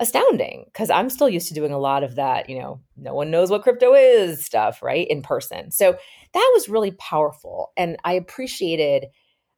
astounding 0.00 0.64
because 0.66 0.90
I'm 0.90 1.10
still 1.10 1.28
used 1.28 1.48
to 1.48 1.54
doing 1.54 1.72
a 1.72 1.78
lot 1.78 2.04
of 2.04 2.14
that, 2.16 2.48
you 2.48 2.58
know, 2.58 2.80
no 2.96 3.14
one 3.14 3.30
knows 3.30 3.50
what 3.50 3.62
crypto 3.62 3.94
is 3.94 4.44
stuff, 4.44 4.82
right? 4.82 5.06
In 5.08 5.22
person. 5.22 5.70
So 5.70 5.96
that 6.34 6.50
was 6.54 6.68
really 6.68 6.92
powerful. 6.92 7.72
And 7.76 7.96
I 8.04 8.12
appreciated 8.12 9.06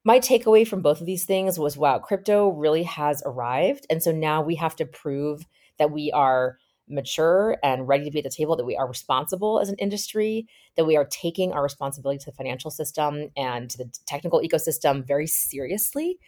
my 0.05 0.19
takeaway 0.19 0.67
from 0.67 0.81
both 0.81 1.01
of 1.01 1.07
these 1.07 1.27
things 1.27 1.59
was 1.59 1.77
wow, 1.77 1.99
crypto 1.99 2.49
really 2.49 2.85
has 2.85 3.23
arrived. 3.27 3.87
And 3.91 4.03
so 4.03 4.13
now 4.13 4.41
we 4.41 4.55
have 4.55 4.77
to 4.77 4.87
prove 4.87 5.47
that 5.79 5.91
we 5.91 6.11
are 6.13 6.57
mature 6.89 7.57
and 7.63 7.87
ready 7.87 8.05
to 8.05 8.11
be 8.11 8.19
at 8.19 8.25
the 8.25 8.31
table, 8.31 8.57
that 8.57 8.65
we 8.65 8.77
are 8.77 8.89
responsible 8.89 9.61
as 9.61 9.69
an 9.69 9.77
industry, 9.79 10.49
that 10.77 10.87
we 10.87 10.97
are 10.97 11.05
taking 11.05 11.53
our 11.53 11.63
responsibility 11.63 12.19
to 12.19 12.27
the 12.27 12.33
financial 12.33 12.71
system 12.71 13.29
and 13.37 13.71
to 13.71 13.79
the 13.79 13.91
technical 14.07 14.41
ecosystem 14.41 15.07
very 15.07 15.27
seriously 15.27 16.19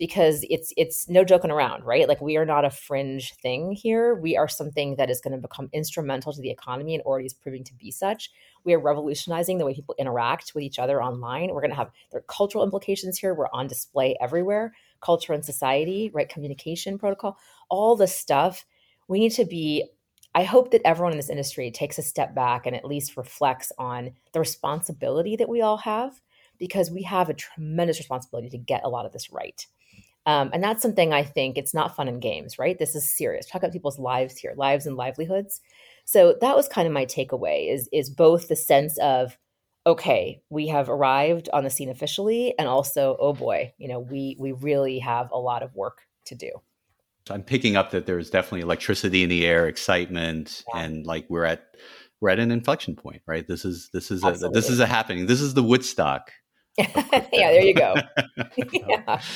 because 0.00 0.46
it's 0.48 0.72
it's 0.78 1.10
no 1.10 1.24
joking 1.24 1.50
around, 1.50 1.84
right? 1.84 2.08
Like 2.08 2.22
we 2.22 2.38
are 2.38 2.46
not 2.46 2.64
a 2.64 2.70
fringe 2.70 3.34
thing 3.34 3.72
here. 3.72 4.14
We 4.14 4.34
are 4.34 4.48
something 4.48 4.96
that 4.96 5.10
is 5.10 5.20
going 5.20 5.34
to 5.34 5.38
become 5.38 5.68
instrumental 5.74 6.32
to 6.32 6.40
the 6.40 6.50
economy 6.50 6.94
and 6.94 7.04
already 7.04 7.26
is 7.26 7.34
proving 7.34 7.64
to 7.64 7.74
be 7.74 7.90
such. 7.90 8.30
We 8.64 8.72
are 8.72 8.80
revolutionizing 8.80 9.58
the 9.58 9.66
way 9.66 9.74
people 9.74 9.94
interact 9.98 10.52
with 10.54 10.64
each 10.64 10.78
other 10.78 11.02
online. 11.02 11.50
We're 11.50 11.60
going 11.60 11.72
to 11.72 11.76
have 11.76 11.90
there 12.10 12.20
are 12.20 12.24
cultural 12.34 12.64
implications 12.64 13.18
here. 13.18 13.34
We're 13.34 13.52
on 13.52 13.66
display 13.66 14.16
everywhere. 14.22 14.72
Culture 15.02 15.34
and 15.34 15.44
society, 15.44 16.10
right? 16.14 16.30
Communication 16.30 16.98
protocol, 16.98 17.36
all 17.68 17.94
the 17.94 18.06
stuff. 18.06 18.64
We 19.06 19.20
need 19.20 19.32
to 19.32 19.44
be 19.44 19.84
I 20.34 20.44
hope 20.44 20.70
that 20.70 20.86
everyone 20.86 21.12
in 21.12 21.18
this 21.18 21.28
industry 21.28 21.70
takes 21.70 21.98
a 21.98 22.02
step 22.02 22.34
back 22.34 22.64
and 22.64 22.74
at 22.74 22.86
least 22.86 23.18
reflects 23.18 23.70
on 23.76 24.12
the 24.32 24.40
responsibility 24.40 25.36
that 25.36 25.48
we 25.48 25.60
all 25.60 25.78
have 25.78 26.22
because 26.58 26.90
we 26.90 27.02
have 27.02 27.28
a 27.28 27.34
tremendous 27.34 27.98
responsibility 27.98 28.48
to 28.50 28.58
get 28.58 28.84
a 28.84 28.88
lot 28.88 29.04
of 29.04 29.12
this 29.12 29.30
right. 29.30 29.66
Um, 30.26 30.50
and 30.52 30.62
that's 30.62 30.82
something 30.82 31.12
I 31.12 31.24
think 31.24 31.56
it's 31.56 31.74
not 31.74 31.96
fun 31.96 32.08
and 32.08 32.20
games, 32.20 32.58
right? 32.58 32.78
This 32.78 32.94
is 32.94 33.10
serious. 33.10 33.46
Talk 33.46 33.62
about 33.62 33.72
people's 33.72 33.98
lives 33.98 34.36
here, 34.36 34.52
lives 34.56 34.86
and 34.86 34.96
livelihoods. 34.96 35.60
So 36.04 36.36
that 36.40 36.56
was 36.56 36.68
kind 36.68 36.86
of 36.86 36.92
my 36.92 37.06
takeaway 37.06 37.72
is 37.72 37.88
is 37.92 38.10
both 38.10 38.48
the 38.48 38.56
sense 38.56 38.98
of 38.98 39.38
okay, 39.86 40.42
we 40.50 40.68
have 40.68 40.90
arrived 40.90 41.48
on 41.52 41.64
the 41.64 41.70
scene 41.70 41.88
officially, 41.88 42.54
and 42.58 42.68
also 42.68 43.16
oh 43.18 43.32
boy, 43.32 43.72
you 43.78 43.88
know, 43.88 44.00
we 44.00 44.36
we 44.38 44.52
really 44.52 44.98
have 44.98 45.30
a 45.32 45.38
lot 45.38 45.62
of 45.62 45.74
work 45.74 46.02
to 46.26 46.34
do. 46.34 46.50
I'm 47.30 47.42
picking 47.42 47.76
up 47.76 47.90
that 47.92 48.06
there's 48.06 48.30
definitely 48.30 48.60
electricity 48.62 49.22
in 49.22 49.28
the 49.28 49.46
air, 49.46 49.68
excitement, 49.68 50.64
yeah. 50.74 50.82
and 50.82 51.06
like 51.06 51.26
we're 51.28 51.44
at 51.44 51.62
we're 52.20 52.30
at 52.30 52.38
an 52.38 52.50
inflection 52.50 52.96
point, 52.96 53.22
right? 53.26 53.46
This 53.46 53.64
is 53.64 53.88
this 53.92 54.10
is 54.10 54.24
Absolutely. 54.24 54.58
a 54.58 54.60
this 54.60 54.70
is 54.70 54.80
a 54.80 54.86
happening. 54.86 55.26
This 55.26 55.40
is 55.40 55.54
the 55.54 55.62
Woodstock. 55.62 56.30
yeah, 56.78 56.86
there 57.32 57.62
you 57.62 57.74
go. 57.74 57.94
yeah. 58.72 59.20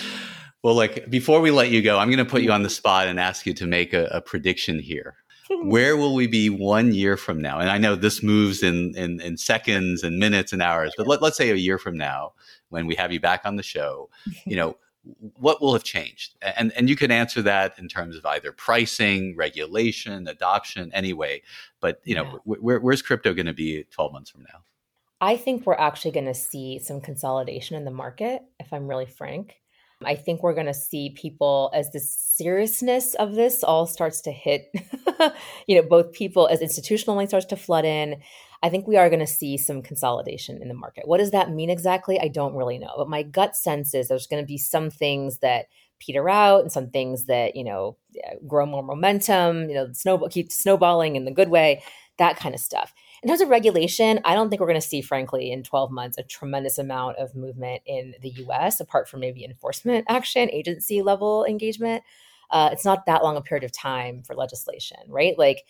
Well, 0.64 0.74
like 0.74 1.10
before 1.10 1.42
we 1.42 1.50
let 1.50 1.70
you 1.70 1.82
go, 1.82 1.98
I'm 1.98 2.08
going 2.08 2.24
to 2.24 2.24
put 2.24 2.40
you 2.40 2.48
mm. 2.48 2.54
on 2.54 2.62
the 2.62 2.70
spot 2.70 3.06
and 3.06 3.20
ask 3.20 3.44
you 3.44 3.52
to 3.52 3.66
make 3.66 3.92
a, 3.92 4.06
a 4.06 4.22
prediction 4.22 4.78
here. 4.78 5.16
Hmm. 5.50 5.68
Where 5.68 5.94
will 5.94 6.14
we 6.14 6.26
be 6.26 6.48
one 6.48 6.94
year 6.94 7.18
from 7.18 7.38
now? 7.42 7.58
And 7.58 7.68
I 7.68 7.76
know 7.76 7.94
this 7.96 8.22
moves 8.22 8.62
in 8.62 8.96
in, 8.96 9.20
in 9.20 9.36
seconds 9.36 10.02
and 10.02 10.18
minutes 10.18 10.54
and 10.54 10.62
hours, 10.62 10.94
but 10.96 11.06
let, 11.06 11.20
let's 11.20 11.36
say 11.36 11.50
a 11.50 11.54
year 11.54 11.76
from 11.76 11.98
now, 11.98 12.32
when 12.70 12.86
we 12.86 12.94
have 12.94 13.12
you 13.12 13.20
back 13.20 13.42
on 13.44 13.56
the 13.56 13.62
show, 13.62 14.08
you 14.46 14.56
know, 14.56 14.78
what 15.34 15.60
will 15.60 15.74
have 15.74 15.84
changed? 15.84 16.34
And 16.40 16.72
and 16.72 16.88
you 16.88 16.96
can 16.96 17.10
answer 17.10 17.42
that 17.42 17.78
in 17.78 17.86
terms 17.86 18.16
of 18.16 18.24
either 18.24 18.50
pricing, 18.50 19.36
regulation, 19.36 20.26
adoption, 20.26 20.90
anyway. 20.94 21.42
But 21.78 22.00
you 22.04 22.14
know, 22.14 22.40
yeah. 22.46 22.54
where, 22.58 22.80
where's 22.80 23.02
crypto 23.02 23.34
going 23.34 23.44
to 23.44 23.52
be 23.52 23.84
12 23.90 24.12
months 24.14 24.30
from 24.30 24.44
now? 24.44 24.60
I 25.20 25.36
think 25.36 25.66
we're 25.66 25.74
actually 25.74 26.12
going 26.12 26.24
to 26.24 26.34
see 26.34 26.78
some 26.78 27.02
consolidation 27.02 27.76
in 27.76 27.84
the 27.84 27.90
market. 27.90 28.40
If 28.58 28.72
I'm 28.72 28.88
really 28.88 29.06
frank, 29.06 29.56
I 30.04 30.14
think 30.14 30.42
we're 30.42 30.54
going 30.54 30.66
to 30.66 30.74
see 30.74 31.10
people 31.10 31.70
as 31.74 31.90
the 31.90 32.00
seriousness 32.00 33.14
of 33.14 33.34
this 33.34 33.62
all 33.62 33.86
starts 33.86 34.20
to 34.22 34.32
hit, 34.32 34.72
you 35.66 35.76
know, 35.76 35.86
both 35.86 36.12
people 36.12 36.48
as 36.48 36.60
institutional 36.60 37.14
money 37.14 37.26
starts 37.26 37.46
to 37.46 37.56
flood 37.56 37.84
in. 37.84 38.16
I 38.62 38.70
think 38.70 38.86
we 38.86 38.96
are 38.96 39.10
going 39.10 39.20
to 39.20 39.26
see 39.26 39.58
some 39.58 39.82
consolidation 39.82 40.60
in 40.60 40.68
the 40.68 40.74
market. 40.74 41.06
What 41.06 41.18
does 41.18 41.32
that 41.32 41.50
mean 41.50 41.70
exactly? 41.70 42.18
I 42.18 42.28
don't 42.28 42.54
really 42.54 42.78
know. 42.78 42.92
But 42.96 43.10
my 43.10 43.22
gut 43.22 43.54
sense 43.56 43.94
is 43.94 44.08
there's 44.08 44.26
going 44.26 44.42
to 44.42 44.46
be 44.46 44.58
some 44.58 44.90
things 44.90 45.38
that 45.38 45.66
peter 46.00 46.28
out 46.28 46.62
and 46.62 46.72
some 46.72 46.90
things 46.90 47.26
that, 47.26 47.56
you 47.56 47.64
know, 47.64 47.96
grow 48.46 48.66
more 48.66 48.82
momentum, 48.82 49.68
you 49.68 49.74
know, 49.74 49.88
snowball, 49.92 50.28
keep 50.28 50.50
snowballing 50.50 51.16
in 51.16 51.24
the 51.24 51.30
good 51.30 51.48
way, 51.48 51.82
that 52.18 52.36
kind 52.36 52.54
of 52.54 52.60
stuff. 52.60 52.94
In 53.24 53.28
terms 53.28 53.40
of 53.40 53.48
regulation, 53.48 54.20
I 54.26 54.34
don't 54.34 54.50
think 54.50 54.60
we're 54.60 54.66
going 54.66 54.78
to 54.78 54.86
see, 54.86 55.00
frankly, 55.00 55.50
in 55.50 55.62
12 55.62 55.90
months, 55.90 56.18
a 56.18 56.22
tremendous 56.22 56.76
amount 56.76 57.16
of 57.16 57.34
movement 57.34 57.80
in 57.86 58.14
the 58.20 58.28
US, 58.28 58.80
apart 58.80 59.08
from 59.08 59.20
maybe 59.20 59.46
enforcement 59.46 60.04
action, 60.10 60.50
agency 60.50 61.00
level 61.00 61.46
engagement. 61.46 62.02
Uh, 62.50 62.68
it's 62.70 62.84
not 62.84 63.06
that 63.06 63.22
long 63.22 63.38
a 63.38 63.40
period 63.40 63.64
of 63.64 63.72
time 63.72 64.22
for 64.22 64.34
legislation, 64.34 64.98
right? 65.08 65.38
Like, 65.38 65.62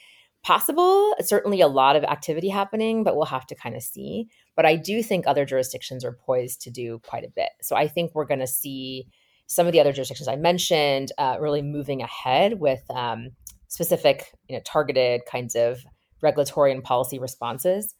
possible, 0.42 1.14
certainly 1.20 1.60
a 1.60 1.68
lot 1.68 1.94
of 1.94 2.02
activity 2.02 2.48
happening, 2.48 3.04
but 3.04 3.14
we'll 3.14 3.24
have 3.26 3.46
to 3.46 3.54
kind 3.54 3.76
of 3.76 3.84
see. 3.84 4.26
But 4.56 4.66
I 4.66 4.74
do 4.74 5.00
think 5.00 5.28
other 5.28 5.44
jurisdictions 5.44 6.04
are 6.04 6.18
poised 6.26 6.60
to 6.62 6.72
do 6.72 7.00
quite 7.06 7.22
a 7.22 7.30
bit. 7.30 7.50
So 7.62 7.76
I 7.76 7.86
think 7.86 8.16
we're 8.16 8.26
going 8.26 8.40
to 8.40 8.48
see 8.48 9.06
some 9.46 9.68
of 9.68 9.72
the 9.72 9.78
other 9.78 9.92
jurisdictions 9.92 10.26
I 10.26 10.34
mentioned 10.34 11.12
uh, 11.18 11.36
really 11.38 11.62
moving 11.62 12.02
ahead 12.02 12.58
with 12.58 12.82
um, 12.90 13.28
specific, 13.68 14.32
you 14.48 14.56
know, 14.56 14.62
targeted 14.64 15.20
kinds 15.30 15.54
of 15.54 15.84
regulatory 16.22 16.72
and 16.72 16.82
policy 16.82 17.18
responses. 17.18 17.94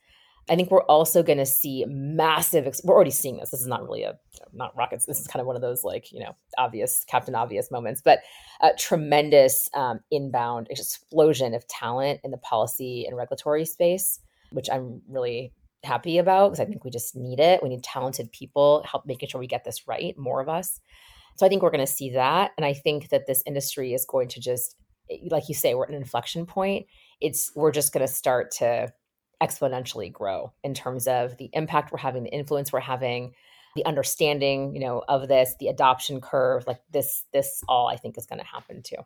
I 0.48 0.57
think 0.57 0.70
we're 0.70 0.83
also 0.83 1.22
going 1.22 1.38
to 1.38 1.46
see 1.46 1.85
massive. 1.88 2.68
We're 2.85 2.94
already 2.94 3.11
seeing 3.11 3.38
this. 3.38 3.50
This 3.50 3.62
is 3.62 3.66
not 3.66 3.83
really 3.83 4.03
a 4.03 4.18
not 4.53 4.77
rockets. 4.77 5.07
This 5.07 5.18
is 5.18 5.27
kind 5.27 5.40
of 5.40 5.46
one 5.46 5.57
of 5.57 5.62
those 5.62 5.85
like 5.85 6.12
you 6.12 6.20
know 6.20 6.37
obvious 6.59 7.05
Captain 7.09 7.35
Obvious 7.35 7.70
moments, 7.70 8.03
but 8.05 8.20
a 8.61 8.70
tremendous 8.79 9.70
um, 9.74 10.00
inbound 10.11 10.68
explosion 10.70 11.55
of 11.55 11.66
talent 11.68 12.20
in 12.24 12.31
the 12.31 12.38
policy 12.38 13.07
and 13.07 13.16
regulatory 13.16 13.64
space, 13.64 14.20
which 14.50 14.68
I'm 14.70 15.00
really 15.09 15.53
happy 15.83 16.18
about 16.18 16.50
because 16.50 16.61
I 16.61 16.66
think 16.66 16.85
we 16.85 16.90
just 16.90 17.16
need 17.16 17.40
it. 17.40 17.62
We 17.62 17.70
need 17.70 17.83
talented 17.83 18.31
people 18.33 18.85
help 18.88 19.07
making 19.07 19.31
sure 19.31 19.40
we 19.40 19.46
get 19.46 19.64
this 19.64 19.88
right. 19.88 20.16
More 20.18 20.40
of 20.42 20.48
us. 20.48 20.81
So 21.37 21.46
I 21.46 21.48
think 21.48 21.62
we're 21.62 21.70
going 21.70 21.85
to 21.85 21.92
see 21.92 22.11
that, 22.11 22.53
and 22.57 22.64
I 22.64 22.74
think 22.74 23.09
that 23.09 23.27
this 23.27 23.42
industry 23.46 23.92
is 23.92 24.05
going 24.05 24.29
to 24.29 24.40
just, 24.40 24.77
like 25.31 25.48
you 25.48 25.55
say, 25.55 25.74
we're 25.74 25.85
at 25.85 25.88
an 25.88 25.96
inflection 25.96 26.46
point 26.46 26.87
it's 27.20 27.53
we're 27.55 27.72
just 27.72 27.92
going 27.92 28.07
to 28.07 28.12
start 28.12 28.50
to 28.53 28.92
exponentially 29.42 30.12
grow 30.12 30.53
in 30.62 30.74
terms 30.74 31.07
of 31.07 31.37
the 31.37 31.50
impact 31.53 31.92
we're 31.92 31.98
having, 31.98 32.24
the 32.24 32.31
influence 32.31 32.72
we're 32.72 32.81
having, 32.81 33.35
the 33.77 33.85
understanding, 33.85 34.74
you 34.74 34.81
know, 34.81 35.03
of 35.09 35.29
this, 35.29 35.55
the 35.59 35.68
adoption 35.68 36.20
curve, 36.20 36.66
like 36.66 36.81
this, 36.90 37.24
this 37.33 37.62
all 37.68 37.88
I 37.88 37.96
think 37.96 38.16
is 38.16 38.27
going 38.27 38.38
to 38.38 38.46
happen 38.46 38.83
too. 38.83 38.96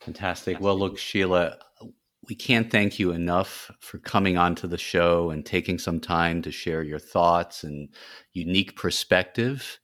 Fantastic. 0.00 0.60
Well, 0.60 0.78
look, 0.78 0.98
Sheila, 0.98 1.58
we 2.28 2.34
can't 2.34 2.70
thank 2.70 2.98
you 2.98 3.12
enough 3.12 3.70
for 3.80 3.98
coming 3.98 4.36
onto 4.36 4.66
the 4.66 4.78
show 4.78 5.30
and 5.30 5.44
taking 5.44 5.78
some 5.78 6.00
time 6.00 6.42
to 6.42 6.50
share 6.50 6.82
your 6.82 6.98
thoughts 6.98 7.64
and 7.64 7.88
unique 8.32 8.76
perspective. 8.76 9.78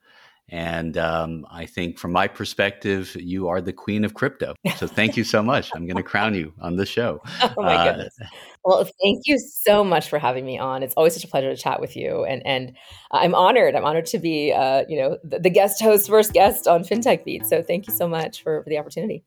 And 0.51 0.97
um, 0.97 1.47
I 1.51 1.67
think 1.67 1.99
from 1.99 2.13
my 2.13 2.27
perspective, 2.27 3.15
you 3.17 3.49
are 3.49 3.61
the 3.61 3.73
queen 3.73 4.05
of 4.05 4.15
crypto. 4.15 4.55
So 4.77 4.87
thank 4.87 5.17
you 5.17 5.25
so 5.25 5.43
much. 5.43 5.71
I'm 5.75 5.87
going 5.87 5.97
to 5.97 6.03
crown 6.03 6.35
you 6.35 6.55
on 6.61 6.77
the 6.77 6.87
show. 6.87 7.23
Oh 7.57 7.63
my 7.63 7.75
uh, 7.75 7.85
goodness. 7.85 8.17
Well, 8.65 8.85
thank 9.03 9.23
you 9.25 9.39
so 9.39 9.83
much 9.83 10.09
for 10.09 10.19
having 10.19 10.45
me 10.45 10.59
on. 10.59 10.83
It's 10.83 10.95
always 10.95 11.15
such 11.15 11.25
a 11.25 11.29
pleasure 11.29 11.55
to 11.55 11.61
chat 11.61 11.81
with 11.81 11.97
you. 11.97 12.25
And, 12.25 12.47
and 12.47 12.77
I'm 13.11 13.35
honored. 13.35 13.75
I'm 13.75 13.85
honored 13.85 14.07
to 14.07 14.19
be, 14.19 14.53
uh, 14.53 14.85
you 14.89 14.99
know, 14.99 15.19
the, 15.25 15.39
the 15.39 15.51
guest 15.51 15.83
host, 15.83 16.09
first 16.09 16.33
guest 16.33 16.69
on 16.69 16.85
FinTech 16.85 17.25
Beat. 17.25 17.47
So 17.47 17.63
thank 17.63 17.87
you 17.87 17.95
so 17.95 18.07
much 18.07 18.43
for, 18.43 18.63
for 18.63 18.69
the 18.69 18.79
opportunity. 18.79 19.25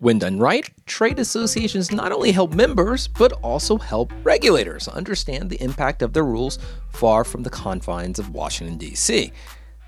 When 0.00 0.18
done 0.18 0.38
right, 0.38 0.66
trade 0.86 1.18
associations 1.18 1.92
not 1.92 2.10
only 2.10 2.32
help 2.32 2.54
members, 2.54 3.06
but 3.06 3.34
also 3.42 3.76
help 3.76 4.14
regulators 4.24 4.88
understand 4.88 5.50
the 5.50 5.62
impact 5.62 6.00
of 6.00 6.14
their 6.14 6.24
rules 6.24 6.58
far 6.88 7.22
from 7.22 7.42
the 7.42 7.50
confines 7.50 8.18
of 8.18 8.30
Washington, 8.30 8.78
D.C. 8.78 9.30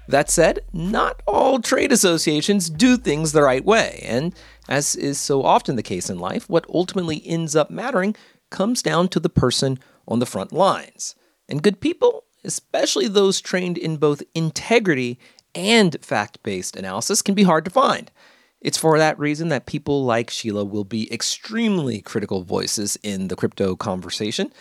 That 0.08 0.28
said, 0.28 0.60
not 0.70 1.22
all 1.26 1.60
trade 1.60 1.92
associations 1.92 2.68
do 2.68 2.98
things 2.98 3.32
the 3.32 3.40
right 3.40 3.64
way, 3.64 4.04
and 4.06 4.34
as 4.68 4.94
is 4.96 5.18
so 5.18 5.44
often 5.44 5.76
the 5.76 5.82
case 5.82 6.10
in 6.10 6.18
life, 6.18 6.46
what 6.46 6.66
ultimately 6.68 7.22
ends 7.24 7.56
up 7.56 7.70
mattering 7.70 8.14
comes 8.50 8.82
down 8.82 9.08
to 9.08 9.18
the 9.18 9.30
person 9.30 9.78
on 10.06 10.18
the 10.18 10.26
front 10.26 10.52
lines. 10.52 11.14
And 11.48 11.62
good 11.62 11.80
people, 11.80 12.24
especially 12.44 13.08
those 13.08 13.40
trained 13.40 13.78
in 13.78 13.96
both 13.96 14.22
integrity 14.34 15.18
and 15.54 15.96
fact 16.02 16.42
based 16.42 16.76
analysis, 16.76 17.22
can 17.22 17.34
be 17.34 17.44
hard 17.44 17.64
to 17.64 17.70
find. 17.70 18.10
It's 18.62 18.78
for 18.78 18.96
that 18.96 19.18
reason 19.18 19.48
that 19.48 19.66
people 19.66 20.04
like 20.04 20.30
Sheila 20.30 20.64
will 20.64 20.84
be 20.84 21.12
extremely 21.12 22.00
critical 22.00 22.44
voices 22.44 22.96
in 23.02 23.26
the 23.26 23.34
crypto 23.34 23.74
conversation, 23.74 24.52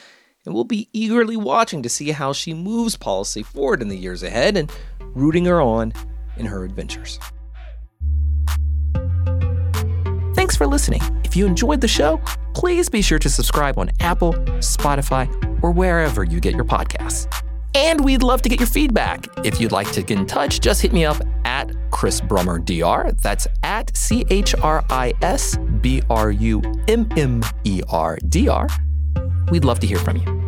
and 0.43 0.55
we'll 0.55 0.63
be 0.63 0.89
eagerly 0.91 1.37
watching 1.37 1.83
to 1.83 1.89
see 1.89 2.09
how 2.09 2.33
she 2.33 2.55
moves 2.55 2.95
policy 2.95 3.43
forward 3.43 3.79
in 3.79 3.89
the 3.89 3.97
years 3.97 4.23
ahead 4.23 4.57
and 4.57 4.71
rooting 4.99 5.45
her 5.45 5.61
on 5.61 5.93
in 6.35 6.47
her 6.47 6.63
adventures. 6.63 7.19
Thanks 10.33 10.55
for 10.55 10.65
listening. 10.65 11.01
If 11.23 11.35
you 11.35 11.45
enjoyed 11.45 11.81
the 11.81 11.87
show, 11.87 12.19
please 12.55 12.89
be 12.89 13.03
sure 13.03 13.19
to 13.19 13.29
subscribe 13.29 13.77
on 13.77 13.91
Apple, 13.99 14.33
Spotify, 14.63 15.29
or 15.61 15.69
wherever 15.69 16.23
you 16.23 16.39
get 16.39 16.55
your 16.55 16.65
podcasts. 16.65 17.27
And 17.73 18.03
we'd 18.03 18.23
love 18.23 18.41
to 18.41 18.49
get 18.49 18.59
your 18.59 18.67
feedback. 18.67 19.27
If 19.45 19.61
you'd 19.61 19.71
like 19.71 19.91
to 19.93 20.01
get 20.01 20.17
in 20.17 20.25
touch, 20.25 20.59
just 20.59 20.81
hit 20.81 20.93
me 20.93 21.05
up 21.05 21.21
at 21.45 21.71
Chris 21.91 22.21
Brummer 22.21 22.63
DR. 22.63 23.11
That's 23.21 23.47
at 23.63 23.95
C 23.95 24.25
H 24.29 24.55
R 24.55 24.83
I 24.89 25.13
S 25.21 25.57
B 25.81 26.01
R 26.09 26.31
U 26.31 26.61
M 26.87 27.07
M 27.15 27.41
E 27.63 27.81
R 27.89 28.17
D 28.27 28.49
R. 28.49 28.67
We'd 29.51 29.65
love 29.65 29.79
to 29.79 29.87
hear 29.87 29.99
from 29.99 30.17
you. 30.17 30.40